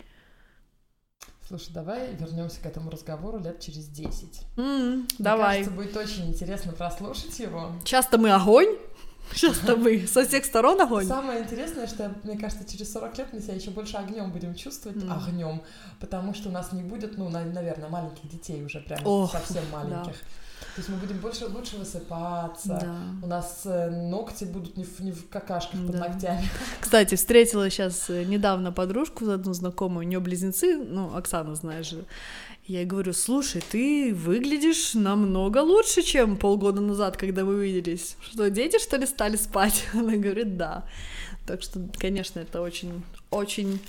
Слушай, 1.47 1.73
давай 1.73 2.13
вернемся 2.15 2.59
к 2.59 2.65
этому 2.65 2.89
разговору 2.89 3.39
лет 3.39 3.59
через 3.59 3.85
10. 3.87 4.41
М, 4.57 4.95
Мне 5.01 5.07
давай. 5.19 5.57
кажется, 5.59 5.75
будет 5.75 5.95
очень 5.95 6.27
интересно 6.29 6.71
прослушать 6.73 7.37
его. 7.37 7.71
Часто 7.83 8.17
мы 8.17 8.31
огонь, 8.31 8.75
часто 9.35 9.75
мы 9.75 10.07
со 10.07 10.25
всех 10.25 10.43
сторон 10.45 10.81
огонь. 10.81 11.05
Самое 11.05 11.43
интересное, 11.43 11.85
что, 11.85 12.11
мне 12.23 12.35
кажется, 12.39 12.65
через 12.67 12.91
40 12.91 13.15
лет 13.19 13.27
мы 13.31 13.41
себя 13.41 13.53
еще 13.53 13.69
больше 13.69 13.97
огнем 13.97 14.31
будем 14.31 14.55
чувствовать, 14.55 14.97
Мгм. 15.03 15.11
огнем, 15.13 15.61
потому 15.99 16.33
что 16.33 16.49
у 16.49 16.51
нас 16.51 16.71
не 16.71 16.81
будет, 16.81 17.15
ну, 17.17 17.29
на- 17.29 17.45
наверное, 17.45 17.89
маленьких 17.89 18.27
детей 18.27 18.63
уже 18.63 18.79
прям 18.79 19.05
Ох, 19.05 19.31
совсем 19.31 19.63
да. 19.71 19.79
То 20.75 20.81
есть 20.81 20.89
мы 20.89 20.97
будем 20.97 21.17
больше, 21.19 21.45
лучше 21.47 21.77
высыпаться. 21.77 22.67
Да. 22.81 22.95
У 23.23 23.27
нас 23.27 23.61
э, 23.65 23.89
ногти 23.89 24.43
будут 24.45 24.75
не 24.77 24.83
в, 24.83 24.99
не 24.99 25.11
в 25.11 25.29
какашках 25.29 25.79
под 25.85 25.91
Да. 25.91 25.99
ногтями. 26.07 26.49
Кстати, 26.81 27.15
встретила 27.15 27.69
сейчас 27.69 28.09
недавно 28.09 28.71
подружку, 28.71 29.29
одну 29.29 29.53
знакомую, 29.53 30.05
у 30.05 30.09
нее 30.09 30.19
близнецы, 30.19 30.77
ну, 30.77 31.15
Оксана, 31.15 31.55
знаешь 31.55 31.89
же. 31.89 32.05
Я 32.67 32.79
ей 32.79 32.85
говорю, 32.85 33.13
слушай, 33.13 33.61
ты 33.61 34.13
выглядишь 34.13 34.95
намного 34.95 35.59
лучше, 35.59 36.01
чем 36.01 36.35
полгода 36.35 36.81
назад, 36.81 37.15
когда 37.15 37.43
мы 37.45 37.63
виделись. 37.63 38.17
Что, 38.21 38.49
дети, 38.49 38.79
что 38.81 38.97
ли, 38.97 39.05
стали 39.05 39.35
спать? 39.35 39.85
Она 39.93 40.15
говорит, 40.15 40.57
да. 40.57 40.83
Так 41.45 41.61
что, 41.61 41.79
конечно, 41.99 42.39
это 42.39 42.61
очень, 42.61 43.03
очень 43.29 43.79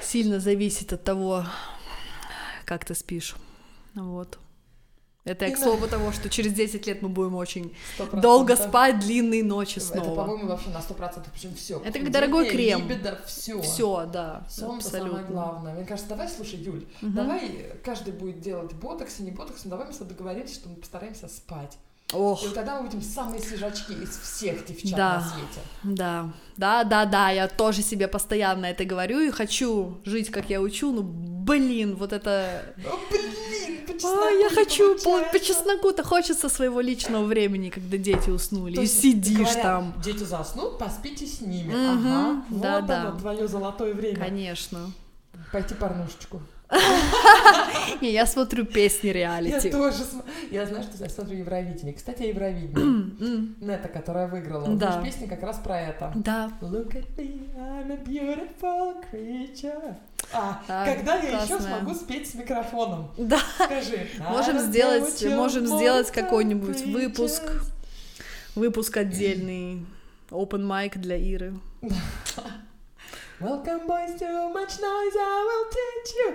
сильно 0.00 0.40
зависит 0.40 0.92
от 0.92 1.04
того, 1.04 1.44
как 2.64 2.84
ты 2.84 2.94
спишь. 2.96 3.36
Вот. 3.94 4.38
Это 5.30 5.46
я 5.46 5.54
к 5.54 5.58
слову 5.58 5.86
того, 5.86 6.12
что 6.12 6.28
через 6.28 6.52
10 6.52 6.86
лет 6.86 7.02
мы 7.02 7.08
будем 7.08 7.34
очень 7.36 7.74
100%. 7.98 8.20
долго 8.20 8.56
спать, 8.56 8.98
длинные 9.00 9.44
ночи 9.44 9.78
Это, 9.78 9.86
снова. 9.86 10.14
по-моему, 10.24 10.48
вообще 10.48 10.70
на 10.70 10.78
100%. 10.80 11.24
Причем 11.32 11.54
все. 11.54 11.80
Это 11.84 11.98
как 11.98 12.10
дорогой 12.10 12.48
крем. 12.48 12.88
все. 13.26 13.60
Все, 13.62 14.06
да, 14.12 14.42
Сон 14.48 14.80
самое 14.80 15.04
абсолютно. 15.10 15.22
главное. 15.34 15.74
Мне 15.74 15.84
кажется, 15.84 16.08
давай, 16.08 16.28
слушай, 16.28 16.58
Юль, 16.58 16.84
Мгм. 17.00 17.14
давай 17.14 17.66
каждый 17.84 18.12
будет 18.12 18.40
делать 18.40 18.72
ботокс 18.74 19.20
и 19.20 19.22
не 19.22 19.30
ботокс, 19.30 19.64
но 19.64 19.70
давай 19.70 19.86
мы 19.86 19.92
с 19.92 19.96
тобой 19.98 20.14
договоримся, 20.14 20.54
что 20.54 20.68
мы 20.68 20.76
постараемся 20.76 21.28
спать. 21.28 21.76
Ох, 22.12 22.42
И 22.42 22.46
вот 22.46 22.54
тогда 22.56 22.80
мы 22.80 22.88
будем 22.88 23.02
самые 23.02 23.40
свежачки 23.40 23.92
из 23.92 24.18
всех 24.18 24.66
девчат 24.66 24.96
Да. 24.96 25.14
на 25.14 25.20
свете. 25.30 25.60
да, 25.84 26.32
да, 26.56 26.82
да, 26.82 27.04
да, 27.04 27.30
я 27.30 27.46
тоже 27.46 27.82
себе 27.82 28.08
постоянно 28.08 28.66
это 28.66 28.84
говорю 28.84 29.20
и 29.20 29.30
хочу 29.30 29.96
жить, 30.04 30.28
как 30.30 30.50
я 30.50 30.60
учу, 30.60 30.90
ну, 30.90 31.02
блин, 31.04 31.94
вот 31.94 32.12
это... 32.12 32.64
О, 32.84 32.98
блин, 33.12 33.69
по 33.90 33.96
А, 33.96 33.98
чесноку 33.98 34.28
я 34.28 34.48
не 34.48 34.54
хочу 34.54 34.98
по, 34.98 35.20
по 35.32 35.38
чесноку-то 35.40 36.02
хочется 36.04 36.48
своего 36.48 36.80
личного 36.80 37.24
времени, 37.24 37.70
когда 37.70 37.96
дети 37.96 38.30
уснули, 38.30 38.74
То 38.76 38.82
и 38.82 38.86
сидишь 38.86 39.38
говорят, 39.38 39.62
там. 39.62 39.94
Дети 40.04 40.24
заснут, 40.24 40.78
поспите 40.78 41.26
с 41.26 41.40
ними. 41.40 41.72
Мгм, 41.72 42.06
Ага, 42.08 42.42
да, 42.50 42.76
вот 42.80 42.86
да. 42.86 43.00
оно, 43.08 43.18
твое 43.18 43.48
золотое 43.48 43.94
время. 43.94 44.16
Конечно. 44.18 44.90
Пойти 45.52 45.74
порнушечку. 45.74 46.40
Не, 48.00 48.12
я 48.12 48.26
смотрю 48.26 48.64
песни 48.64 49.08
Я 49.08 49.12
реалити. 49.12 49.70
тоже 49.70 49.98
см- 50.04 50.24
Я 50.52 50.66
знаю, 50.66 50.84
что 50.84 51.02
я 51.02 51.10
смотрю 51.10 51.38
Евровидение. 51.38 51.92
Кстати, 51.94 52.22
о 52.22 52.26
Евровидении. 52.26 53.54
Нета, 53.64 53.88
которая 53.88 54.28
выиграла. 54.28 54.68
Да. 54.76 55.02
песня 55.04 55.26
как 55.28 55.42
раз 55.42 55.58
про 55.58 55.80
это. 55.80 56.12
Да, 56.14 56.52
Look 56.60 56.94
at 56.94 57.06
me, 57.16 57.48
I'm 57.58 57.90
a 57.92 57.96
beautiful 57.96 58.94
creature. 59.10 59.96
А, 60.32 60.62
Да, 60.68 60.84
когда 60.84 61.16
я 61.16 61.42
еще 61.42 61.58
смогу 61.60 61.94
спеть 61.94 62.30
с 62.30 62.34
микрофоном? 62.34 63.10
да. 63.16 63.40
Скажи. 63.56 64.08
Можем 64.18 64.58
сделать- 64.58 65.24
можем 65.24 65.66
сделать 65.66 66.10
какой-нибудь 66.10 66.82
выпуск. 66.86 67.42
Выпуск 68.54 68.96
отдельный 68.96 69.86
Open 70.30 70.62
mic 70.66 70.98
для 70.98 71.16
Иры. 71.16 71.54
Welcome, 73.40 73.86
boys, 73.86 74.18
too 74.18 74.52
much 74.52 74.78
noise, 74.80 75.16
I 75.16 75.44
will 75.48 75.66
teach 75.72 76.10
you. 76.20 76.30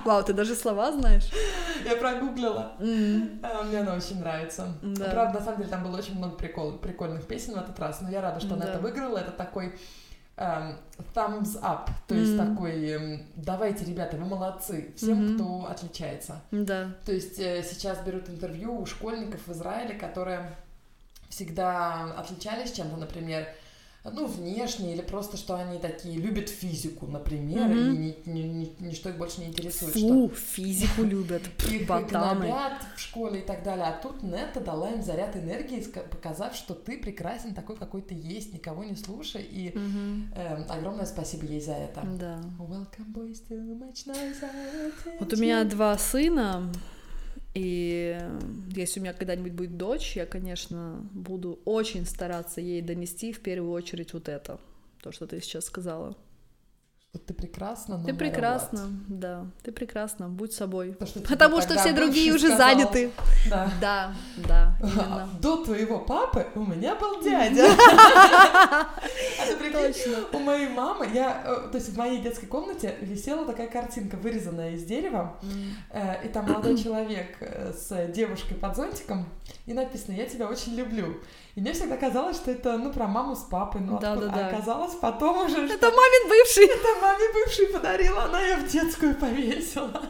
Вау, 0.04 0.24
ты 0.24 0.32
даже 0.32 0.56
слова 0.56 0.90
знаешь? 0.90 1.30
Я 1.84 1.94
прогуглила. 1.94 2.72
А, 2.80 3.62
Мне 3.62 3.78
она 3.80 3.94
очень 3.94 4.18
нравится. 4.18 4.72
Да. 4.82 5.10
Правда, 5.10 5.38
на 5.38 5.44
самом 5.44 5.58
деле, 5.58 5.70
там 5.70 5.84
было 5.84 5.96
очень 5.98 6.16
много 6.18 6.34
прикол, 6.34 6.72
прикольных 6.78 7.24
песен 7.28 7.54
в 7.54 7.58
этот 7.58 7.78
раз, 7.78 8.00
но 8.00 8.10
я 8.10 8.20
рада, 8.20 8.40
что 8.40 8.54
она 8.54 8.64
это 8.64 8.80
выиграла. 8.80 9.18
Это 9.18 9.30
такой 9.30 9.78
thumbs 10.36 11.56
up, 11.62 11.88
то 12.08 12.14
есть 12.14 12.32
Мгм. 12.32 12.54
такой, 12.56 12.88
эм, 12.88 13.22
давайте, 13.36 13.84
ребята, 13.84 14.16
вы 14.16 14.24
молодцы, 14.24 14.92
всем, 14.96 15.24
Мгм. 15.26 15.34
кто 15.36 15.66
отличается. 15.70 16.40
Да. 16.50 16.90
То 17.06 17.12
есть 17.12 17.38
э, 17.38 17.62
сейчас 17.62 18.00
берут 18.00 18.28
интервью 18.28 18.80
у 18.80 18.86
школьников 18.86 19.46
в 19.46 19.52
Израиле, 19.52 19.94
которые 19.94 20.50
всегда 21.28 22.12
отличались 22.16 22.72
чем-то, 22.72 22.96
например, 22.96 23.46
ну, 24.12 24.26
внешне, 24.26 24.92
или 24.94 25.00
просто, 25.00 25.36
что 25.38 25.54
они 25.56 25.78
такие 25.78 26.18
любят 26.18 26.48
физику, 26.50 27.06
например, 27.06 27.68
Мгм. 27.68 27.94
и 27.94 27.96
ни- 27.96 28.16
ни- 28.26 28.42
ни- 28.42 28.76
ничто 28.80 29.08
их 29.08 29.16
больше 29.16 29.40
не 29.40 29.46
интересует. 29.46 29.94
Фу, 29.94 30.30
физику 30.34 31.02
любят. 31.02 31.42
что 31.58 31.70
их 31.74 31.86
гнобят 32.46 32.72
в 32.96 33.00
школе 33.00 33.40
и 33.40 33.42
так 33.42 33.62
далее. 33.62 33.86
А 33.86 33.92
тут 34.02 34.22
Нета 34.22 34.60
дала 34.60 34.90
им 34.90 35.02
заряд 35.02 35.36
энергии, 35.36 35.80
показав, 36.10 36.54
что 36.54 36.74
ты 36.74 36.98
прекрасен 36.98 37.54
такой, 37.54 37.76
какой 37.76 38.02
ты 38.02 38.14
есть, 38.14 38.52
никого 38.52 38.84
не 38.84 38.96
слушай. 38.96 39.42
И 39.42 39.72
Мгм. 39.76 40.32
эм, 40.36 40.64
огромное 40.68 41.06
спасибо 41.06 41.46
ей 41.46 41.60
за 41.60 41.72
это. 41.72 42.02
Да. 42.18 42.40
Welcome, 42.58 43.12
boys, 43.14 43.42
too 43.48 43.78
much 43.78 44.06
noise, 44.06 44.92
Вот 45.20 45.32
у 45.32 45.36
меня 45.36 45.64
два 45.64 45.96
сына, 45.96 46.70
и 47.54 48.20
если 48.74 48.98
у 48.98 49.02
меня 49.02 49.12
когда-нибудь 49.12 49.52
будет 49.52 49.76
дочь, 49.76 50.16
я, 50.16 50.26
конечно, 50.26 51.08
буду 51.12 51.60
очень 51.64 52.04
стараться 52.04 52.60
ей 52.60 52.82
донести 52.82 53.32
в 53.32 53.40
первую 53.40 53.72
очередь 53.72 54.12
вот 54.12 54.28
это, 54.28 54.58
то, 55.00 55.12
что 55.12 55.26
ты 55.26 55.40
сейчас 55.40 55.66
сказала. 55.66 56.16
Что 57.14 57.22
Ты 57.26 57.34
прекрасна, 57.34 57.98
но 57.98 58.06
Ты 58.06 58.12
прекрасна, 58.12 58.88
да, 59.08 59.46
ты 59.62 59.70
прекрасна, 59.70 60.28
будь 60.28 60.52
собой. 60.52 60.94
То, 60.94 61.06
что 61.06 61.20
Потому 61.20 61.60
что 61.60 61.78
все 61.78 61.92
другие 61.92 62.32
уже 62.34 62.48
сказал. 62.48 62.70
заняты. 62.70 63.12
Да. 63.48 63.70
Да, 63.80 64.14
да, 64.48 64.76
именно. 64.82 65.28
До 65.40 65.64
твоего 65.64 66.00
папы 66.00 66.46
у 66.56 66.64
меня 66.64 66.96
был 66.96 67.22
дядя. 67.22 67.68
А 69.36 69.72
Точно. 69.72 70.24
У 70.32 70.38
моей 70.38 70.68
мамы, 70.68 71.08
я, 71.12 71.42
э, 71.44 71.68
то 71.70 71.78
есть 71.78 71.90
в 71.90 71.96
моей 71.96 72.20
детской 72.20 72.46
комнате 72.46 72.94
висела 73.00 73.44
такая 73.44 73.66
картинка, 73.66 74.16
вырезанная 74.16 74.72
из 74.72 74.84
дерева, 74.84 75.36
э, 75.90 76.24
и 76.26 76.28
там 76.28 76.46
молодой 76.46 76.76
человек 76.78 77.36
э, 77.40 77.72
с 77.72 78.12
девушкой 78.12 78.54
под 78.54 78.76
зонтиком, 78.76 79.26
и 79.66 79.74
написано 79.74 80.14
«Я 80.14 80.26
тебя 80.26 80.48
очень 80.48 80.74
люблю». 80.74 81.20
И 81.54 81.60
мне 81.60 81.72
всегда 81.72 81.96
казалось, 81.96 82.36
что 82.36 82.50
это, 82.50 82.76
ну, 82.78 82.92
про 82.92 83.06
маму 83.06 83.36
с 83.36 83.40
папой, 83.42 83.80
ну, 83.80 83.98
Да, 84.00 84.12
откуда- 84.12 84.28
да, 84.30 84.34
да. 84.36 84.46
а 84.46 84.48
оказалось 84.50 84.94
потом 84.94 85.46
уже, 85.46 85.66
что 85.66 85.74
Это 85.76 85.86
мамин 85.86 86.28
бывший. 86.28 86.64
это 86.78 87.00
маме 87.00 87.24
бывший 87.32 87.66
подарила, 87.68 88.24
она 88.24 88.40
ее 88.42 88.56
в 88.56 88.68
детскую 88.70 89.14
повесила. 89.14 90.02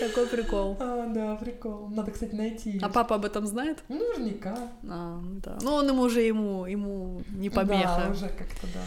Какой 0.00 0.26
прикол. 0.26 0.76
А, 0.80 1.06
да, 1.06 1.36
прикол. 1.36 1.88
Надо, 1.90 2.10
кстати, 2.10 2.34
найти. 2.34 2.80
А 2.82 2.88
папа 2.88 3.14
об 3.14 3.24
этом 3.24 3.46
знает? 3.46 3.78
Ну, 3.88 3.98
наверняка. 3.98 4.56
А, 4.88 5.20
да. 5.44 5.58
Ну, 5.62 5.74
он 5.74 5.86
ему 5.88 6.02
уже 6.02 6.22
ему, 6.22 6.66
ему 6.66 7.22
не 7.30 7.48
Да, 7.48 7.60
помеха, 7.60 8.08
уже 8.10 8.28
как-то, 8.28 8.66
да. 8.74 8.80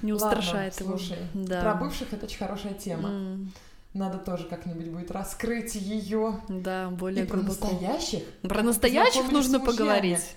не 0.00 0.14
Ладно, 0.14 0.28
устрашает 0.38 0.80
его. 0.80 0.96
слушай, 0.96 1.18
Да. 1.34 1.60
Про 1.60 1.74
бывших 1.74 2.12
это 2.14 2.24
очень 2.24 2.38
хорошая 2.38 2.72
тема. 2.72 3.10
М, 3.10 3.52
Надо 3.92 4.18
тоже 4.18 4.44
как-нибудь 4.48 4.88
будет 4.88 5.10
раскрыть 5.12 5.76
ее. 5.76 6.40
Да, 6.48 6.88
И 6.88 6.94
более 6.94 7.26
про 7.26 7.36
глубоко. 7.38 7.68
настоящих. 7.68 8.24
Про 8.42 8.62
настоящих 8.64 9.30
нужно 9.30 9.60
поговорить. 9.60 10.34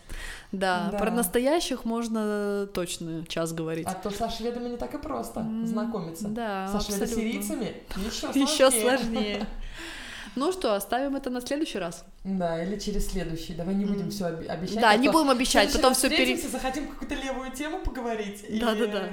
Да, 0.52 0.89
Да. 0.91 0.98
про 0.98 1.12
настоящих 1.12 1.84
можно 1.86 2.68
точно 2.74 3.26
час 3.28 3.52
говорить. 3.54 3.86
А 3.88 3.93
то 3.93 4.10
со 4.10 4.30
шведами 4.30 4.70
не 4.70 4.78
так 4.78 4.93
и 4.93 4.98
просто 4.98 5.45
знакомиться. 5.66 6.28
Да, 6.30 6.68
Со 6.68 6.80
шведосирийцами 6.80 7.76
еще 7.98 8.28
Еще 8.39 8.72
сложнее. 8.82 9.45
Ну 10.36 10.52
что, 10.52 10.76
оставим 10.76 11.16
это 11.16 11.32
на 11.32 11.41
следующий 11.41 11.80
раз? 11.80 12.06
Да, 12.24 12.64
или 12.64 12.78
через 12.78 13.10
следующий. 13.10 13.56
Давай 13.56 13.74
не 13.74 13.86
будем 13.86 14.12
все 14.12 14.26
обещать. 14.28 14.80
Да, 14.80 14.91
а 14.91 14.95
не 14.95 15.10
будем 15.10 15.32
обещать, 15.32 15.74
потом 15.74 15.95
все 15.95 16.10
пере... 16.10 16.38
захотим 16.38 16.88
какую-то 16.89 17.16
левую 17.16 17.52
тему 17.54 17.80
поговорить. 17.80 18.45
и- 18.48 18.60
Да-да-да. 18.60 19.08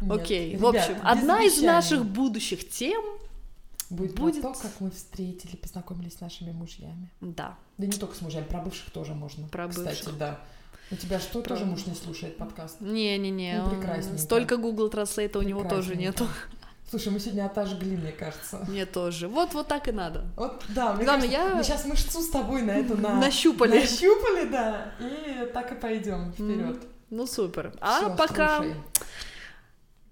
Нет. 0.00 0.10
Окей, 0.10 0.56
в 0.56 0.66
общем, 0.66 0.96
одна 1.04 1.42
из 1.44 1.62
наших 1.62 2.04
будущих 2.04 2.68
тем 2.68 3.00
будет, 3.88 4.16
будет- 4.16 4.42
то, 4.42 4.52
как 4.52 4.72
мы 4.80 4.90
встретили, 4.90 5.54
познакомились 5.54 6.14
с 6.16 6.20
нашими 6.20 6.50
мужьями. 6.50 7.08
Да, 7.20 7.54
Да 7.76 7.86
не 7.86 7.92
только 7.92 8.16
с 8.16 8.20
мужьями, 8.20 8.44
про 8.46 8.58
бывших 8.60 8.90
тоже 8.90 9.14
можно. 9.14 9.46
Про 9.48 9.68
Кстати, 9.68 9.86
бывших. 10.04 10.18
да. 10.18 10.40
У 10.90 10.96
тебя 10.96 11.20
что, 11.20 11.40
Про- 11.42 11.50
тоже 11.54 11.66
муж 11.66 11.86
не 11.86 11.94
слушает 11.94 12.36
подкаст? 12.38 12.80
не-не-не, 12.80 13.62
Ну, 13.62 13.70
прекрасненько. 13.70 14.18
столько 14.18 14.56
Google 14.56 14.88
Translate 14.88 15.36
у 15.38 15.42
него 15.42 15.64
тоже 15.64 15.96
нету. 15.96 16.26
Слушай, 16.90 17.12
мы 17.12 17.20
сегодня 17.20 17.44
отожгли, 17.44 17.94
мне 17.96 18.12
кажется. 18.12 18.64
Мне 18.66 18.86
тоже. 18.86 19.28
Вот, 19.28 19.52
вот 19.52 19.68
так 19.68 19.88
и 19.88 19.92
надо. 19.92 20.24
Вот, 20.36 20.64
да, 20.70 20.94
мне 20.94 21.04
Главное, 21.04 21.28
кажется, 21.28 21.48
я- 21.50 21.54
мы 21.56 21.62
сейчас 21.62 21.84
мышцу 21.84 22.22
с 22.22 22.30
тобой 22.30 22.62
на 22.62 22.70
эту 22.70 22.96
на... 22.96 23.20
Нащупали. 23.20 23.80
Нащупали, 23.80 24.48
да, 24.48 24.94
и 24.98 25.44
так 25.52 25.70
и 25.72 25.74
пойдем 25.74 26.32
вперед. 26.32 26.78
Ну 27.10 27.26
супер. 27.26 27.74
А 27.82 28.08
пока 28.16 28.64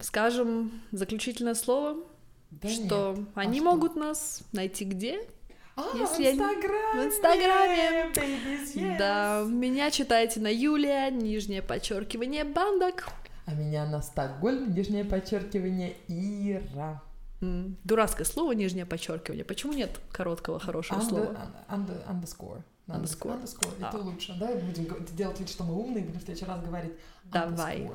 скажем 0.00 0.82
заключительное 0.92 1.54
слово, 1.54 1.96
Да 2.50 2.68
что 2.68 3.14
нет. 3.16 3.26
они 3.34 3.60
что? 3.60 3.64
могут 3.70 3.96
нас 3.96 4.42
найти 4.52 4.84
где? 4.84 5.26
А, 5.76 5.82
если 5.94 6.24
в 6.30 6.34
Инстаграме! 6.34 7.02
в 7.02 7.06
Инстаграме. 7.06 8.12
Babies, 8.14 8.74
yes. 8.74 8.98
Да, 8.98 9.44
меня 9.46 9.90
читайте 9.90 10.40
на 10.40 10.48
Юлия, 10.52 11.10
нижнее 11.10 11.60
подчеркивание, 11.62 12.44
бандок. 12.44 13.08
А 13.44 13.52
меня 13.52 13.84
на 13.86 14.00
Стокгольм, 14.02 14.72
нижнее 14.74 15.04
подчеркивание, 15.04 15.94
Ира. 16.08 17.02
М, 17.42 17.76
Дурацкое 17.84 18.24
слово, 18.24 18.52
нижнее 18.52 18.86
подчеркивание. 18.86 19.44
Почему 19.44 19.74
нет 19.74 20.00
короткого 20.10 20.58
хорошего 20.58 20.98
Under- 20.98 21.08
слова? 21.08 21.36
under- 21.68 22.06
underscore. 22.08 22.62
Underscore. 22.88 23.42
Underscore. 23.42 23.72
А. 23.82 23.88
Это 23.88 23.98
лучше. 23.98 24.34
Давай 24.38 24.56
будем 24.56 24.86
делать 25.14 25.38
вид, 25.40 25.48
что 25.50 25.64
мы 25.64 25.74
умные, 25.74 26.04
будем 26.04 26.20
в 26.20 26.22
следующий 26.24 26.46
раз 26.46 26.60
говорить. 26.64 26.92
Давай. 27.24 27.90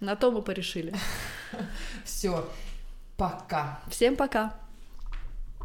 На 0.00 0.14
то 0.16 0.30
мы 0.30 0.40
порешили. 0.42 0.94
Все. 2.04 2.46
Пока. 3.16 3.80
Всем 3.88 4.14
пока. 4.16 4.54